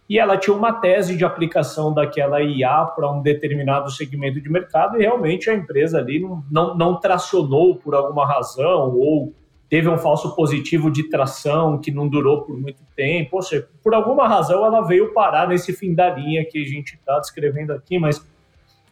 e 0.08 0.18
ela 0.18 0.38
tinha 0.38 0.56
uma 0.56 0.72
tese 0.72 1.14
de 1.14 1.22
aplicação 1.22 1.92
daquela 1.92 2.40
IA 2.40 2.86
para 2.96 3.12
um 3.12 3.20
determinado 3.20 3.90
segmento 3.90 4.40
de 4.40 4.48
mercado 4.48 4.96
e 4.96 5.00
realmente 5.00 5.50
a 5.50 5.54
empresa 5.54 5.98
ali 5.98 6.18
não, 6.18 6.42
não, 6.50 6.74
não 6.78 6.98
tracionou 6.98 7.76
por 7.76 7.94
alguma 7.94 8.26
razão 8.26 8.96
ou 8.96 9.34
teve 9.68 9.86
um 9.86 9.98
falso 9.98 10.34
positivo 10.34 10.90
de 10.90 11.10
tração 11.10 11.78
que 11.78 11.90
não 11.90 12.08
durou 12.08 12.40
por 12.40 12.58
muito 12.58 12.80
tempo, 12.96 13.36
ou 13.36 13.42
seja, 13.42 13.68
por 13.82 13.92
alguma 13.92 14.26
razão 14.26 14.64
ela 14.64 14.80
veio 14.80 15.12
parar 15.12 15.46
nesse 15.46 15.74
fim 15.74 15.94
da 15.94 16.08
linha 16.08 16.42
que 16.42 16.56
a 16.56 16.64
gente 16.64 16.94
está 16.94 17.18
descrevendo 17.18 17.74
aqui, 17.74 17.98
mas 17.98 18.24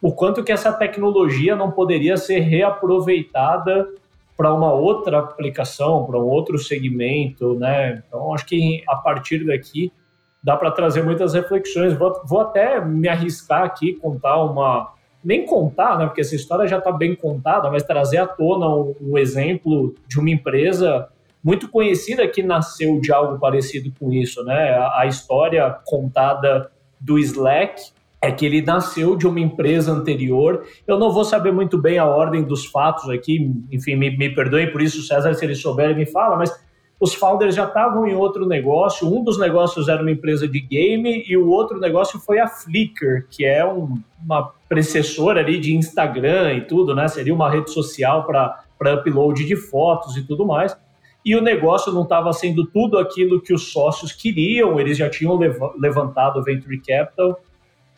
o 0.05 0.11
quanto 0.11 0.43
que 0.43 0.51
essa 0.51 0.71
tecnologia 0.71 1.55
não 1.55 1.71
poderia 1.71 2.15
ser 2.15 2.41
reaproveitada 2.41 3.89
para 4.37 4.53
uma 4.53 4.71
outra 4.71 5.17
aplicação, 5.17 6.05
para 6.05 6.19
um 6.19 6.27
outro 6.27 6.59
segmento, 6.59 7.55
né? 7.55 8.03
Então, 8.07 8.31
acho 8.31 8.45
que 8.45 8.83
a 8.87 8.97
partir 8.97 9.43
daqui 9.47 9.91
dá 10.43 10.55
para 10.55 10.69
trazer 10.69 11.03
muitas 11.03 11.33
reflexões. 11.33 11.95
Vou, 11.95 12.21
vou, 12.23 12.39
até 12.39 12.79
me 12.79 13.07
arriscar 13.07 13.63
aqui, 13.63 13.93
contar 13.93 14.43
uma. 14.43 14.93
Nem 15.23 15.43
contar, 15.43 15.97
né? 15.97 16.05
Porque 16.05 16.21
essa 16.21 16.35
história 16.35 16.67
já 16.67 16.77
está 16.77 16.91
bem 16.91 17.15
contada, 17.15 17.71
mas 17.71 17.81
trazer 17.81 18.17
à 18.17 18.27
tona 18.27 18.67
um, 18.67 18.95
um, 19.01 19.17
exemplo 19.17 19.95
de 20.07 20.19
uma 20.19 20.29
empresa 20.29 21.09
muito 21.43 21.67
conhecida 21.67 22.27
que 22.27 22.43
nasceu 22.43 23.01
de 23.01 23.11
algo 23.11 23.39
parecido 23.39 23.91
com 23.99 24.13
isso, 24.13 24.43
né? 24.43 24.69
A, 24.69 24.99
a 24.99 25.05
história 25.07 25.67
contada 25.83 26.69
do 27.01 27.17
Slack 27.17 27.94
é 28.25 28.31
que 28.31 28.45
ele 28.45 28.61
nasceu 28.61 29.15
de 29.15 29.27
uma 29.27 29.39
empresa 29.39 29.91
anterior. 29.91 30.65
Eu 30.87 30.97
não 30.97 31.11
vou 31.11 31.23
saber 31.23 31.51
muito 31.51 31.77
bem 31.77 31.99
a 31.99 32.05
ordem 32.05 32.43
dos 32.43 32.65
fatos 32.65 33.07
aqui, 33.09 33.51
enfim, 33.71 33.95
me, 33.95 34.15
me 34.17 34.33
perdoem 34.33 34.71
por 34.71 34.81
isso, 34.81 35.03
César, 35.03 35.33
se 35.35 35.45
ele 35.45 35.53
souber, 35.53 35.91
ele 35.91 35.99
me 35.99 36.05
fala, 36.07 36.35
mas 36.35 36.51
os 36.99 37.13
founders 37.13 37.53
já 37.53 37.65
estavam 37.65 38.07
em 38.07 38.15
outro 38.15 38.47
negócio. 38.47 39.07
Um 39.07 39.23
dos 39.23 39.37
negócios 39.37 39.87
era 39.87 40.01
uma 40.01 40.11
empresa 40.11 40.47
de 40.47 40.59
game 40.59 41.23
e 41.27 41.37
o 41.37 41.47
outro 41.49 41.79
negócio 41.79 42.19
foi 42.19 42.39
a 42.39 42.47
Flickr, 42.47 43.27
que 43.29 43.45
é 43.45 43.63
um, 43.63 43.95
uma 44.23 44.51
precessora 44.67 45.41
ali 45.41 45.59
de 45.59 45.75
Instagram 45.75 46.53
e 46.53 46.61
tudo, 46.61 46.95
né? 46.95 47.07
Seria 47.07 47.33
uma 47.33 47.49
rede 47.49 47.69
social 47.71 48.25
para 48.25 48.95
upload 48.95 49.45
de 49.45 49.55
fotos 49.55 50.17
e 50.17 50.23
tudo 50.25 50.45
mais. 50.45 50.75
E 51.23 51.35
o 51.35 51.41
negócio 51.41 51.91
não 51.91 52.03
estava 52.03 52.31
sendo 52.33 52.65
tudo 52.65 52.97
aquilo 52.97 53.41
que 53.41 53.53
os 53.53 53.71
sócios 53.71 54.11
queriam, 54.13 54.79
eles 54.79 54.97
já 54.97 55.09
tinham 55.09 55.37
levantado 55.77 56.43
venture 56.43 56.79
capital. 56.79 57.39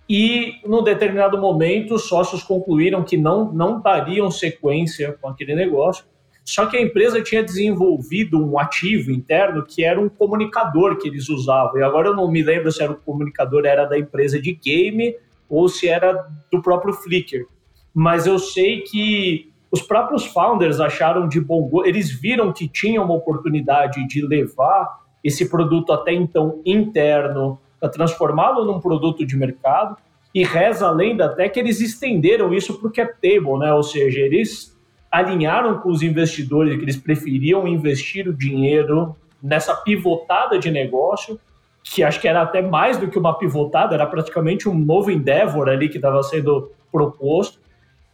E, 0.10 0.62
num 0.66 0.84
determinado 0.84 1.38
momento, 1.38 1.96
os 1.96 2.08
sócios 2.08 2.44
concluíram 2.44 3.04
que 3.04 3.18
não, 3.18 3.52
não 3.52 3.82
dariam 3.82 4.32
sequência 4.32 5.18
com 5.22 5.28
aquele 5.28 5.54
negócio 5.54 6.06
só 6.48 6.66
que 6.66 6.78
a 6.78 6.82
empresa 6.82 7.22
tinha 7.22 7.44
desenvolvido 7.44 8.42
um 8.42 8.58
ativo 8.58 9.12
interno 9.12 9.66
que 9.66 9.84
era 9.84 10.00
um 10.00 10.08
comunicador 10.08 10.98
que 10.98 11.10
eles 11.10 11.28
usavam. 11.28 11.78
E 11.78 11.84
agora 11.84 12.08
eu 12.08 12.16
não 12.16 12.32
me 12.32 12.42
lembro 12.42 12.72
se 12.72 12.82
era 12.82 12.94
o 12.94 12.96
comunicador 12.96 13.66
era 13.66 13.84
da 13.84 14.00
empresa 14.00 14.42
de 14.42 14.54
game 14.54 15.14
ou 15.50 15.68
se 15.68 15.90
era 15.90 16.26
do 16.50 16.62
próprio 16.62 16.94
Flickr. 16.94 17.46
Mas 17.94 18.26
eu 18.26 18.40
sei 18.40 18.80
que 18.80 19.52
os 19.70 19.82
próprios 19.82 20.26
founders 20.26 20.80
acharam 20.80 21.28
de 21.28 21.42
bom 21.42 21.64
gosto, 21.64 21.90
eles 21.90 22.10
viram 22.10 22.54
que 22.54 22.70
tinha 22.70 23.02
uma 23.02 23.14
oportunidade 23.14 24.08
de 24.08 24.26
levar 24.26 25.02
esse 25.22 25.50
produto 25.50 25.92
até 25.92 26.14
então 26.14 26.62
interno 26.66 27.60
para 27.80 27.90
transformá-lo 27.90 28.66
num 28.66 28.80
produto 28.80 29.26
de 29.26 29.36
mercado. 29.38 29.98
E 30.34 30.44
reza 30.44 30.88
a 30.88 30.92
lenda 30.92 31.26
até 31.26 31.50
que 31.50 31.60
eles 31.60 31.82
estenderam 31.82 32.54
isso 32.54 32.78
para 32.78 32.88
o 32.88 32.92
cap 32.92 33.14
table, 33.22 33.58
né? 33.60 33.74
Ou 33.74 33.82
seja, 33.82 34.20
eles 34.20 34.78
alinharam 35.12 35.80
com 35.80 35.90
os 35.90 36.04
investidores 36.04 36.76
que 36.78 36.84
eles 36.84 36.98
preferiam 36.98 37.68
investir 37.68 38.28
o 38.28 38.34
dinheiro 38.34 39.16
nessa 39.42 39.76
pivotada 39.76 40.60
de 40.60 40.70
negócio, 40.70 41.40
que 41.84 42.04
acho 42.04 42.20
que 42.20 42.28
era 42.28 42.42
até 42.42 42.62
mais 42.62 42.98
do 42.98 43.08
que 43.08 43.18
uma 43.18 43.38
pivotada, 43.38 43.96
era 43.96 44.06
praticamente 44.06 44.68
um 44.68 44.78
novo 44.78 45.10
endeavor 45.10 45.70
ali 45.70 45.88
que 45.88 45.96
estava 45.98 46.22
sendo 46.24 46.72
proposto, 46.92 47.60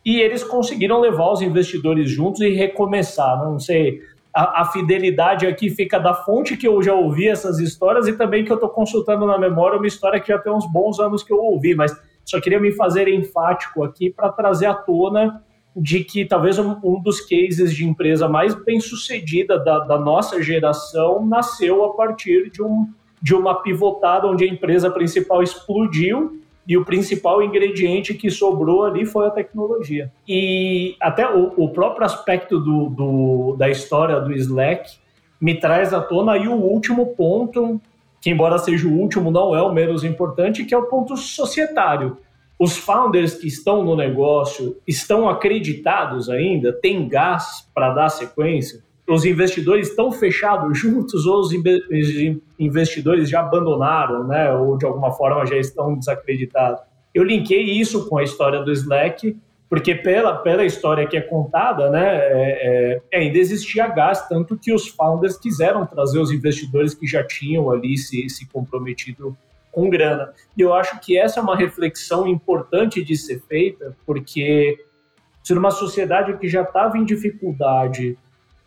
e 0.06 0.20
eles 0.20 0.44
conseguiram 0.44 1.00
levar 1.00 1.32
os 1.32 1.42
investidores 1.42 2.10
juntos 2.10 2.42
e 2.42 2.50
recomeçar. 2.50 3.44
Não 3.44 3.58
sei, 3.58 4.02
a, 4.34 4.62
a 4.62 4.66
fidelidade 4.66 5.46
aqui 5.46 5.70
fica 5.70 6.00
da 6.00 6.14
fonte 6.14 6.58
que 6.58 6.68
eu 6.68 6.82
já 6.82 6.94
ouvi 6.94 7.28
essas 7.28 7.60
histórias 7.60 8.08
e 8.08 8.14
também 8.14 8.44
que 8.44 8.52
eu 8.52 8.56
estou 8.56 8.70
consultando 8.70 9.28
na 9.28 9.38
memória 9.38 9.78
uma 9.78 9.88
história 9.88 10.20
que 10.20 10.30
já 10.30 10.40
tem 10.40 10.52
uns 10.52 10.66
bons 10.66 11.00
anos 11.00 11.22
que 11.22 11.32
eu 11.32 11.38
ouvi, 11.38 11.76
mas 11.76 11.96
só 12.26 12.42
queria 12.42 12.60
me 12.60 12.72
fazer 12.72 13.08
enfático 13.08 13.84
aqui 13.84 14.10
para 14.10 14.30
trazer 14.30 14.66
à 14.66 14.74
tona 14.74 15.44
de 15.76 16.04
que 16.04 16.26
talvez 16.26 16.58
um, 16.58 16.78
um, 16.84 17.02
dos 17.02 17.20
cases 17.22 17.76
de 17.76 17.86
empresa 17.86 18.28
mais 18.28 18.54
bem 18.54 18.80
sucedida 18.80 19.58
da, 19.60 19.80
da, 19.80 20.00
nossa 20.00 20.42
geração 20.42 21.26
nasceu 21.26 21.84
a 21.84 21.96
partir 21.96 22.50
de, 22.52 22.62
um, 22.62 22.88
de 23.22 23.34
uma 23.34 23.62
pivotada 23.62 24.28
onde 24.28 24.44
a 24.44 24.48
empresa 24.48 24.90
principal 24.92 25.42
explodiu 25.42 26.43
e 26.68 26.78
o 26.78 26.86
principal 26.86 27.42
ingrediente 27.44 28.14
que 28.14 28.30
sobrou 28.30 28.86
ali 28.86 29.06
foi 29.06 29.28
a 29.28 29.32
tecnologia. 29.32 30.12
E 30.28 30.96
até 31.02 31.28
o, 31.30 31.54
o 31.58 31.70
próprio 31.70 32.06
aspecto 32.06 32.60
do, 32.60 32.90
do, 32.90 33.56
da 33.58 33.70
história 33.70 34.20
do 34.20 34.32
Slack 34.34 34.98
me 35.40 35.60
traz 35.60 35.94
à 35.94 36.00
tona 36.00 36.34
aí 36.34 36.48
o 36.48 36.56
último 36.56 37.08
ponto, 37.16 37.82
que 38.22 38.30
embora 38.30 38.58
seja 38.58 38.88
o 38.88 38.94
último, 38.94 39.30
não 39.30 39.54
é 39.56 39.62
o 39.62 39.74
menos 39.74 40.04
importante, 40.04 40.64
que 40.64 40.74
é 40.74 40.78
o 40.78 40.88
ponto 40.88 41.18
societário 41.18 42.18
os 42.64 42.78
founders 42.78 43.34
que 43.36 43.48
estão 43.48 43.84
no 43.84 43.96
negócio 43.96 44.78
estão 44.88 45.28
acreditados 45.28 46.30
ainda? 46.30 46.72
Tem 46.72 47.08
gás 47.08 47.68
para 47.74 47.94
dar 47.94 48.10
sequência? 48.10 48.82
Os 49.08 49.26
investidores 49.26 49.90
estão 49.90 50.12
fechados 50.12 50.80
juntos 50.80 51.26
ou 51.26 51.42
os 51.42 51.52
investidores 52.58 53.30
já 53.30 53.42
abandonaram, 53.42 54.26
né? 54.26 54.54
Ou 54.54 54.78
de 54.78 54.86
alguma 54.86 55.12
forma 55.12 55.46
já 55.46 55.58
estão 55.58 55.96
desacreditados? 55.96 56.82
Eu 57.14 57.24
linkei 57.24 57.64
isso 57.64 58.08
com 58.10 58.18
a 58.18 58.24
história 58.24 58.62
do 58.62 58.72
Slack, 58.72 59.38
porque 59.70 59.96
pela, 59.96 60.36
pela 60.38 60.64
história 60.64 61.08
que 61.08 61.18
é 61.18 61.22
contada, 61.22 61.90
né, 61.90 62.16
é, 62.16 63.02
é, 63.12 63.18
ainda 63.18 63.38
existia 63.38 63.88
gás, 63.88 64.28
tanto 64.28 64.58
que 64.58 64.74
os 64.74 64.88
founders 64.88 65.38
quiseram 65.38 65.86
trazer 65.86 66.20
os 66.20 66.32
investidores 66.32 66.94
que 66.94 67.08
já 67.08 67.24
tinham 67.24 67.72
ali 67.72 67.98
se, 67.98 68.30
se 68.30 68.48
comprometido 68.48 69.36
com 69.72 69.90
grana. 69.90 70.32
E 70.56 70.62
eu 70.62 70.74
acho 70.74 71.00
que 71.00 71.18
essa 71.18 71.40
é 71.40 71.44
uma 71.44 71.56
reflexão 71.56 72.28
importante 72.28 73.04
de 73.04 73.18
ser 73.18 73.42
feita, 73.48 73.98
porque 74.06 74.78
se 75.44 75.54
numa 75.56 75.72
sociedade 75.72 76.38
que 76.38 76.48
já 76.48 76.62
estava 76.62 76.98
em 76.98 77.04
dificuldade 77.04 78.18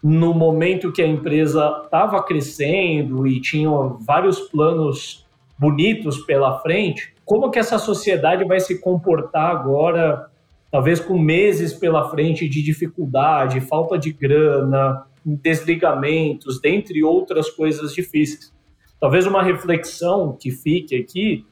no 0.07 0.32
momento 0.32 0.92
que 0.92 1.02
a 1.02 1.07
empresa 1.07 1.80
estava 1.82 2.22
crescendo 2.22 3.26
e 3.26 3.40
tinha 3.40 3.68
vários 3.98 4.38
planos 4.38 5.26
bonitos 5.59 6.18
pela 6.18 6.61
frente, 6.61 7.12
como 7.24 7.50
que 7.50 7.59
essa 7.59 7.76
sociedade 7.76 8.44
vai 8.44 8.61
se 8.61 8.80
comportar 8.80 9.50
agora, 9.50 10.30
talvez 10.70 11.00
com 11.00 11.18
meses 11.18 11.72
pela 11.72 12.09
frente 12.09 12.48
de 12.48 12.62
dificuldade, 12.62 13.61
falta 13.61 13.98
de 13.98 14.12
grana, 14.12 15.04
desligamentos, 15.24 16.61
dentre 16.61 17.02
outras 17.02 17.50
coisas 17.50 17.92
difíceis. 17.92 18.54
Talvez 19.00 19.26
uma 19.26 19.42
reflexão 19.42 20.36
que 20.38 20.52
fique 20.52 20.94
aqui 20.94 21.44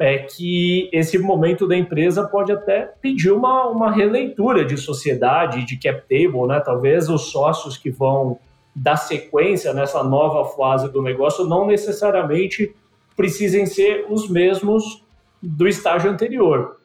é 0.00 0.16
que 0.16 0.88
esse 0.94 1.18
momento 1.18 1.68
da 1.68 1.76
empresa 1.76 2.26
pode 2.26 2.50
até 2.50 2.90
pedir 3.02 3.30
uma, 3.30 3.66
uma 3.66 3.92
releitura 3.92 4.64
de 4.64 4.78
sociedade, 4.78 5.66
de 5.66 5.76
cap 5.76 6.00
table, 6.08 6.46
né? 6.48 6.58
Talvez 6.58 7.10
os 7.10 7.30
sócios 7.30 7.76
que 7.76 7.90
vão 7.90 8.38
dar 8.74 8.96
sequência 8.96 9.74
nessa 9.74 10.02
nova 10.02 10.48
fase 10.56 10.90
do 10.90 11.02
negócio 11.02 11.44
não 11.44 11.66
necessariamente 11.66 12.74
precisem 13.14 13.66
ser 13.66 14.06
os 14.08 14.26
mesmos 14.26 15.04
do 15.42 15.68
estágio 15.68 16.10
anterior. 16.10 16.78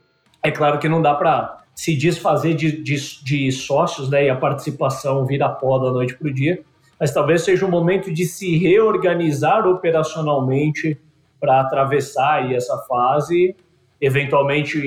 É 0.44 0.52
claro 0.52 0.78
que 0.78 0.90
não 0.90 1.02
dá 1.02 1.14
para 1.14 1.64
se 1.74 1.96
desfazer 1.96 2.54
de, 2.54 2.84
de, 2.84 3.24
de, 3.24 3.52
sócios 3.54 4.10
né, 4.10 4.26
e 4.26 4.30
a 4.30 4.36
participação 4.36 5.26
vira 5.26 5.48
pó 5.48 5.78
da 5.78 5.90
noite 5.90 6.16
para 6.16 6.28
o 6.28 6.34
dia, 6.34 6.62
mas 7.00 7.14
talvez 7.14 7.44
seja 7.44 7.66
um 7.66 7.70
momento 7.70 8.14
de 8.14 8.26
se 8.26 8.58
reorganizar 8.58 9.66
operacionalmente 9.66 10.98
para 11.40 11.62
atravessar 11.62 12.44
aí 12.44 12.56
essa 12.56 12.78
fase. 12.88 13.56
Eventualmente, 14.00 14.78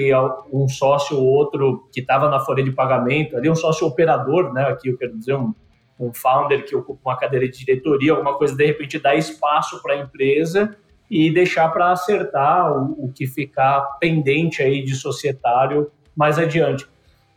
um 0.52 0.68
sócio 0.68 1.16
ou 1.16 1.24
outro 1.24 1.88
que 1.92 2.00
estava 2.00 2.28
na 2.28 2.40
folha 2.40 2.62
de 2.62 2.70
pagamento, 2.70 3.36
ali 3.36 3.48
um 3.48 3.54
sócio 3.54 3.86
operador, 3.86 4.52
né, 4.52 4.64
aqui 4.64 4.88
eu 4.88 4.98
quero 4.98 5.16
dizer, 5.16 5.34
um, 5.34 5.54
um 5.98 6.12
founder 6.12 6.64
que 6.64 6.76
ocupa 6.76 7.10
uma 7.10 7.16
cadeira 7.16 7.48
de 7.48 7.58
diretoria, 7.58 8.12
alguma 8.12 8.36
coisa, 8.36 8.54
de 8.54 8.66
repente, 8.66 8.98
dá 8.98 9.14
espaço 9.14 9.82
para 9.82 9.94
a 9.94 9.98
empresa 9.98 10.76
e 11.10 11.30
deixar 11.30 11.68
para 11.70 11.90
acertar 11.90 12.70
o, 12.72 13.06
o, 13.06 13.12
que 13.12 13.26
ficar 13.26 13.80
pendente 13.98 14.62
aí 14.62 14.82
de 14.82 14.94
societário 14.94 15.90
mais 16.14 16.38
adiante. 16.38 16.86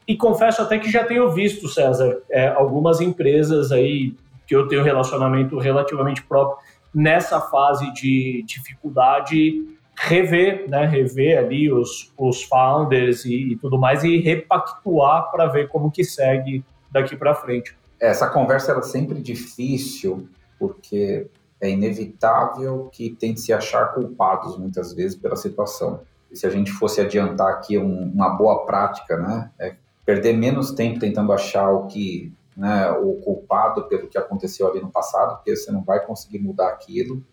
E 0.07 0.16
confesso 0.16 0.62
até 0.62 0.78
que 0.78 0.91
já 0.91 1.03
tenho 1.03 1.30
visto, 1.32 1.68
César, 1.68 2.20
é, 2.30 2.49
algumas 2.49 2.99
empresas 2.99 3.72
aí 3.72 4.14
que 4.45 4.55
eu 4.55 4.68
tenho 4.68 4.84
relacionamento 4.84 5.57
relativamente 5.57 6.22
próprio 6.24 6.57
nessa 6.94 7.39
fase 7.39 7.92
de 7.94 8.44
dificuldade 8.46 9.66
rever, 9.98 10.70
né, 10.70 10.86
rever 10.86 11.38
ali 11.38 11.72
os, 11.72 12.12
os 12.18 12.44
founders 12.44 13.26
e, 13.26 13.52
e 13.52 13.56
tudo 13.56 13.78
mais 13.78 14.04
e 14.04 14.18
repactuar 14.18 15.32
para 15.32 15.48
ver 15.48 15.68
como 15.68 15.92
que 15.92 16.04
segue 16.04 16.64
daqui 16.92 17.16
para 17.16 17.36
frente. 17.36 17.76
Essa 18.00 18.28
conversa 18.28 18.72
era 18.72 18.82
sempre 18.82 19.22
difícil 19.22 20.28
porque 20.58 21.28
é 21.60 21.70
inevitável 21.70 22.89
que 22.92 23.12
tem 23.12 23.34
de 23.34 23.42
se 23.42 23.54
achar 23.54 23.94
culpados 23.94 24.58
muitas 24.58 24.94
vezes 24.94 25.16
pela 25.16 25.36
situação. 25.36 26.02
E 26.32 26.36
se 26.36 26.48
a 26.48 26.50
gente 26.50 26.72
fosse 26.72 27.00
adiantar 27.00 27.50
aqui 27.50 27.78
um, 27.78 28.12
uma 28.12 28.30
boa 28.30 28.66
prática, 28.66 29.18
né, 29.18 29.52
é 29.60 29.76
perder 30.04 30.34
menos 30.34 30.72
tempo 30.72 31.00
tentando 31.00 31.32
achar 31.32 31.70
o 31.70 31.86
que 31.86 32.34
né, 32.56 32.91
o 32.91 33.14
culpado 33.16 33.84
pelo 33.88 34.08
que 34.08 34.18
aconteceu 34.18 34.70
ali 34.70 34.82
no 34.82 34.91
passado, 34.91 35.36
porque 35.36 35.56
você 35.56 35.72
não 35.72 35.84
vai 35.84 36.06
conseguir 36.06 36.39
mudar 36.39 36.70
aquilo, 36.70 37.24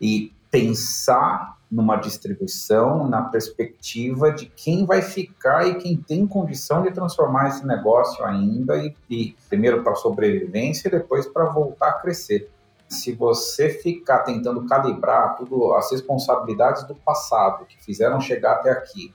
e 0.00 0.32
pensar 0.50 1.56
numa 1.70 1.96
distribuição 1.96 3.08
na 3.08 3.22
perspectiva 3.22 4.30
de 4.30 4.44
quem 4.46 4.84
vai 4.84 5.00
ficar 5.00 5.66
e 5.66 5.76
quem 5.76 5.96
tem 5.96 6.26
condição 6.26 6.82
de 6.82 6.90
transformar 6.90 7.48
esse 7.48 7.66
negócio 7.66 8.22
ainda, 8.24 8.76
e, 8.76 8.94
e 9.08 9.34
primeiro 9.48 9.82
para 9.82 9.94
sobrevivência 9.94 10.88
e 10.88 10.90
depois 10.90 11.26
para 11.26 11.46
voltar 11.46 11.88
a 11.88 11.92
crescer. 11.94 12.50
Se 12.88 13.12
você 13.12 13.70
ficar 13.70 14.18
tentando 14.18 14.66
calibrar 14.66 15.36
tudo 15.36 15.72
as 15.72 15.90
responsabilidades 15.90 16.84
do 16.84 16.94
passado 16.94 17.64
que 17.64 17.82
fizeram 17.82 18.20
chegar 18.20 18.56
até 18.56 18.70
aqui 18.70 19.14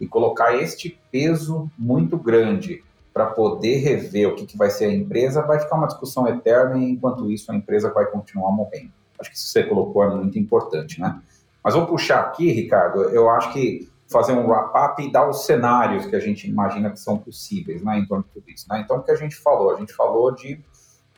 e 0.00 0.06
colocar 0.06 0.56
este 0.56 0.98
peso 1.12 1.70
muito 1.76 2.16
grande 2.16 2.82
para 3.12 3.26
poder 3.26 3.78
rever 3.78 4.28
o 4.28 4.34
que, 4.34 4.46
que 4.46 4.56
vai 4.56 4.70
ser 4.70 4.86
a 4.86 4.92
empresa, 4.92 5.42
vai 5.42 5.58
ficar 5.58 5.76
uma 5.76 5.86
discussão 5.86 6.26
eterna 6.28 6.78
e 6.78 6.90
enquanto 6.90 7.30
isso 7.30 7.50
a 7.50 7.54
empresa 7.54 7.92
vai 7.92 8.06
continuar 8.06 8.52
morrendo. 8.52 8.92
Acho 9.18 9.30
que 9.30 9.36
isso 9.36 9.46
que 9.46 9.52
você 9.52 9.64
colocou 9.64 10.04
é 10.04 10.14
muito 10.14 10.38
importante, 10.38 11.00
né? 11.00 11.20
Mas 11.62 11.74
vou 11.74 11.86
puxar 11.86 12.20
aqui, 12.20 12.50
Ricardo, 12.52 13.02
eu 13.04 13.28
acho 13.28 13.52
que 13.52 13.90
fazer 14.06 14.32
um 14.32 14.48
wrap-up 14.48 15.02
e 15.02 15.12
dar 15.12 15.28
os 15.28 15.44
cenários 15.44 16.06
que 16.06 16.16
a 16.16 16.20
gente 16.20 16.48
imagina 16.48 16.90
que 16.90 16.98
são 16.98 17.18
possíveis 17.18 17.82
né, 17.82 17.98
em 17.98 18.06
torno 18.06 18.24
de 18.24 18.30
tudo 18.30 18.50
isso. 18.50 18.66
Né? 18.70 18.80
Então, 18.80 18.98
o 18.98 19.02
que 19.02 19.10
a 19.10 19.16
gente 19.16 19.36
falou? 19.36 19.74
A 19.74 19.78
gente 19.78 19.92
falou 19.92 20.34
de 20.34 20.58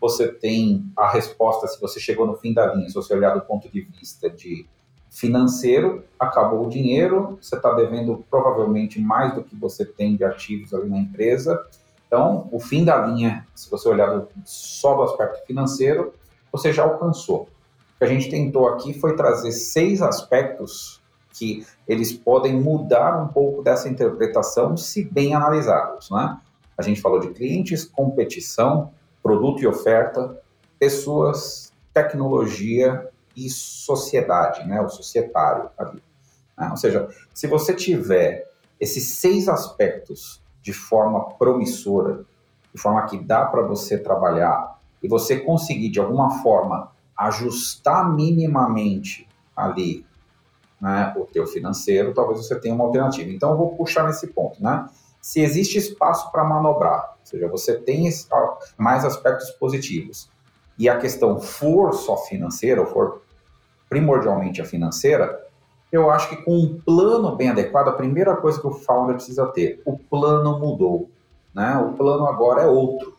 você 0.01 0.29
tem 0.29 0.91
a 0.97 1.09
resposta 1.09 1.69
se 1.69 1.81
você 1.81 2.01
chegou 2.01 2.27
no 2.27 2.35
fim 2.37 2.53
da 2.55 2.75
linha, 2.75 2.89
se 2.89 2.95
você 2.95 3.15
olhar 3.15 3.35
do 3.35 3.43
ponto 3.43 3.69
de 3.69 3.83
vista 3.83 4.31
de 4.31 4.67
financeiro, 5.11 6.05
acabou 6.19 6.67
o 6.67 6.71
dinheiro, 6.71 7.37
você 7.43 7.57
está 7.57 7.75
devendo 7.75 8.25
provavelmente 8.31 9.01
mais 9.01 9.35
do 9.35 9.43
que 9.43 9.57
você 9.57 9.85
tem 9.85 10.17
de 10.17 10.25
ativos 10.25 10.73
ali 10.73 10.89
na 10.89 10.99
empresa. 10.99 11.61
Então, 12.07 12.49
o 12.53 12.61
fim 12.61 12.85
da 12.85 13.07
linha, 13.07 13.45
se 13.55 13.69
você 13.69 13.89
olhar 13.89 14.27
só 14.45 14.95
do 14.95 15.03
aspecto 15.03 15.45
financeiro, 15.47 16.15
você 16.51 16.73
já 16.73 16.85
alcançou. 16.85 17.43
O 17.43 17.99
que 17.99 18.05
a 18.05 18.07
gente 18.07 18.31
tentou 18.31 18.69
aqui 18.69 18.95
foi 18.95 19.17
trazer 19.17 19.53
seis 19.53 20.01
aspectos 20.01 21.01
que 21.33 21.67
eles 21.87 22.13
podem 22.13 22.59
mudar 22.61 23.23
um 23.23 23.29
pouco 23.29 23.63
dessa 23.63 23.89
interpretação 23.89 24.77
se 24.77 25.05
bem 25.05 25.35
analisados. 25.35 26.11
Né? 26.11 26.39
A 26.79 26.83
gente 26.83 27.01
falou 27.01 27.21
de 27.21 27.31
clientes, 27.31 27.85
competição, 27.85 28.93
produto 29.23 29.63
e 29.63 29.67
oferta, 29.67 30.41
pessoas, 30.79 31.73
tecnologia 31.93 33.10
e 33.37 33.49
sociedade, 33.49 34.67
né, 34.67 34.81
o 34.81 34.89
societário 34.89 35.71
ali. 35.79 36.03
Né? 36.59 36.69
Ou 36.71 36.77
seja, 36.77 37.09
se 37.33 37.47
você 37.47 37.75
tiver 37.75 38.51
esses 38.79 39.17
seis 39.17 39.49
aspectos 39.49 40.43
de 40.63 40.73
forma 40.73 41.31
promissora, 41.35 42.25
de 42.73 42.81
forma 42.81 43.07
que 43.07 43.19
dá 43.19 43.45
para 43.45 43.63
você 43.63 43.99
trabalhar 43.99 44.79
e 45.03 45.09
você 45.09 45.39
conseguir 45.39 45.91
de 45.91 46.01
alguma 46.01 46.43
forma 46.43 46.93
ajustar 47.17 48.11
minimamente 48.15 49.29
ali 49.55 50.07
né, 50.81 51.13
o 51.17 51.25
teu 51.25 51.47
financeiro, 51.47 52.15
talvez 52.15 52.39
você 52.39 52.59
tenha 52.59 52.75
uma 52.75 52.85
alternativa. 52.85 53.31
Então 53.31 53.51
eu 53.51 53.57
vou 53.57 53.77
puxar 53.77 54.07
nesse 54.07 54.29
ponto, 54.29 54.63
né? 54.63 54.89
Se 55.21 55.41
existe 55.41 55.77
espaço 55.77 56.33
para 56.33 56.43
manobrar, 56.43 57.17
ou 57.21 57.27
seja, 57.27 57.47
você 57.47 57.79
tem 57.79 58.09
mais 58.79 59.05
aspectos 59.05 59.51
positivos, 59.51 60.31
e 60.81 60.89
a 60.89 60.97
questão 60.97 61.39
for 61.39 61.93
só 61.93 62.17
financeira, 62.17 62.81
ou 62.81 62.87
for 62.87 63.21
primordialmente 63.87 64.63
a 64.63 64.65
financeira, 64.65 65.47
eu 65.93 66.11
acho 66.11 66.31
que 66.31 66.37
com 66.37 66.57
um 66.57 66.81
plano 66.81 67.37
bem 67.37 67.51
adequado, 67.51 67.89
a 67.89 67.93
primeira 67.93 68.35
coisa 68.35 68.59
que 68.59 68.67
o 68.67 68.73
founder 68.73 69.17
precisa 69.17 69.47
ter, 69.49 69.83
o 69.85 69.99
plano 69.99 70.59
mudou. 70.59 71.11
Né? 71.55 71.77
O 71.77 71.93
plano 71.93 72.25
agora 72.25 72.63
é 72.63 72.67
outro. 72.67 73.15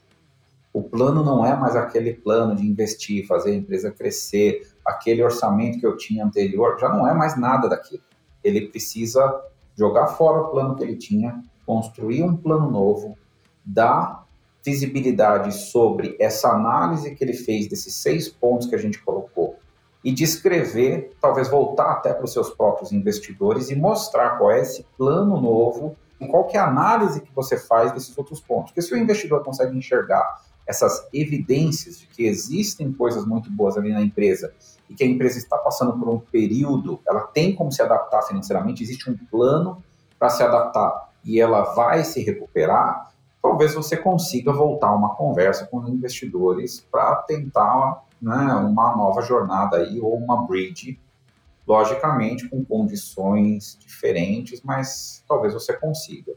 O 0.73 0.81
plano 0.81 1.23
não 1.23 1.45
é 1.45 1.55
mais 1.55 1.75
aquele 1.75 2.15
plano 2.15 2.55
de 2.55 2.65
investir, 2.65 3.27
fazer 3.27 3.51
a 3.51 3.55
empresa 3.55 3.91
crescer, 3.91 4.67
aquele 4.83 5.23
orçamento 5.23 5.79
que 5.79 5.85
eu 5.85 5.95
tinha 5.95 6.25
anterior, 6.25 6.79
já 6.79 6.89
não 6.89 7.07
é 7.07 7.13
mais 7.13 7.37
nada 7.37 7.69
daquilo. 7.69 8.01
Ele 8.43 8.69
precisa 8.69 9.39
jogar 9.77 10.07
fora 10.07 10.41
o 10.41 10.47
plano 10.47 10.75
que 10.75 10.83
ele 10.83 10.95
tinha, 10.95 11.43
construir 11.63 12.23
um 12.23 12.35
plano 12.35 12.71
novo, 12.71 13.15
dar 13.63 14.20
visibilidade 14.63 15.53
sobre 15.53 16.15
essa 16.19 16.49
análise 16.49 17.15
que 17.15 17.23
ele 17.23 17.33
fez 17.33 17.67
desses 17.67 17.95
seis 17.95 18.29
pontos 18.29 18.67
que 18.67 18.75
a 18.75 18.79
gente 18.79 18.99
colocou 18.99 19.57
e 20.03 20.11
descrever, 20.11 21.11
talvez 21.21 21.47
voltar 21.47 21.91
até 21.91 22.13
para 22.13 22.25
os 22.25 22.33
seus 22.33 22.49
próprios 22.49 22.91
investidores 22.91 23.69
e 23.69 23.75
mostrar 23.75 24.37
qual 24.37 24.51
é 24.51 24.61
esse 24.61 24.85
plano 24.97 25.39
novo 25.39 25.95
e 26.19 26.27
qual 26.27 26.49
é 26.51 26.57
a 26.57 26.67
análise 26.67 27.21
que 27.21 27.33
você 27.33 27.57
faz 27.57 27.91
desses 27.91 28.15
outros 28.17 28.39
pontos. 28.39 28.71
Porque 28.71 28.81
se 28.81 28.93
o 28.93 28.97
investidor 28.97 29.43
consegue 29.43 29.77
enxergar 29.77 30.41
essas 30.67 31.07
evidências 31.13 31.99
de 31.99 32.07
que 32.07 32.25
existem 32.25 32.91
coisas 32.93 33.25
muito 33.25 33.51
boas 33.51 33.77
ali 33.77 33.91
na 33.91 34.01
empresa 34.01 34.53
e 34.89 34.93
que 34.93 35.03
a 35.03 35.07
empresa 35.07 35.37
está 35.37 35.57
passando 35.57 35.93
por 35.93 36.09
um 36.09 36.19
período, 36.19 36.99
ela 37.07 37.21
tem 37.21 37.55
como 37.55 37.71
se 37.71 37.81
adaptar 37.81 38.21
financeiramente, 38.23 38.83
existe 38.83 39.09
um 39.09 39.17
plano 39.29 39.83
para 40.17 40.29
se 40.29 40.43
adaptar 40.43 41.09
e 41.23 41.39
ela 41.39 41.73
vai 41.73 42.03
se 42.03 42.23
recuperar, 42.23 43.10
talvez 43.41 43.73
você 43.73 43.97
consiga 43.97 44.53
voltar 44.53 44.93
uma 44.93 45.15
conversa 45.15 45.65
com 45.65 45.87
investidores 45.87 46.85
para 46.91 47.15
tentar 47.17 48.03
né, 48.21 48.35
uma 48.53 48.95
nova 48.95 49.21
jornada 49.21 49.77
aí 49.77 49.99
ou 49.99 50.15
uma 50.15 50.45
bridge, 50.45 50.99
logicamente 51.67 52.47
com 52.49 52.63
condições 52.63 53.77
diferentes, 53.79 54.61
mas 54.61 55.23
talvez 55.27 55.53
você 55.53 55.73
consiga. 55.73 56.33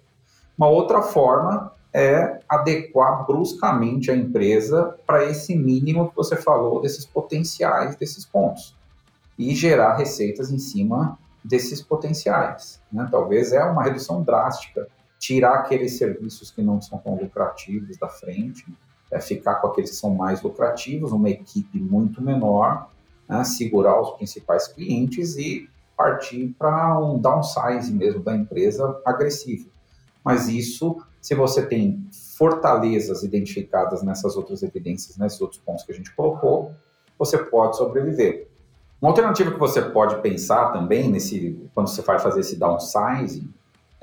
Uma 0.57 0.69
outra 0.69 1.03
forma 1.03 1.73
é 1.93 2.41
adequar 2.49 3.25
bruscamente 3.27 4.11
a 4.11 4.17
empresa 4.17 4.99
para 5.07 5.25
esse 5.25 5.55
mínimo 5.55 6.11
que 6.11 6.17
você 6.17 6.37
falou 6.37 6.81
desses 6.81 7.05
potenciais 7.05 7.97
desses 7.97 8.25
pontos 8.25 8.77
e 9.39 9.55
gerar 9.55 9.97
receitas 9.97 10.51
em 10.51 10.59
cima 10.59 11.19
desses 11.45 11.83
potenciais. 11.83 12.81
Né? 12.93 13.07
Talvez 13.11 13.53
é 13.53 13.63
uma 13.63 13.83
redução 13.83 14.23
drástica, 14.23 14.89
tirar 15.25 15.55
aqueles 15.55 15.97
serviços 15.97 16.51
que 16.51 16.61
não 16.61 16.83
são 16.83 16.99
tão 16.99 17.15
lucrativos 17.15 17.97
da 17.97 18.09
frente, 18.09 18.67
é 19.11 19.19
ficar 19.19 19.55
com 19.55 19.69
aqueles 19.69 19.89
que 19.89 19.97
são 19.97 20.15
mais 20.15 20.43
lucrativos, 20.43 21.13
uma 21.13 21.31
equipe 21.31 21.79
muito 21.79 22.21
menor, 22.21 22.91
né? 23.27 23.43
segurar 23.43 23.99
os 24.03 24.11
principais 24.19 24.69
clientes 24.69 25.39
e 25.39 25.67
partir 25.97 26.55
para 26.59 27.01
um 27.01 27.19
downsize 27.19 27.91
mesmo 27.91 28.23
da 28.23 28.37
empresa 28.37 29.01
agressivo. 29.03 29.71
Mas 30.23 30.47
isso, 30.47 31.03
se 31.23 31.35
você 31.35 31.65
tem 31.65 32.07
fortalezas 32.37 33.23
identificadas 33.23 34.03
nessas 34.03 34.37
outras 34.37 34.63
evidências, 34.63 35.17
nesses 35.17 35.41
outros 35.41 35.59
pontos 35.59 35.85
que 35.85 35.93
a 35.93 35.95
gente 35.95 36.15
colocou, 36.15 36.73
você 37.19 37.39
pode 37.39 37.79
sobreviver. 37.79 38.47
Uma 39.01 39.13
alternativa 39.13 39.51
que 39.53 39.59
você 39.59 39.81
pode 39.81 40.21
pensar 40.21 40.71
também 40.71 41.11
nesse 41.11 41.67
quando 41.73 41.89
você 41.89 42.03
vai 42.03 42.19
fazer 42.19 42.41
esse 42.41 42.57
downsizing 42.57 43.51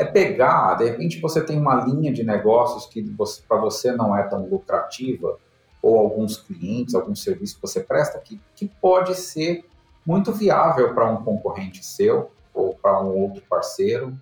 é 0.02 0.06
pegar, 0.06 0.76
de 0.76 0.86
repente 0.86 1.20
você 1.20 1.42
tem 1.42 1.60
uma 1.60 1.76
linha 1.86 2.12
de 2.12 2.24
negócios 2.24 2.88
que 2.88 3.04
para 3.48 3.58
você 3.58 3.92
não 3.92 4.18
é 4.18 4.24
tão 4.24 4.48
lucrativa 4.48 5.38
ou 5.82 6.00
alguns 6.00 6.38
clientes, 6.38 6.96
algum 6.96 7.16
serviço 7.16 7.56
que 7.56 7.62
você 7.62 7.80
presta 7.80 8.20
que, 8.20 8.42
que 8.56 8.68
pode 8.68 9.16
ser 9.16 9.64
muito 10.06 10.32
viável 10.32 10.96
para 10.96 11.08
um 11.08 11.24
concorrente 11.24 11.86
seu 11.86 12.32
ou 12.52 12.74
para 12.74 13.00
um 13.00 13.16
outro 13.16 13.44
parceiro. 13.48 14.18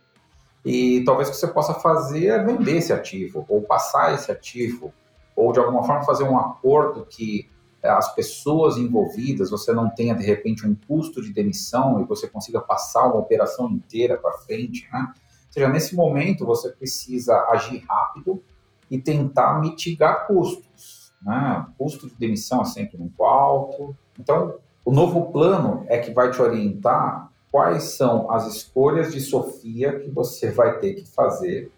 E 0.65 1.01
talvez 1.05 1.29
o 1.29 1.31
que 1.31 1.37
você 1.37 1.47
possa 1.47 1.73
fazer 1.73 2.27
é 2.27 2.43
vender 2.43 2.77
esse 2.77 2.91
ativo 2.91 3.45
ou 3.47 3.61
passar 3.61 4.13
esse 4.13 4.29
ativo 4.29 4.93
ou 5.33 5.53
de 5.53 5.59
alguma 5.59 5.83
forma 5.83 6.03
fazer 6.03 6.25
um 6.25 6.37
acordo 6.37 7.05
que 7.05 7.49
é, 7.81 7.87
as 7.87 8.13
pessoas 8.13 8.75
envolvidas, 8.75 9.49
você 9.49 9.71
não 9.71 9.89
tenha 9.89 10.13
de 10.13 10.25
repente 10.25 10.67
um 10.67 10.75
custo 10.75 11.21
de 11.21 11.31
demissão 11.31 12.01
e 12.01 12.03
você 12.03 12.27
consiga 12.27 12.59
passar 12.59 13.05
uma 13.05 13.15
operação 13.15 13.69
inteira 13.69 14.17
para 14.17 14.33
frente, 14.39 14.85
né? 14.91 15.13
Seja, 15.59 15.67
nesse 15.67 15.93
momento 15.93 16.45
você 16.45 16.69
precisa 16.69 17.35
agir 17.49 17.83
rápido 17.85 18.41
e 18.89 18.97
tentar 18.97 19.59
mitigar 19.59 20.25
custos, 20.25 21.11
né? 21.21 21.67
Custo 21.77 22.07
de 22.07 22.15
demissão 22.15 22.61
é 22.61 22.65
sempre 22.65 22.97
muito 22.97 23.21
alto. 23.25 23.93
Então, 24.17 24.55
o 24.85 24.91
novo 24.91 25.33
plano 25.33 25.83
é 25.89 25.97
que 25.97 26.13
vai 26.13 26.31
te 26.31 26.41
orientar 26.41 27.29
quais 27.51 27.83
são 27.97 28.31
as 28.31 28.47
escolhas 28.47 29.11
de 29.11 29.19
Sofia 29.19 29.99
que 29.99 30.09
você 30.09 30.49
vai 30.49 30.79
ter 30.79 30.93
que 30.93 31.05
fazer 31.05 31.69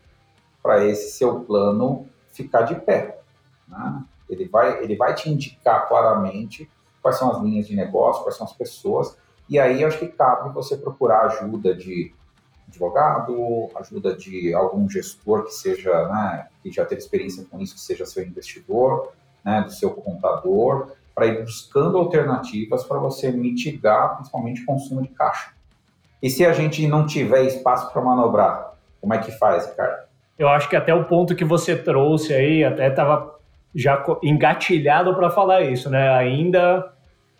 para 0.61 0.85
esse 0.85 1.17
seu 1.17 1.39
plano 1.39 2.07
ficar 2.31 2.61
de 2.61 2.75
pé. 2.75 3.19
Né? 3.67 4.03
Ele 4.29 4.47
vai, 4.47 4.83
ele 4.83 4.95
vai 4.95 5.15
te 5.15 5.27
indicar 5.27 5.87
claramente 5.87 6.69
quais 7.01 7.17
são 7.17 7.31
as 7.31 7.41
linhas 7.41 7.65
de 7.65 7.75
negócio, 7.75 8.21
quais 8.21 8.37
são 8.37 8.45
as 8.45 8.53
pessoas, 8.53 9.17
e 9.49 9.57
aí 9.57 9.83
acho 9.83 9.97
que 9.97 10.07
cabe 10.07 10.53
você 10.53 10.77
procurar 10.77 11.25
ajuda 11.25 11.73
de 11.73 12.13
advogado, 12.71 13.69
ajuda 13.75 14.15
de 14.15 14.53
algum 14.53 14.89
gestor 14.89 15.43
que 15.43 15.51
seja, 15.51 16.07
né, 16.07 16.47
que 16.63 16.71
já 16.71 16.85
teve 16.85 17.01
experiência 17.01 17.45
com 17.49 17.59
isso, 17.59 17.75
que 17.75 17.81
seja 17.81 18.05
seu 18.05 18.23
investidor, 18.23 19.11
né, 19.43 19.61
do 19.61 19.71
seu 19.71 19.91
contador, 19.91 20.91
para 21.13 21.27
ir 21.27 21.41
buscando 21.41 21.97
alternativas 21.97 22.83
para 22.83 22.97
você 22.97 23.31
mitigar, 23.31 24.15
principalmente, 24.15 24.63
o 24.63 24.65
consumo 24.65 25.01
de 25.01 25.09
caixa. 25.09 25.51
E 26.23 26.29
se 26.29 26.45
a 26.45 26.53
gente 26.53 26.87
não 26.87 27.05
tiver 27.05 27.43
espaço 27.43 27.91
para 27.91 28.01
manobrar, 28.01 28.73
como 28.99 29.13
é 29.13 29.17
que 29.17 29.31
faz, 29.31 29.67
Ricardo? 29.67 30.07
Eu 30.37 30.47
acho 30.47 30.69
que 30.69 30.75
até 30.75 30.93
o 30.93 31.05
ponto 31.05 31.35
que 31.35 31.43
você 31.43 31.75
trouxe 31.75 32.33
aí, 32.33 32.63
até 32.63 32.87
estava 32.87 33.35
já 33.75 34.03
engatilhado 34.23 35.13
para 35.15 35.29
falar 35.29 35.61
isso, 35.61 35.89
né? 35.89 36.09
Ainda 36.09 36.93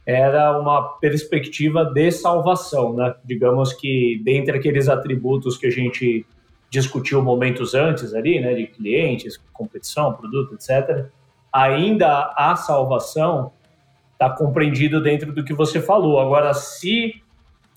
era 0.05 0.59
uma 0.59 0.81
perspectiva 0.99 1.85
de 1.85 2.11
salvação, 2.11 2.93
né? 2.93 3.13
Digamos 3.23 3.73
que 3.73 4.21
dentre 4.23 4.57
aqueles 4.57 4.89
atributos 4.89 5.57
que 5.57 5.67
a 5.67 5.71
gente 5.71 6.25
discutiu 6.69 7.21
momentos 7.21 7.75
antes 7.75 8.13
ali, 8.13 8.39
né, 8.39 8.53
de 8.53 8.65
clientes, 8.65 9.37
competição, 9.51 10.13
produto, 10.13 10.55
etc. 10.55 11.05
Ainda 11.51 12.33
a 12.35 12.55
salvação 12.55 13.51
está 14.13 14.29
compreendido 14.29 15.01
dentro 15.01 15.33
do 15.33 15.43
que 15.43 15.53
você 15.53 15.81
falou. 15.81 16.19
Agora, 16.19 16.53
se 16.53 17.21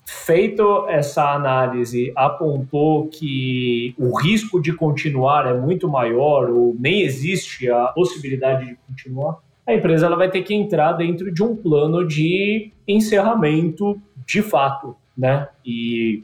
feito 0.05 0.87
essa 0.87 1.33
análise 1.33 2.13
apontou 2.15 3.07
que 3.07 3.93
o 3.97 4.15
risco 4.17 4.61
de 4.61 4.71
continuar 4.71 5.47
é 5.47 5.53
muito 5.53 5.89
maior 5.89 6.49
ou 6.49 6.75
nem 6.79 7.01
existe 7.01 7.69
a 7.69 7.87
possibilidade 7.87 8.67
de 8.67 8.77
continuar, 8.87 9.39
a 9.67 9.73
empresa 9.73 10.05
ela 10.05 10.15
vai 10.15 10.29
ter 10.29 10.43
que 10.43 10.53
entrar 10.53 10.93
dentro 10.93 11.33
de 11.33 11.43
um 11.43 11.55
plano 11.55 12.07
de 12.07 12.71
encerramento 12.87 13.99
de 14.25 14.41
fato, 14.41 14.95
né? 15.17 15.47
E 15.65 16.23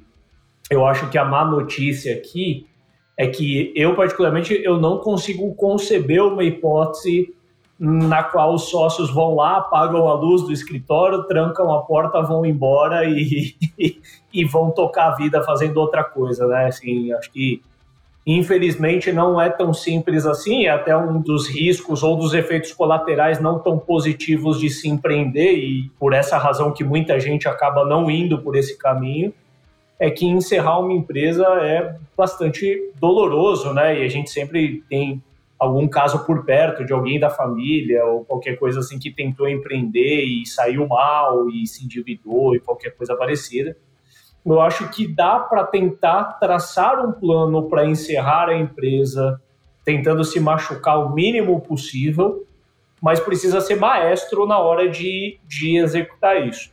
eu 0.69 0.85
acho 0.85 1.09
que 1.09 1.17
a 1.17 1.25
má 1.25 1.43
notícia 1.43 2.15
aqui 2.15 2.67
é 3.17 3.27
que 3.27 3.73
eu 3.75 3.95
particularmente 3.95 4.53
eu 4.63 4.79
não 4.79 4.99
consigo 4.99 5.53
conceber 5.55 6.23
uma 6.23 6.43
hipótese 6.43 7.33
na 7.79 8.23
qual 8.23 8.53
os 8.53 8.69
sócios 8.69 9.11
vão 9.11 9.33
lá, 9.33 9.57
apagam 9.57 10.07
a 10.07 10.13
luz 10.13 10.43
do 10.43 10.51
escritório, 10.51 11.23
trancam 11.23 11.73
a 11.73 11.81
porta, 11.81 12.21
vão 12.21 12.45
embora 12.45 13.05
e, 13.05 13.55
e, 13.77 13.99
e, 14.31 14.45
vão 14.45 14.69
tocar 14.69 15.07
a 15.07 15.15
vida 15.15 15.41
fazendo 15.41 15.77
outra 15.77 16.03
coisa, 16.03 16.45
né? 16.45 16.67
Assim, 16.67 17.11
acho 17.11 17.31
que 17.31 17.63
infelizmente 18.25 19.11
não 19.11 19.41
é 19.41 19.49
tão 19.49 19.73
simples 19.73 20.25
assim, 20.25 20.65
é 20.65 20.69
até 20.69 20.95
um 20.95 21.19
dos 21.19 21.47
riscos 21.47 22.03
ou 22.03 22.15
dos 22.15 22.33
efeitos 22.33 22.71
colaterais 22.71 23.39
não 23.39 23.59
tão 23.59 23.79
positivos 23.79 24.59
de 24.59 24.69
se 24.69 24.87
empreender 24.87 25.55
e 25.55 25.89
por 25.99 26.13
essa 26.13 26.37
razão 26.37 26.71
que 26.71 26.83
muita 26.83 27.19
gente 27.19 27.47
acaba 27.47 27.83
não 27.83 28.11
indo 28.11 28.39
por 28.39 28.55
esse 28.55 28.77
caminho, 28.77 29.33
é 29.99 30.09
que 30.09 30.25
encerrar 30.25 30.79
uma 30.79 30.93
empresa 30.93 31.45
é 31.61 31.95
bastante 32.17 32.91
doloroso, 32.99 33.71
né? 33.73 33.99
E 33.99 34.03
a 34.03 34.07
gente 34.07 34.31
sempre 34.31 34.83
tem 34.89 35.21
algum 35.59 35.87
caso 35.87 36.25
por 36.25 36.43
perto 36.43 36.83
de 36.83 36.91
alguém 36.91 37.19
da 37.19 37.29
família 37.29 38.03
ou 38.05 38.25
qualquer 38.25 38.57
coisa 38.57 38.79
assim 38.79 38.97
que 38.97 39.11
tentou 39.11 39.47
empreender 39.47 40.23
e 40.23 40.43
saiu 40.43 40.87
mal 40.87 41.47
e 41.49 41.67
se 41.67 41.85
endividou 41.85 42.55
e 42.55 42.59
qualquer 42.59 42.95
coisa 42.95 43.15
parecida. 43.15 43.77
Eu 44.45 44.59
acho 44.59 44.89
que 44.89 45.07
dá 45.07 45.39
para 45.39 45.63
tentar 45.63 46.39
traçar 46.39 47.05
um 47.05 47.11
plano 47.11 47.69
para 47.69 47.85
encerrar 47.85 48.49
a 48.49 48.57
empresa, 48.57 49.39
tentando 49.85 50.23
se 50.23 50.39
machucar 50.39 50.99
o 50.99 51.13
mínimo 51.13 51.59
possível, 51.61 52.45
mas 53.01 53.19
precisa 53.19 53.61
ser 53.61 53.75
maestro 53.75 54.45
na 54.45 54.59
hora 54.59 54.89
de, 54.89 55.39
de 55.47 55.77
executar 55.77 56.47
isso. 56.47 56.71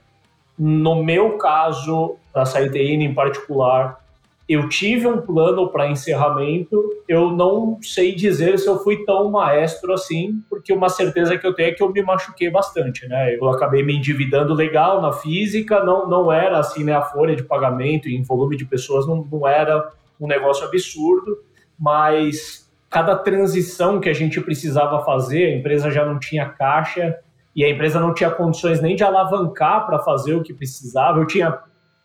No 0.58 1.02
meu 1.02 1.38
caso, 1.38 2.16
da 2.34 2.44
Saiteína 2.44 3.04
em 3.04 3.14
particular, 3.14 4.00
eu 4.48 4.66
tive 4.66 5.06
um 5.06 5.20
plano 5.20 5.68
para 5.68 5.90
encerramento, 5.90 6.82
eu 7.06 7.30
não 7.30 7.78
sei 7.82 8.14
dizer 8.14 8.58
se 8.58 8.66
eu 8.66 8.78
fui 8.78 9.04
tão 9.04 9.30
maestro 9.30 9.92
assim, 9.92 10.42
porque 10.48 10.72
uma 10.72 10.88
certeza 10.88 11.36
que 11.36 11.46
eu 11.46 11.52
tenho 11.52 11.68
é 11.68 11.72
que 11.72 11.82
eu 11.82 11.92
me 11.92 12.02
machuquei 12.02 12.48
bastante, 12.50 13.06
né? 13.06 13.36
Eu 13.36 13.46
acabei 13.50 13.82
me 13.82 13.94
endividando 13.94 14.54
legal 14.54 15.02
na 15.02 15.12
física, 15.12 15.84
não, 15.84 16.08
não 16.08 16.32
era 16.32 16.58
assim, 16.58 16.82
né? 16.82 16.94
A 16.94 17.02
folha 17.02 17.36
de 17.36 17.42
pagamento 17.42 18.08
em 18.08 18.22
volume 18.22 18.56
de 18.56 18.64
pessoas 18.64 19.06
não, 19.06 19.22
não 19.30 19.46
era 19.46 19.92
um 20.18 20.26
negócio 20.26 20.64
absurdo, 20.64 21.38
mas 21.78 22.66
cada 22.88 23.14
transição 23.16 24.00
que 24.00 24.08
a 24.08 24.14
gente 24.14 24.40
precisava 24.40 25.04
fazer, 25.04 25.44
a 25.44 25.56
empresa 25.56 25.90
já 25.90 26.06
não 26.06 26.18
tinha 26.18 26.48
caixa 26.48 27.18
e 27.54 27.62
a 27.64 27.68
empresa 27.68 28.00
não 28.00 28.14
tinha 28.14 28.30
condições 28.30 28.80
nem 28.80 28.96
de 28.96 29.04
alavancar 29.04 29.86
para 29.86 29.98
fazer 29.98 30.34
o 30.34 30.42
que 30.42 30.54
precisava. 30.54 31.18
Eu 31.18 31.26
tinha 31.26 31.58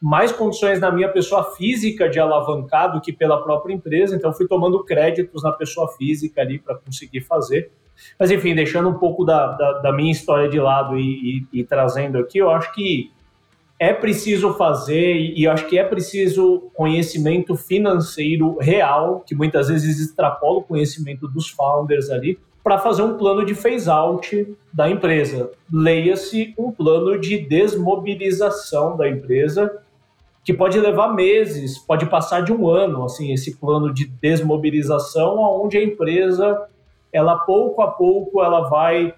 mais 0.04 0.34
condições 0.34 0.82
na 0.82 0.92
minha 0.92 1.08
pessoa 1.08 1.56
física 1.56 2.10
de 2.10 2.20
alavancar 2.20 2.92
do 2.92 3.00
que 3.00 3.14
pela 3.14 3.42
própria 3.42 3.74
empresa, 3.74 4.14
então 4.14 4.34
fui 4.34 4.46
tomando 4.46 4.84
créditos 4.84 5.42
na 5.42 5.54
pessoa 5.54 5.88
física 5.94 6.42
ali 6.42 6.60
para 6.60 6.76
conseguir 6.76 7.22
fazer. 7.22 7.72
Mas 8.20 8.30
enfim, 8.30 8.54
deixando 8.54 8.90
um 8.90 8.96
pouco 8.96 9.24
da, 9.24 9.54
da, 9.54 9.80
da 9.80 9.94
minha 9.94 10.12
história 10.12 10.50
de 10.50 10.60
lado 10.60 11.00
e, 11.00 11.46
e, 11.54 11.60
e, 11.62 11.64
trazendo 11.64 12.18
aqui, 12.18 12.38
eu 12.38 12.50
acho 12.50 12.74
que 12.74 13.14
é 13.80 13.94
preciso 13.94 14.54
fazer 14.56 15.16
e 15.16 15.48
acho 15.48 15.68
que 15.68 15.80
é 15.80 15.86
preciso 15.86 16.70
conhecimento 16.74 17.56
financeiro 17.56 18.58
real, 18.58 19.24
que 19.26 19.34
muitas 19.34 19.70
vezes 19.70 20.02
extrapola 20.02 20.58
o 20.58 20.64
conhecimento 20.64 21.30
dos 21.30 21.50
founders 21.50 22.10
ali, 22.10 22.38
para 22.62 22.78
fazer 22.78 23.04
um 23.04 23.18
plano 23.18 23.46
de 23.46 23.56
phase 23.56 23.90
out 23.90 24.58
da 24.74 24.90
empresa. 24.90 25.50
Leia-se 25.72 26.54
um 26.58 26.72
plano 26.72 27.18
de 27.18 27.38
desmobilização 27.38 28.98
da 28.98 29.08
empresa 29.08 29.83
que 30.44 30.54
pode 30.54 30.80
levar 30.80 31.14
meses, 31.14 31.78
pode 31.78 32.06
passar 32.06 32.42
de 32.42 32.52
um 32.52 32.68
ano, 32.68 33.06
assim, 33.06 33.32
esse 33.32 33.58
plano 33.58 33.94
de 33.94 34.06
desmobilização, 34.06 35.38
onde 35.40 35.78
a 35.78 35.84
empresa, 35.84 36.68
ela 37.14 37.38
pouco 37.38 37.82
a 37.82 37.88
pouco, 37.88 38.44
ela 38.44 38.68
vai 38.70 39.14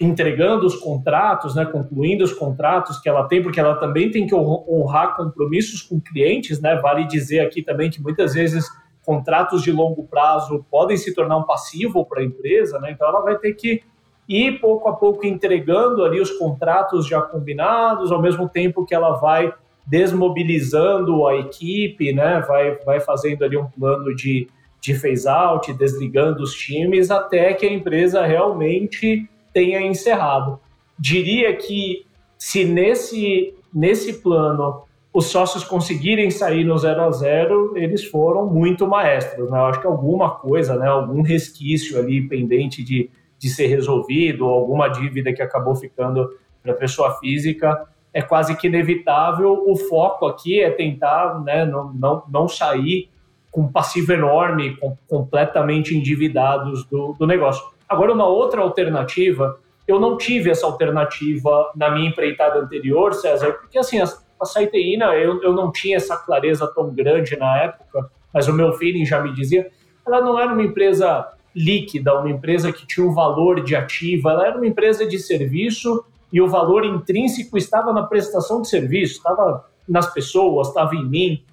entregando 0.00 0.66
os 0.66 0.74
contratos, 0.74 1.54
né, 1.54 1.64
concluindo 1.64 2.24
os 2.24 2.32
contratos 2.32 2.98
que 2.98 3.08
ela 3.08 3.24
tem, 3.24 3.42
porque 3.42 3.60
ela 3.60 3.76
também 3.76 4.10
tem 4.10 4.26
que 4.26 4.34
honrar 4.34 5.16
compromissos 5.16 5.82
com 5.82 6.00
clientes, 6.00 6.60
né, 6.60 6.76
vale 6.76 7.06
dizer 7.06 7.40
aqui 7.40 7.62
também 7.62 7.90
que 7.90 8.02
muitas 8.02 8.34
vezes 8.34 8.66
contratos 9.04 9.62
de 9.62 9.70
longo 9.70 10.04
prazo 10.04 10.64
podem 10.70 10.96
se 10.96 11.14
tornar 11.14 11.36
um 11.36 11.44
passivo 11.44 12.04
para 12.04 12.20
a 12.20 12.24
empresa, 12.24 12.78
né, 12.80 12.92
então 12.92 13.06
ela 13.06 13.20
vai 13.20 13.36
ter 13.36 13.52
que 13.52 13.82
ir 14.28 14.58
pouco 14.60 14.88
a 14.88 14.94
pouco 14.94 15.26
entregando 15.26 16.04
ali 16.04 16.20
os 16.20 16.30
contratos 16.32 17.06
já 17.06 17.20
combinados, 17.20 18.10
ao 18.10 18.22
mesmo 18.22 18.48
tempo 18.48 18.86
que 18.86 18.94
ela 18.94 19.12
vai 19.12 19.52
desmobilizando 19.92 21.26
a 21.26 21.36
equipe, 21.36 22.14
né? 22.14 22.42
Vai, 22.48 22.76
vai 22.76 22.98
fazendo 22.98 23.44
ali 23.44 23.58
um 23.58 23.66
plano 23.66 24.16
de, 24.16 24.48
de 24.80 24.94
phase 24.94 25.28
out, 25.28 25.70
desligando 25.74 26.42
os 26.42 26.54
times 26.54 27.10
até 27.10 27.52
que 27.52 27.66
a 27.66 27.70
empresa 27.70 28.24
realmente 28.24 29.28
tenha 29.52 29.82
encerrado. 29.82 30.58
Diria 30.98 31.54
que 31.54 32.06
se 32.38 32.64
nesse, 32.64 33.52
nesse 33.70 34.14
plano 34.14 34.84
os 35.12 35.26
sócios 35.26 35.62
conseguirem 35.62 36.30
sair 36.30 36.64
no 36.64 36.78
zero 36.78 37.02
a 37.02 37.10
zero, 37.10 37.76
eles 37.76 38.02
foram 38.02 38.46
muito 38.46 38.88
maestros. 38.88 39.50
Né? 39.50 39.58
Eu 39.58 39.66
acho 39.66 39.80
que 39.82 39.86
alguma 39.86 40.30
coisa, 40.30 40.74
né, 40.74 40.86
algum 40.86 41.20
resquício 41.20 41.98
ali 41.98 42.26
pendente 42.26 42.82
de, 42.82 43.10
de 43.38 43.50
ser 43.50 43.66
resolvido, 43.66 44.46
alguma 44.46 44.88
dívida 44.88 45.34
que 45.34 45.42
acabou 45.42 45.76
ficando 45.76 46.34
para 46.62 46.72
a 46.72 46.76
pessoa 46.76 47.18
física, 47.18 47.86
é 48.12 48.22
quase 48.22 48.56
que 48.56 48.66
inevitável. 48.66 49.64
O 49.66 49.76
foco 49.76 50.26
aqui 50.26 50.60
é 50.60 50.70
tentar 50.70 51.40
né, 51.42 51.64
não, 51.64 51.92
não, 51.92 52.22
não 52.28 52.48
sair 52.48 53.10
com 53.50 53.70
passivo 53.70 54.12
enorme, 54.12 54.76
com, 54.76 54.96
completamente 55.08 55.96
endividados 55.96 56.84
do, 56.86 57.14
do 57.18 57.26
negócio. 57.26 57.62
Agora, 57.88 58.12
uma 58.12 58.26
outra 58.26 58.62
alternativa, 58.62 59.58
eu 59.86 60.00
não 60.00 60.16
tive 60.16 60.50
essa 60.50 60.66
alternativa 60.66 61.70
na 61.76 61.90
minha 61.90 62.08
empreitada 62.08 62.58
anterior, 62.58 63.12
César, 63.12 63.52
porque 63.52 63.78
assim, 63.78 64.00
a, 64.00 64.04
a 64.40 64.44
Saiteína, 64.46 65.14
eu, 65.14 65.42
eu 65.42 65.52
não 65.52 65.70
tinha 65.70 65.96
essa 65.96 66.16
clareza 66.16 66.66
tão 66.74 66.90
grande 66.90 67.36
na 67.36 67.58
época, 67.58 68.10
mas 68.32 68.48
o 68.48 68.52
meu 68.54 68.72
feeling 68.72 69.04
já 69.04 69.20
me 69.20 69.34
dizia, 69.34 69.70
ela 70.06 70.22
não 70.22 70.38
era 70.38 70.52
uma 70.52 70.62
empresa 70.62 71.28
líquida, 71.54 72.18
uma 72.18 72.30
empresa 72.30 72.72
que 72.72 72.86
tinha 72.86 73.06
um 73.06 73.12
valor 73.12 73.62
de 73.62 73.76
ativa, 73.76 74.30
ela 74.30 74.46
era 74.46 74.56
uma 74.56 74.66
empresa 74.66 75.06
de 75.06 75.18
serviço 75.18 76.02
e 76.32 76.40
o 76.40 76.48
valor 76.48 76.84
intrínseco 76.84 77.58
estava 77.58 77.92
na 77.92 78.04
prestação 78.04 78.62
de 78.62 78.68
serviço, 78.68 79.16
estava 79.16 79.66
nas 79.86 80.12
pessoas, 80.12 80.68
estava 80.68 80.94
em 80.94 81.04
mim. 81.04 81.44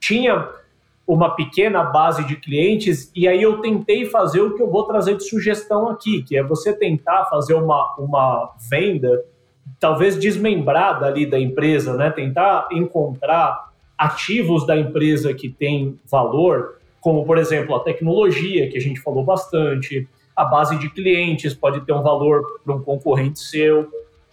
Tinha 0.00 0.48
uma 1.06 1.30
pequena 1.30 1.82
base 1.82 2.24
de 2.24 2.36
clientes 2.36 3.10
e 3.14 3.28
aí 3.28 3.42
eu 3.42 3.60
tentei 3.60 4.06
fazer 4.06 4.40
o 4.40 4.54
que 4.54 4.62
eu 4.62 4.70
vou 4.70 4.84
trazer 4.84 5.16
de 5.16 5.28
sugestão 5.28 5.88
aqui, 5.88 6.22
que 6.22 6.36
é 6.36 6.42
você 6.42 6.72
tentar 6.72 7.26
fazer 7.26 7.54
uma, 7.54 7.94
uma 7.98 8.54
venda 8.70 9.22
talvez 9.78 10.18
desmembrada 10.18 11.06
ali 11.06 11.26
da 11.26 11.38
empresa, 11.38 11.94
né? 11.94 12.10
Tentar 12.10 12.68
encontrar 12.72 13.72
ativos 13.98 14.66
da 14.66 14.76
empresa 14.76 15.34
que 15.34 15.48
tem 15.48 15.98
valor, 16.10 16.78
como 17.00 17.24
por 17.24 17.36
exemplo 17.36 17.74
a 17.74 17.80
tecnologia, 17.80 18.70
que 18.70 18.78
a 18.78 18.80
gente 18.80 19.00
falou 19.00 19.24
bastante, 19.24 20.08
a 20.34 20.44
base 20.44 20.78
de 20.78 20.88
clientes 20.88 21.52
pode 21.52 21.80
ter 21.82 21.92
um 21.92 22.02
valor 22.02 22.60
para 22.64 22.74
um 22.74 22.82
concorrente 22.82 23.40
seu, 23.40 23.88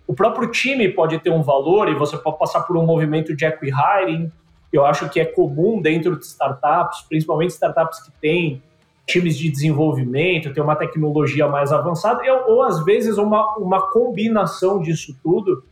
o 0.10 0.14
próprio 0.16 0.49
time 0.49 0.89
pode 0.89 1.20
ter 1.20 1.30
um 1.30 1.43
valor 1.43 1.88
e 1.88 1.93
você 1.93 2.18
pode 2.18 2.39
passar 2.39 2.62
por 2.62 2.76
um 2.76 2.84
movimento 2.84 3.36
de 3.36 3.45
equi-hiring. 3.45 4.32
Eu 4.74 4.84
acho 4.84 5.07
que 5.07 5.20
é 5.20 5.26
comum 5.26 5.80
dentro 5.80 6.18
de 6.18 6.26
startups, 6.26 7.05
principalmente 7.07 7.51
startups 7.51 7.99
que 7.99 8.12
têm 8.20 8.60
times 9.05 9.38
de 9.38 9.51
desenvolvimento, 9.51 10.51
tem 10.51 10.64
uma 10.64 10.76
tecnologia 10.76 11.47
mais 11.47 11.72
avançada, 11.72 12.24
ou, 12.24 12.55
ou 12.55 12.64
às 12.64 12.84
vezes 12.84 13.20
uma, 13.20 13.55
uma 13.57 13.91
combinação 13.91 14.82
disso 14.82 15.16
tudo, 15.22 15.64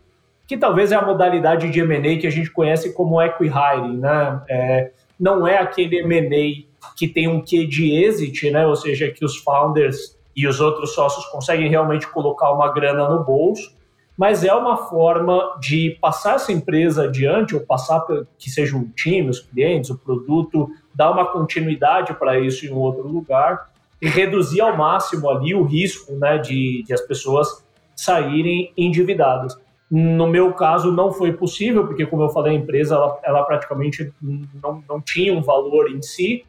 que 0.46 0.56
talvez 0.56 0.92
é 0.92 0.96
a 0.96 1.02
modalidade 1.02 1.72
de 1.72 1.80
M&A 1.80 2.20
que 2.20 2.28
a 2.28 2.32
gente 2.32 2.52
conhece 2.52 2.94
como 2.94 3.20
equi-hiring, 3.20 3.98
né? 3.98 4.40
É, 4.48 4.92
não 5.20 5.48
é 5.48 5.58
aquele 5.58 5.98
M&A 6.02 6.64
que 6.96 7.08
tem 7.08 7.28
um 7.28 7.42
quê 7.42 7.66
de 7.66 7.92
exit, 7.92 8.52
né? 8.52 8.68
Ou 8.68 8.76
seja, 8.76 9.10
que 9.10 9.26
os 9.26 9.36
founders 9.38 10.16
e 10.36 10.48
os 10.48 10.62
outros 10.62 10.94
sócios 10.94 11.26
conseguem 11.26 11.68
realmente 11.68 12.08
colocar 12.08 12.52
uma 12.52 12.72
grana 12.72 13.10
no 13.10 13.24
bolso, 13.24 13.76
mas 14.18 14.44
é 14.44 14.54
uma 14.54 14.76
forma 14.76 15.58
de 15.62 15.98
passar 16.02 16.36
essa 16.36 16.52
empresa 16.52 17.04
adiante, 17.04 17.54
ou 17.54 17.62
passar 17.62 18.04
que 18.38 18.50
seja 18.50 18.76
o 18.76 18.90
time, 18.96 19.30
os 19.30 19.40
clientes, 19.40 19.92
o 19.92 19.98
produto, 19.98 20.70
dar 20.94 21.12
uma 21.12 21.26
continuidade 21.28 22.14
para 22.16 22.40
isso 22.40 22.66
em 22.66 22.72
um 22.72 22.78
outro 22.78 23.08
lugar 23.08 23.70
e 24.02 24.08
reduzir 24.08 24.62
ao 24.62 24.76
máximo 24.76 25.30
ali 25.30 25.54
o 25.54 25.64
risco 25.64 26.14
né, 26.14 26.40
de, 26.40 26.84
de 26.84 26.94
as 26.94 27.02
pessoas 27.02 27.64
saírem 27.96 28.72
endividadas. 28.76 29.56
No 29.90 30.28
meu 30.28 30.52
caso, 30.54 30.92
não 30.92 31.14
foi 31.14 31.32
possível, 31.32 31.86
porque, 31.86 32.06
como 32.06 32.24
eu 32.24 32.30
falei, 32.30 32.54
a 32.54 32.60
empresa 32.60 32.96
ela, 32.96 33.20
ela 33.24 33.44
praticamente 33.44 34.12
não, 34.22 34.84
não 34.90 35.00
tinha 35.00 35.34
um 35.34 35.42
valor 35.42 35.90
em 35.90 36.02
si, 36.02 36.44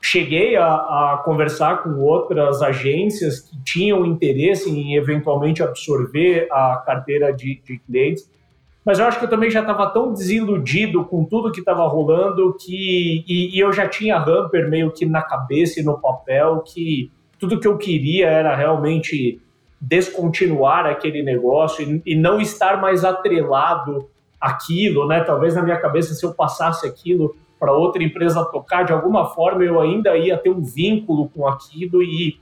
cheguei 0.00 0.56
a, 0.56 0.74
a, 0.74 1.22
conversar 1.24 1.82
com 1.82 2.00
outras 2.00 2.62
agências 2.62 3.40
que 3.40 3.62
tinham 3.64 4.06
interesse 4.06 4.70
em 4.70 4.94
eventualmente 4.94 5.62
absorver 5.62 6.48
a 6.50 6.76
carteira 6.84 7.32
de, 7.32 7.60
de 7.64 7.78
clientes, 7.78 8.30
mas 8.84 8.98
eu 8.98 9.06
acho 9.06 9.18
que 9.18 9.24
eu 9.24 9.28
também 9.30 9.50
já 9.50 9.60
estava 9.60 9.90
tão 9.90 10.12
desiludido 10.12 11.04
com 11.04 11.24
tudo 11.24 11.52
que 11.52 11.60
estava 11.60 11.86
rolando 11.86 12.56
que 12.58 13.24
e, 13.28 13.56
e, 13.56 13.58
eu 13.60 13.72
já 13.72 13.86
tinha 13.88 14.16
Hamper 14.16 14.68
meio 14.68 14.90
que 14.90 15.04
na 15.04 15.20
cabeça 15.20 15.80
e 15.80 15.82
no 15.82 16.00
papel 16.00 16.62
que 16.62 17.10
tudo 17.38 17.60
que 17.60 17.68
eu 17.68 17.76
queria 17.76 18.28
era 18.28 18.56
realmente 18.56 19.40
descontinuar 19.80 20.86
aquele 20.86 21.22
negócio 21.22 21.84
e, 21.84 22.12
e 22.12 22.16
não 22.16 22.40
estar 22.40 22.80
mais 22.80 23.04
atrelado 23.04 24.08
àquilo, 24.40 25.06
né? 25.06 25.20
Talvez 25.20 25.54
na 25.54 25.62
minha 25.62 25.78
cabeça 25.78 26.14
se 26.14 26.24
eu 26.24 26.32
passasse 26.32 26.86
aquilo 26.86 27.36
para 27.58 27.72
outra 27.72 28.02
empresa 28.02 28.44
tocar, 28.44 28.84
de 28.84 28.92
alguma 28.92 29.26
forma 29.26 29.64
eu 29.64 29.80
ainda 29.80 30.16
ia 30.16 30.36
ter 30.38 30.50
um 30.50 30.62
vínculo 30.62 31.28
com 31.28 31.46
aquilo 31.46 32.02
e, 32.02 32.38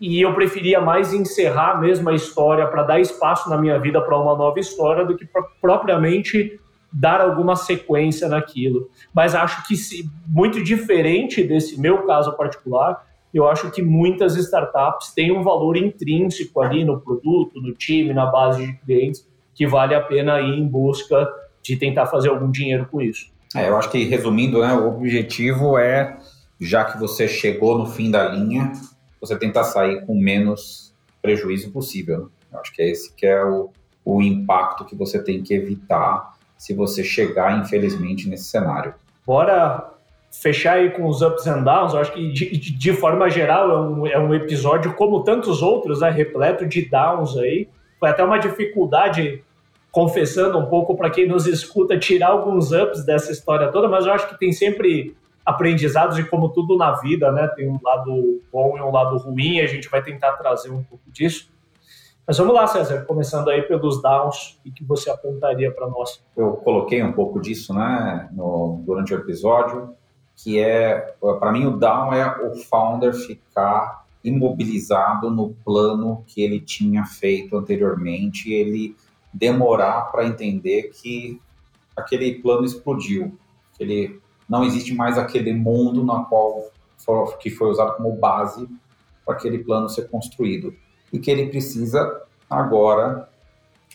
e 0.00 0.20
eu 0.20 0.34
preferia 0.34 0.80
mais 0.80 1.12
encerrar 1.12 1.80
mesmo 1.80 2.08
a 2.08 2.14
história 2.14 2.66
para 2.66 2.82
dar 2.82 3.00
espaço 3.00 3.48
na 3.48 3.56
minha 3.56 3.78
vida 3.78 4.00
para 4.00 4.18
uma 4.18 4.36
nova 4.36 4.58
história 4.58 5.04
do 5.04 5.16
que 5.16 5.26
propriamente 5.60 6.58
dar 6.92 7.20
alguma 7.20 7.56
sequência 7.56 8.28
naquilo. 8.28 8.88
Mas 9.14 9.34
acho 9.34 9.66
que 9.66 9.76
se, 9.76 10.08
muito 10.26 10.62
diferente 10.62 11.42
desse 11.42 11.80
meu 11.80 12.06
caso 12.06 12.36
particular, 12.36 13.04
eu 13.32 13.46
acho 13.46 13.70
que 13.70 13.82
muitas 13.82 14.36
startups 14.36 15.12
têm 15.12 15.30
um 15.30 15.42
valor 15.42 15.76
intrínseco 15.76 16.60
ali 16.60 16.84
no 16.84 17.00
produto, 17.00 17.60
no 17.60 17.74
time, 17.74 18.14
na 18.14 18.26
base 18.26 18.66
de 18.66 18.72
clientes, 18.78 19.28
que 19.54 19.66
vale 19.66 19.94
a 19.94 20.00
pena 20.00 20.40
ir 20.40 20.58
em 20.58 20.66
busca 20.66 21.28
de 21.62 21.76
tentar 21.76 22.06
fazer 22.06 22.28
algum 22.28 22.50
dinheiro 22.50 22.86
com 22.90 23.00
isso. 23.02 23.30
É, 23.56 23.68
eu 23.68 23.76
acho 23.76 23.90
que, 23.90 24.04
resumindo, 24.04 24.60
né, 24.60 24.72
o 24.74 24.88
objetivo 24.88 25.78
é, 25.78 26.16
já 26.60 26.84
que 26.84 26.98
você 26.98 27.26
chegou 27.26 27.78
no 27.78 27.86
fim 27.86 28.10
da 28.10 28.28
linha, 28.28 28.72
você 29.20 29.36
tentar 29.36 29.64
sair 29.64 30.04
com 30.04 30.14
menos 30.14 30.94
prejuízo 31.22 31.72
possível. 31.72 32.30
Eu 32.52 32.60
acho 32.60 32.72
que 32.72 32.82
é 32.82 32.90
esse 32.90 33.14
que 33.14 33.26
é 33.26 33.44
o, 33.44 33.70
o 34.04 34.22
impacto 34.22 34.84
que 34.84 34.94
você 34.94 35.22
tem 35.22 35.42
que 35.42 35.54
evitar 35.54 36.36
se 36.56 36.74
você 36.74 37.02
chegar, 37.02 37.58
infelizmente, 37.58 38.28
nesse 38.28 38.44
cenário. 38.44 38.94
Bora 39.26 39.90
fechar 40.30 40.74
aí 40.74 40.90
com 40.90 41.06
os 41.06 41.22
ups 41.22 41.46
and 41.46 41.62
downs. 41.62 41.94
Eu 41.94 42.00
acho 42.00 42.12
que, 42.12 42.32
de, 42.32 42.58
de 42.58 42.92
forma 42.92 43.28
geral, 43.30 43.70
é 43.70 43.80
um, 43.80 44.06
é 44.06 44.18
um 44.18 44.34
episódio, 44.34 44.94
como 44.94 45.22
tantos 45.24 45.62
outros, 45.62 46.00
né, 46.00 46.10
repleto 46.10 46.66
de 46.66 46.88
downs 46.88 47.36
aí. 47.36 47.68
Foi 47.98 48.08
até 48.08 48.22
uma 48.22 48.38
dificuldade 48.38 49.42
confessando 49.96 50.58
um 50.58 50.66
pouco 50.66 50.94
para 50.94 51.08
quem 51.08 51.26
nos 51.26 51.46
escuta, 51.46 51.98
tirar 51.98 52.28
alguns 52.28 52.70
ups 52.70 53.02
dessa 53.02 53.32
história 53.32 53.72
toda, 53.72 53.88
mas 53.88 54.04
eu 54.04 54.12
acho 54.12 54.28
que 54.28 54.38
tem 54.38 54.52
sempre 54.52 55.16
aprendizados 55.42 56.18
e 56.18 56.24
como 56.24 56.50
tudo 56.50 56.76
na 56.76 56.92
vida, 57.00 57.32
né? 57.32 57.48
Tem 57.56 57.66
um 57.66 57.78
lado 57.82 58.42
bom 58.52 58.76
e 58.76 58.82
um 58.82 58.92
lado 58.92 59.16
ruim, 59.16 59.58
a 59.60 59.66
gente 59.66 59.88
vai 59.88 60.02
tentar 60.02 60.32
trazer 60.32 60.68
um 60.68 60.82
pouco 60.82 61.10
disso. 61.10 61.50
Mas 62.26 62.36
vamos 62.36 62.52
lá, 62.52 62.66
César, 62.66 63.06
começando 63.06 63.48
aí 63.48 63.62
pelos 63.62 64.02
downs 64.02 64.60
e 64.66 64.70
que 64.70 64.84
você 64.84 65.08
apontaria 65.08 65.72
para 65.72 65.88
nós. 65.88 66.22
Eu 66.36 66.52
coloquei 66.56 67.02
um 67.02 67.12
pouco 67.14 67.40
disso, 67.40 67.72
né, 67.72 68.28
no, 68.32 68.82
durante 68.84 69.14
o 69.14 69.16
episódio, 69.16 69.94
que 70.36 70.58
é, 70.58 71.14
para 71.40 71.50
mim, 71.50 71.64
o 71.64 71.70
down 71.70 72.12
é 72.12 72.46
o 72.46 72.54
founder 72.54 73.14
ficar 73.14 74.04
imobilizado 74.22 75.30
no 75.30 75.54
plano 75.64 76.22
que 76.26 76.42
ele 76.42 76.60
tinha 76.60 77.06
feito 77.06 77.56
anteriormente, 77.56 78.52
ele 78.52 78.94
demorar 79.36 80.10
para 80.10 80.26
entender 80.26 80.90
que 80.94 81.40
aquele 81.94 82.40
plano 82.40 82.64
explodiu, 82.64 83.38
que 83.76 83.84
ele 83.84 84.20
não 84.48 84.64
existe 84.64 84.94
mais 84.94 85.18
aquele 85.18 85.52
mundo 85.52 86.04
na 86.04 86.24
qual 86.24 86.70
for, 86.96 87.36
que 87.38 87.50
foi 87.50 87.68
usado 87.68 87.96
como 87.96 88.12
base 88.12 88.66
para 89.24 89.34
aquele 89.34 89.58
plano 89.58 89.88
ser 89.88 90.08
construído 90.08 90.74
e 91.12 91.18
que 91.18 91.30
ele 91.30 91.48
precisa 91.48 92.22
agora 92.48 93.28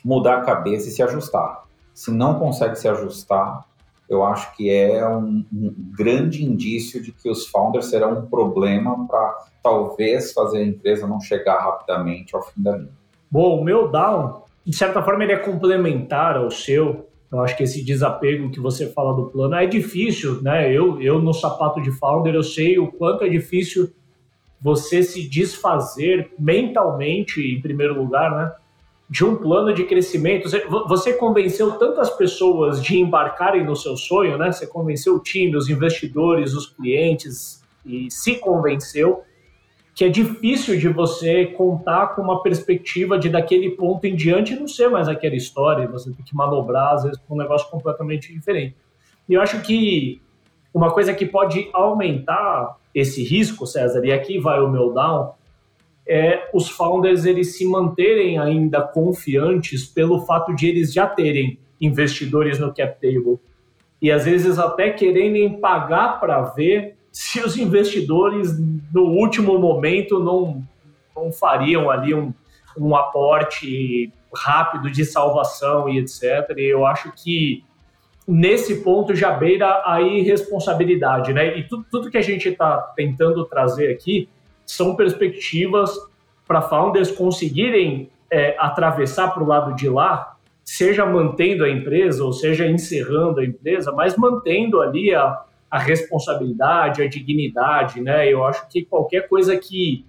mudar 0.03 0.37
a 0.37 0.45
cabeça 0.45 0.89
e 0.89 0.91
se 0.91 1.01
ajustar. 1.01 1.63
Se 1.93 2.11
não 2.11 2.37
consegue 2.37 2.75
se 2.75 2.87
ajustar, 2.87 3.65
eu 4.07 4.23
acho 4.23 4.55
que 4.55 4.69
é 4.69 5.07
um, 5.07 5.45
um 5.51 5.73
grande 5.97 6.43
indício 6.43 7.01
de 7.01 7.11
que 7.11 7.29
os 7.29 7.47
founders 7.47 7.85
serão 7.87 8.19
um 8.19 8.25
problema 8.27 9.07
para 9.07 9.47
talvez 9.63 10.33
fazer 10.33 10.59
a 10.59 10.65
empresa 10.65 11.07
não 11.07 11.19
chegar 11.19 11.59
rapidamente 11.59 12.35
ao 12.35 12.43
fim 12.43 12.61
da 12.61 12.75
linha. 12.75 12.91
Bom, 13.29 13.59
o 13.59 13.63
meu 13.63 13.89
down 13.89 14.41
de 14.65 14.75
certa 14.75 15.01
forma, 15.01 15.23
ele 15.23 15.33
é 15.33 15.37
complementar 15.37 16.37
ao 16.37 16.51
seu. 16.51 17.07
Eu 17.31 17.39
acho 17.41 17.55
que 17.55 17.63
esse 17.63 17.83
desapego 17.83 18.51
que 18.51 18.59
você 18.59 18.91
fala 18.91 19.13
do 19.13 19.27
plano 19.27 19.55
é 19.55 19.65
difícil, 19.65 20.41
né? 20.41 20.71
Eu, 20.71 21.01
eu 21.01 21.19
no 21.19 21.33
sapato 21.33 21.81
de 21.81 21.91
founder, 21.91 22.35
eu 22.35 22.43
sei 22.43 22.77
o 22.77 22.91
quanto 22.91 23.23
é 23.23 23.29
difícil 23.29 23.91
você 24.61 25.01
se 25.01 25.27
desfazer 25.27 26.31
mentalmente, 26.37 27.41
em 27.41 27.61
primeiro 27.61 27.99
lugar, 27.99 28.31
né? 28.35 28.53
de 29.11 29.25
um 29.25 29.35
plano 29.35 29.73
de 29.73 29.83
crescimento. 29.83 30.49
Você 30.87 31.11
convenceu 31.11 31.73
tantas 31.73 32.09
pessoas 32.11 32.81
de 32.81 32.97
embarcarem 32.97 33.61
no 33.61 33.75
seu 33.75 33.97
sonho, 33.97 34.37
né? 34.37 34.53
Você 34.53 34.65
convenceu 34.65 35.15
o 35.15 35.19
time, 35.19 35.57
os 35.57 35.67
investidores, 35.67 36.53
os 36.53 36.65
clientes 36.65 37.61
e 37.85 38.09
se 38.09 38.35
convenceu 38.35 39.21
que 39.93 40.05
é 40.05 40.09
difícil 40.09 40.77
de 40.77 40.87
você 40.87 41.47
contar 41.47 42.15
com 42.15 42.21
uma 42.21 42.41
perspectiva 42.41 43.19
de 43.19 43.29
daquele 43.29 43.71
ponto 43.71 44.05
em 44.05 44.15
diante 44.15 44.55
não 44.55 44.67
ser 44.67 44.89
mais 44.89 45.07
aquela 45.07 45.35
história, 45.35 45.87
você 45.87 46.11
tem 46.11 46.23
que 46.23 46.35
manobrar 46.35 46.93
às 46.93 47.03
vezes 47.03 47.19
com 47.27 47.35
um 47.35 47.37
negócio 47.37 47.69
completamente 47.69 48.33
diferente. 48.33 48.75
E 49.27 49.33
eu 49.33 49.41
acho 49.41 49.61
que 49.61 50.21
uma 50.73 50.91
coisa 50.91 51.13
que 51.13 51.25
pode 51.25 51.69
aumentar 51.73 52.77
esse 52.95 53.23
risco, 53.23 53.67
César, 53.67 54.03
e 54.05 54.11
aqui 54.11 54.39
vai 54.39 54.61
o 54.61 54.69
meu 54.69 54.93
down, 54.93 55.33
é 56.07 56.49
os 56.53 56.69
founders 56.69 57.25
eles 57.25 57.57
se 57.57 57.65
manterem 57.65 58.37
ainda 58.37 58.81
confiantes 58.81 59.85
pelo 59.85 60.25
fato 60.25 60.55
de 60.55 60.67
eles 60.67 60.93
já 60.93 61.07
terem 61.07 61.59
investidores 61.79 62.59
no 62.59 62.73
cap 62.73 62.99
table 62.99 63.39
e 64.01 64.11
às 64.11 64.25
vezes 64.25 64.57
até 64.57 64.89
quererem 64.89 65.59
pagar 65.59 66.19
para 66.19 66.41
ver 66.41 66.97
se 67.11 67.39
os 67.41 67.57
investidores 67.57 68.57
no 68.93 69.03
último 69.03 69.59
momento 69.59 70.19
não, 70.19 70.63
não 71.15 71.31
fariam 71.31 71.89
ali 71.89 72.13
um, 72.13 72.33
um 72.77 72.95
aporte 72.95 74.11
rápido 74.33 74.89
de 74.89 75.03
salvação 75.03 75.89
e 75.89 75.99
etc. 75.99 76.49
Eu 76.57 76.85
acho 76.85 77.11
que 77.11 77.63
nesse 78.27 78.81
ponto 78.81 79.13
já 79.13 79.31
beira 79.31 79.83
a 79.85 80.01
irresponsabilidade, 80.01 81.33
né? 81.33 81.57
E 81.57 81.63
tudo, 81.63 81.85
tudo 81.91 82.09
que 82.09 82.17
a 82.17 82.21
gente 82.21 82.47
está 82.47 82.77
tentando 82.95 83.43
trazer 83.45 83.91
aqui 83.91 84.29
são 84.65 84.95
perspectivas 84.95 85.97
para 86.47 86.61
founders 86.61 87.11
conseguirem 87.11 88.09
é, 88.29 88.55
atravessar 88.57 89.33
para 89.33 89.43
o 89.43 89.47
lado 89.47 89.75
de 89.75 89.89
lá, 89.89 90.37
seja 90.63 91.05
mantendo 91.05 91.65
a 91.65 91.69
empresa 91.69 92.23
ou 92.23 92.31
seja 92.31 92.65
encerrando 92.65 93.41
a 93.41 93.45
empresa, 93.45 93.91
mas 93.91 94.15
mantendo 94.15 94.81
ali 94.81 95.13
a, 95.13 95.41
a 95.71 95.79
responsabilidade, 95.79 97.01
a 97.01 97.07
dignidade, 97.07 98.01
né? 98.01 98.31
Eu 98.31 98.43
acho 98.43 98.67
que 98.67 98.83
qualquer 98.83 99.29
coisa 99.29 99.57
que 99.57 100.05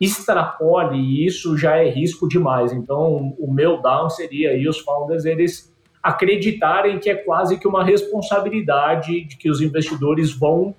extrapole 0.00 1.26
isso 1.26 1.58
já 1.58 1.76
é 1.76 1.90
risco 1.90 2.28
demais. 2.28 2.72
Então, 2.72 3.34
o 3.38 3.52
meu 3.52 3.82
down 3.82 4.08
seria 4.08 4.50
aí 4.50 4.68
os 4.68 4.78
founders 4.78 5.24
eles 5.24 5.74
acreditarem 6.00 6.98
que 6.98 7.10
é 7.10 7.14
quase 7.14 7.58
que 7.58 7.68
uma 7.68 7.84
responsabilidade 7.84 9.24
de 9.24 9.36
que 9.36 9.50
os 9.50 9.60
investidores 9.60 10.32
vão 10.32 10.74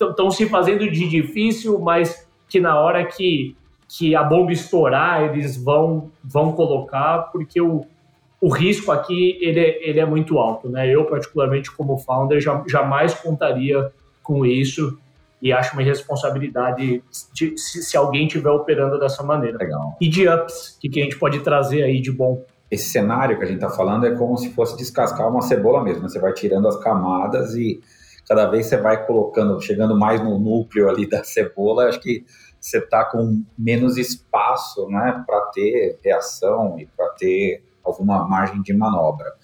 estão 0.00 0.30
se 0.30 0.48
fazendo 0.48 0.90
de 0.90 1.06
difícil, 1.08 1.78
mas 1.78 2.26
que 2.48 2.58
na 2.60 2.78
hora 2.78 3.04
que, 3.04 3.54
que 3.86 4.14
a 4.14 4.22
bomba 4.22 4.52
estourar, 4.52 5.24
eles 5.24 5.62
vão, 5.62 6.10
vão 6.22 6.52
colocar, 6.52 7.30
porque 7.32 7.60
o, 7.60 7.84
o 8.40 8.48
risco 8.48 8.92
aqui 8.92 9.38
ele 9.40 9.60
é, 9.60 9.88
ele 9.88 10.00
é 10.00 10.06
muito 10.06 10.38
alto. 10.38 10.68
Né? 10.68 10.88
Eu, 10.88 11.04
particularmente, 11.04 11.70
como 11.70 11.98
founder, 11.98 12.40
já, 12.40 12.62
jamais 12.68 13.14
contaria 13.14 13.92
com 14.22 14.44
isso 14.44 14.98
e 15.40 15.52
acho 15.52 15.74
uma 15.74 15.82
irresponsabilidade 15.82 17.02
de, 17.32 17.58
se, 17.58 17.82
se, 17.82 17.96
alguém 17.96 18.26
estiver 18.26 18.50
operando 18.50 18.98
dessa 18.98 19.22
maneira. 19.22 19.58
Legal. 19.58 19.96
E 20.00 20.08
de 20.08 20.26
ups, 20.26 20.78
que, 20.80 20.88
que 20.88 21.00
a 21.00 21.04
gente 21.04 21.18
pode 21.18 21.40
trazer 21.40 21.82
aí 21.82 22.00
de 22.00 22.10
bom? 22.10 22.42
Esse 22.70 22.88
cenário 22.88 23.36
que 23.36 23.44
a 23.44 23.46
gente 23.46 23.56
está 23.56 23.68
falando 23.68 24.06
é 24.06 24.16
como 24.16 24.36
se 24.38 24.50
fosse 24.54 24.76
descascar 24.76 25.28
uma 25.28 25.42
cebola 25.42 25.84
mesmo. 25.84 26.02
Né? 26.02 26.08
Você 26.08 26.18
vai 26.18 26.32
tirando 26.32 26.66
as 26.66 26.76
camadas 26.76 27.54
e 27.54 27.80
cada 28.26 28.46
vez 28.46 28.66
você 28.66 28.78
vai 28.78 29.04
colocando, 29.06 29.60
chegando 29.60 29.94
mais 29.98 30.22
no 30.22 30.38
núcleo 30.38 30.88
ali 30.88 31.06
da 31.06 31.22
cebola, 31.22 31.88
acho 31.88 32.00
que 32.00 32.24
você 32.58 32.78
está 32.78 33.04
com 33.04 33.42
menos 33.58 33.98
espaço 33.98 34.88
né, 34.88 35.22
para 35.26 35.40
ter 35.52 35.98
reação 36.02 36.78
e 36.78 36.86
para 36.86 37.10
ter 37.10 37.62
alguma 37.84 38.26
margem 38.26 38.62
de 38.62 38.72
manobra. 38.72 39.34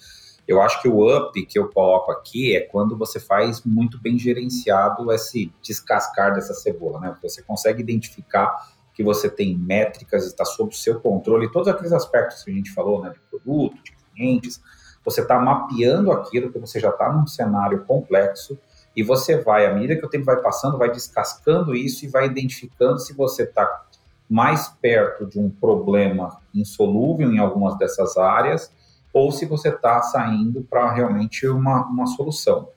Eu 0.46 0.60
acho 0.60 0.82
que 0.82 0.88
o 0.88 1.16
up 1.16 1.46
que 1.46 1.58
eu 1.58 1.68
coloco 1.68 2.10
aqui 2.10 2.56
é 2.56 2.60
quando 2.60 2.96
você 2.96 3.20
faz 3.20 3.62
muito 3.62 4.00
bem 4.00 4.18
gerenciado 4.18 5.12
esse 5.12 5.52
descascar 5.62 6.34
dessa 6.34 6.54
cebola, 6.54 6.98
né? 6.98 7.16
Você 7.22 7.42
consegue 7.42 7.80
identificar 7.80 8.68
que 8.92 9.04
você 9.04 9.30
tem 9.30 9.56
métricas, 9.56 10.26
está 10.26 10.44
sob 10.44 10.70
o 10.70 10.76
seu 10.76 11.00
controle, 11.00 11.50
todos 11.50 11.68
aqueles 11.68 11.92
aspectos 11.92 12.42
que 12.42 12.50
a 12.50 12.54
gente 12.54 12.72
falou, 12.72 13.00
né, 13.00 13.10
de 13.10 13.20
produto, 13.30 13.82
de 13.82 13.92
clientes, 13.92 14.60
você 15.04 15.22
está 15.22 15.38
mapeando 15.38 16.12
aquilo 16.12 16.52
que 16.52 16.58
você 16.58 16.78
já 16.78 16.90
está 16.90 17.10
num 17.12 17.26
cenário 17.26 17.84
complexo 17.84 18.58
e 18.94 19.02
você 19.02 19.38
vai, 19.38 19.66
à 19.66 19.72
medida 19.72 19.96
que 19.96 20.04
o 20.04 20.08
tempo 20.08 20.24
vai 20.24 20.36
passando, 20.42 20.76
vai 20.76 20.90
descascando 20.90 21.74
isso 21.74 22.04
e 22.04 22.08
vai 22.08 22.26
identificando 22.26 22.98
se 22.98 23.14
você 23.14 23.44
está 23.44 23.86
mais 24.30 24.68
perto 24.68 25.26
de 25.26 25.40
um 25.40 25.50
problema 25.50 26.40
insolúvel 26.54 27.32
em 27.32 27.38
algumas 27.38 27.76
dessas 27.76 28.16
áreas 28.16 28.72
ou 29.12 29.32
se 29.32 29.44
você 29.44 29.70
está 29.70 30.00
saindo 30.02 30.62
para 30.62 30.92
realmente 30.92 31.48
uma, 31.48 31.84
uma 31.86 32.06
solução. 32.06 32.68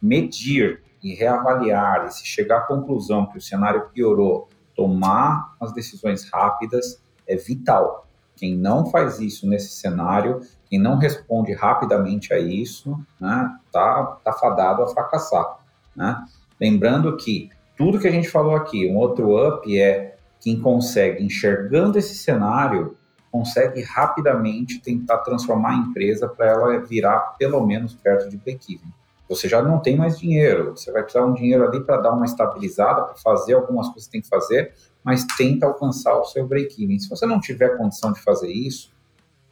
Medir 0.00 0.82
e 1.02 1.12
reavaliar 1.14 2.06
e 2.06 2.12
se 2.12 2.24
chegar 2.24 2.58
à 2.58 2.62
conclusão 2.62 3.26
que 3.26 3.38
o 3.38 3.40
cenário 3.40 3.88
piorou, 3.92 4.48
tomar 4.76 5.56
as 5.60 5.72
decisões 5.72 6.30
rápidas 6.30 7.02
é 7.26 7.34
vital. 7.34 8.06
Quem 8.36 8.56
não 8.56 8.86
faz 8.86 9.18
isso 9.18 9.48
nesse 9.48 9.70
cenário, 9.70 10.40
quem 10.66 10.78
não 10.78 10.96
responde 10.96 11.52
rapidamente 11.52 12.32
a 12.32 12.38
isso, 12.38 12.96
né, 13.20 13.54
tá, 13.72 14.18
tá 14.24 14.32
fadado 14.32 14.82
a 14.82 14.88
fracassar. 14.88 15.58
Né? 15.94 16.24
Lembrando 16.60 17.16
que 17.16 17.50
tudo 17.76 17.98
que 17.98 18.06
a 18.06 18.10
gente 18.10 18.28
falou 18.28 18.54
aqui, 18.54 18.88
um 18.88 18.96
outro 18.96 19.36
up 19.46 19.78
é 19.78 20.16
quem 20.40 20.60
consegue, 20.60 21.22
enxergando 21.22 21.98
esse 21.98 22.14
cenário, 22.14 22.96
consegue 23.30 23.82
rapidamente 23.82 24.80
tentar 24.80 25.18
transformar 25.18 25.70
a 25.70 25.76
empresa 25.76 26.28
para 26.28 26.46
ela 26.46 26.78
virar 26.80 27.36
pelo 27.38 27.64
menos 27.64 27.94
perto 27.94 28.28
de 28.28 28.36
break-even. 28.36 28.92
Você 29.28 29.48
já 29.48 29.62
não 29.62 29.78
tem 29.78 29.96
mais 29.96 30.18
dinheiro, 30.18 30.72
você 30.76 30.90
vai 30.90 31.02
precisar 31.02 31.24
de 31.24 31.30
um 31.30 31.34
dinheiro 31.34 31.64
ali 31.64 31.80
para 31.80 31.98
dar 31.98 32.10
uma 32.10 32.24
estabilizada, 32.24 33.02
para 33.02 33.14
fazer 33.14 33.54
algumas 33.54 33.86
coisas 33.86 34.06
que 34.06 34.12
tem 34.12 34.20
que 34.20 34.28
fazer, 34.28 34.74
mas 35.04 35.24
tenta 35.38 35.66
alcançar 35.66 36.18
o 36.18 36.24
seu 36.24 36.44
break-even. 36.46 36.98
Se 36.98 37.08
você 37.08 37.26
não 37.26 37.38
tiver 37.38 37.76
condição 37.76 38.12
de 38.12 38.20
fazer 38.20 38.50
isso, 38.50 38.90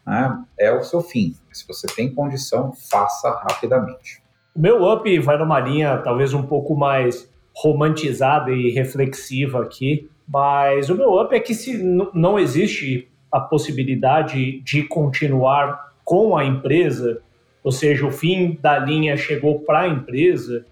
né, 0.05 0.43
é 0.59 0.73
o 0.73 0.83
seu 0.83 1.01
fim. 1.01 1.37
Se 1.53 1.65
você 1.67 1.87
tem 1.87 2.13
condição, 2.13 2.73
faça 2.91 3.31
rapidamente. 3.31 4.21
O 4.53 4.61
meu 4.61 4.83
up 4.91 5.19
vai 5.21 5.39
numa 5.39 5.61
linha 5.61 5.99
talvez 5.99 6.35
um 6.35 6.43
pouco 6.43 6.75
mais 6.75 7.31
romantizada 7.55 8.51
e 8.51 8.71
reflexiva 8.71 9.63
aqui, 9.63 10.11
mas 10.29 10.91
o 10.91 10.95
meu 10.95 11.19
up 11.21 11.35
é 11.35 11.41
que 11.41 11.55
se 11.55 11.83
não 12.13 12.39
existe 12.39 13.09
a 13.33 13.41
possibilidade 13.41 14.61
de 14.61 14.83
continuar 14.83 15.93
com 16.05 16.37
a 16.37 16.45
empresa, 16.45 17.21
ou 17.63 17.73
seja, 17.73 18.07
o 18.07 18.11
fim 18.11 18.59
da 18.61 18.79
linha 18.79 19.17
chegou 19.17 19.61
para 19.61 19.81
a 19.81 19.89
empresa, 19.89 20.65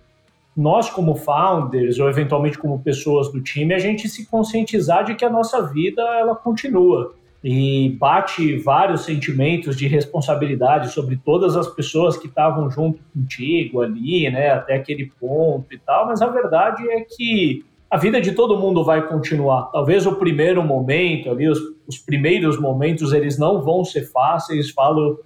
nós 0.56 0.88
como 0.88 1.14
founders 1.14 1.98
ou 1.98 2.08
eventualmente 2.08 2.58
como 2.58 2.78
pessoas 2.78 3.30
do 3.30 3.42
time, 3.42 3.74
a 3.74 3.78
gente 3.78 4.08
se 4.08 4.26
conscientizar 4.26 5.04
de 5.04 5.14
que 5.14 5.24
a 5.24 5.30
nossa 5.30 5.62
vida 5.62 6.00
ela 6.18 6.34
continua. 6.34 7.14
E 7.44 7.90
bate 8.00 8.56
vários 8.58 9.02
sentimentos 9.02 9.76
de 9.76 9.86
responsabilidade 9.86 10.90
sobre 10.90 11.16
todas 11.16 11.54
as 11.54 11.68
pessoas 11.68 12.16
que 12.16 12.26
estavam 12.26 12.70
junto 12.70 12.98
contigo 13.12 13.82
ali, 13.82 14.28
né, 14.30 14.50
até 14.50 14.74
aquele 14.74 15.12
ponto 15.20 15.72
e 15.72 15.78
tal, 15.78 16.06
mas 16.06 16.22
a 16.22 16.26
verdade 16.26 16.88
é 16.90 17.02
que 17.02 17.64
a 17.90 17.96
vida 17.96 18.20
de 18.20 18.32
todo 18.32 18.58
mundo 18.58 18.84
vai 18.84 19.06
continuar. 19.06 19.70
Talvez 19.72 20.06
o 20.06 20.16
primeiro 20.16 20.62
momento 20.62 21.30
ali, 21.30 21.48
os, 21.48 21.58
os 21.86 21.98
primeiros 21.98 22.58
momentos, 22.58 23.12
eles 23.12 23.38
não 23.38 23.62
vão 23.62 23.84
ser 23.84 24.10
fáceis, 24.10 24.70
falo 24.70 25.20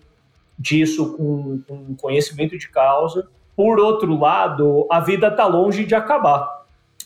disso 0.59 1.17
com, 1.17 1.63
com 1.67 1.95
conhecimento 1.97 2.59
de 2.59 2.69
causa. 2.69 3.27
Por 3.57 3.81
outro 3.81 4.19
lado, 4.19 4.87
a 4.91 5.01
vida 5.01 5.29
está 5.29 5.47
longe 5.47 5.85
de 5.85 5.95
acabar. 5.95 6.61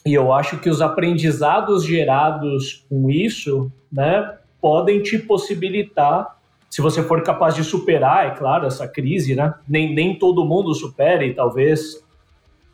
E 0.05 0.13
eu 0.13 0.33
acho 0.33 0.59
que 0.59 0.69
os 0.69 0.83
aprendizados 0.83 1.85
gerados 1.85 2.85
com 2.91 3.11
isso, 3.11 3.73
né, 3.91 4.37
podem 4.61 5.03
te 5.03 5.19
possibilitar, 5.19 6.37
se 6.69 6.83
você 6.83 7.03
for 7.03 7.23
capaz 7.23 7.55
de 7.55 7.63
superar, 7.63 8.27
é 8.27 8.31
claro, 8.31 8.67
essa 8.67 8.89
crise, 8.89 9.35
né? 9.35 9.55
Nem, 9.67 9.95
nem 9.95 10.19
todo 10.19 10.45
mundo 10.45 10.75
supera 10.75 11.25
e 11.25 11.33
talvez 11.33 12.04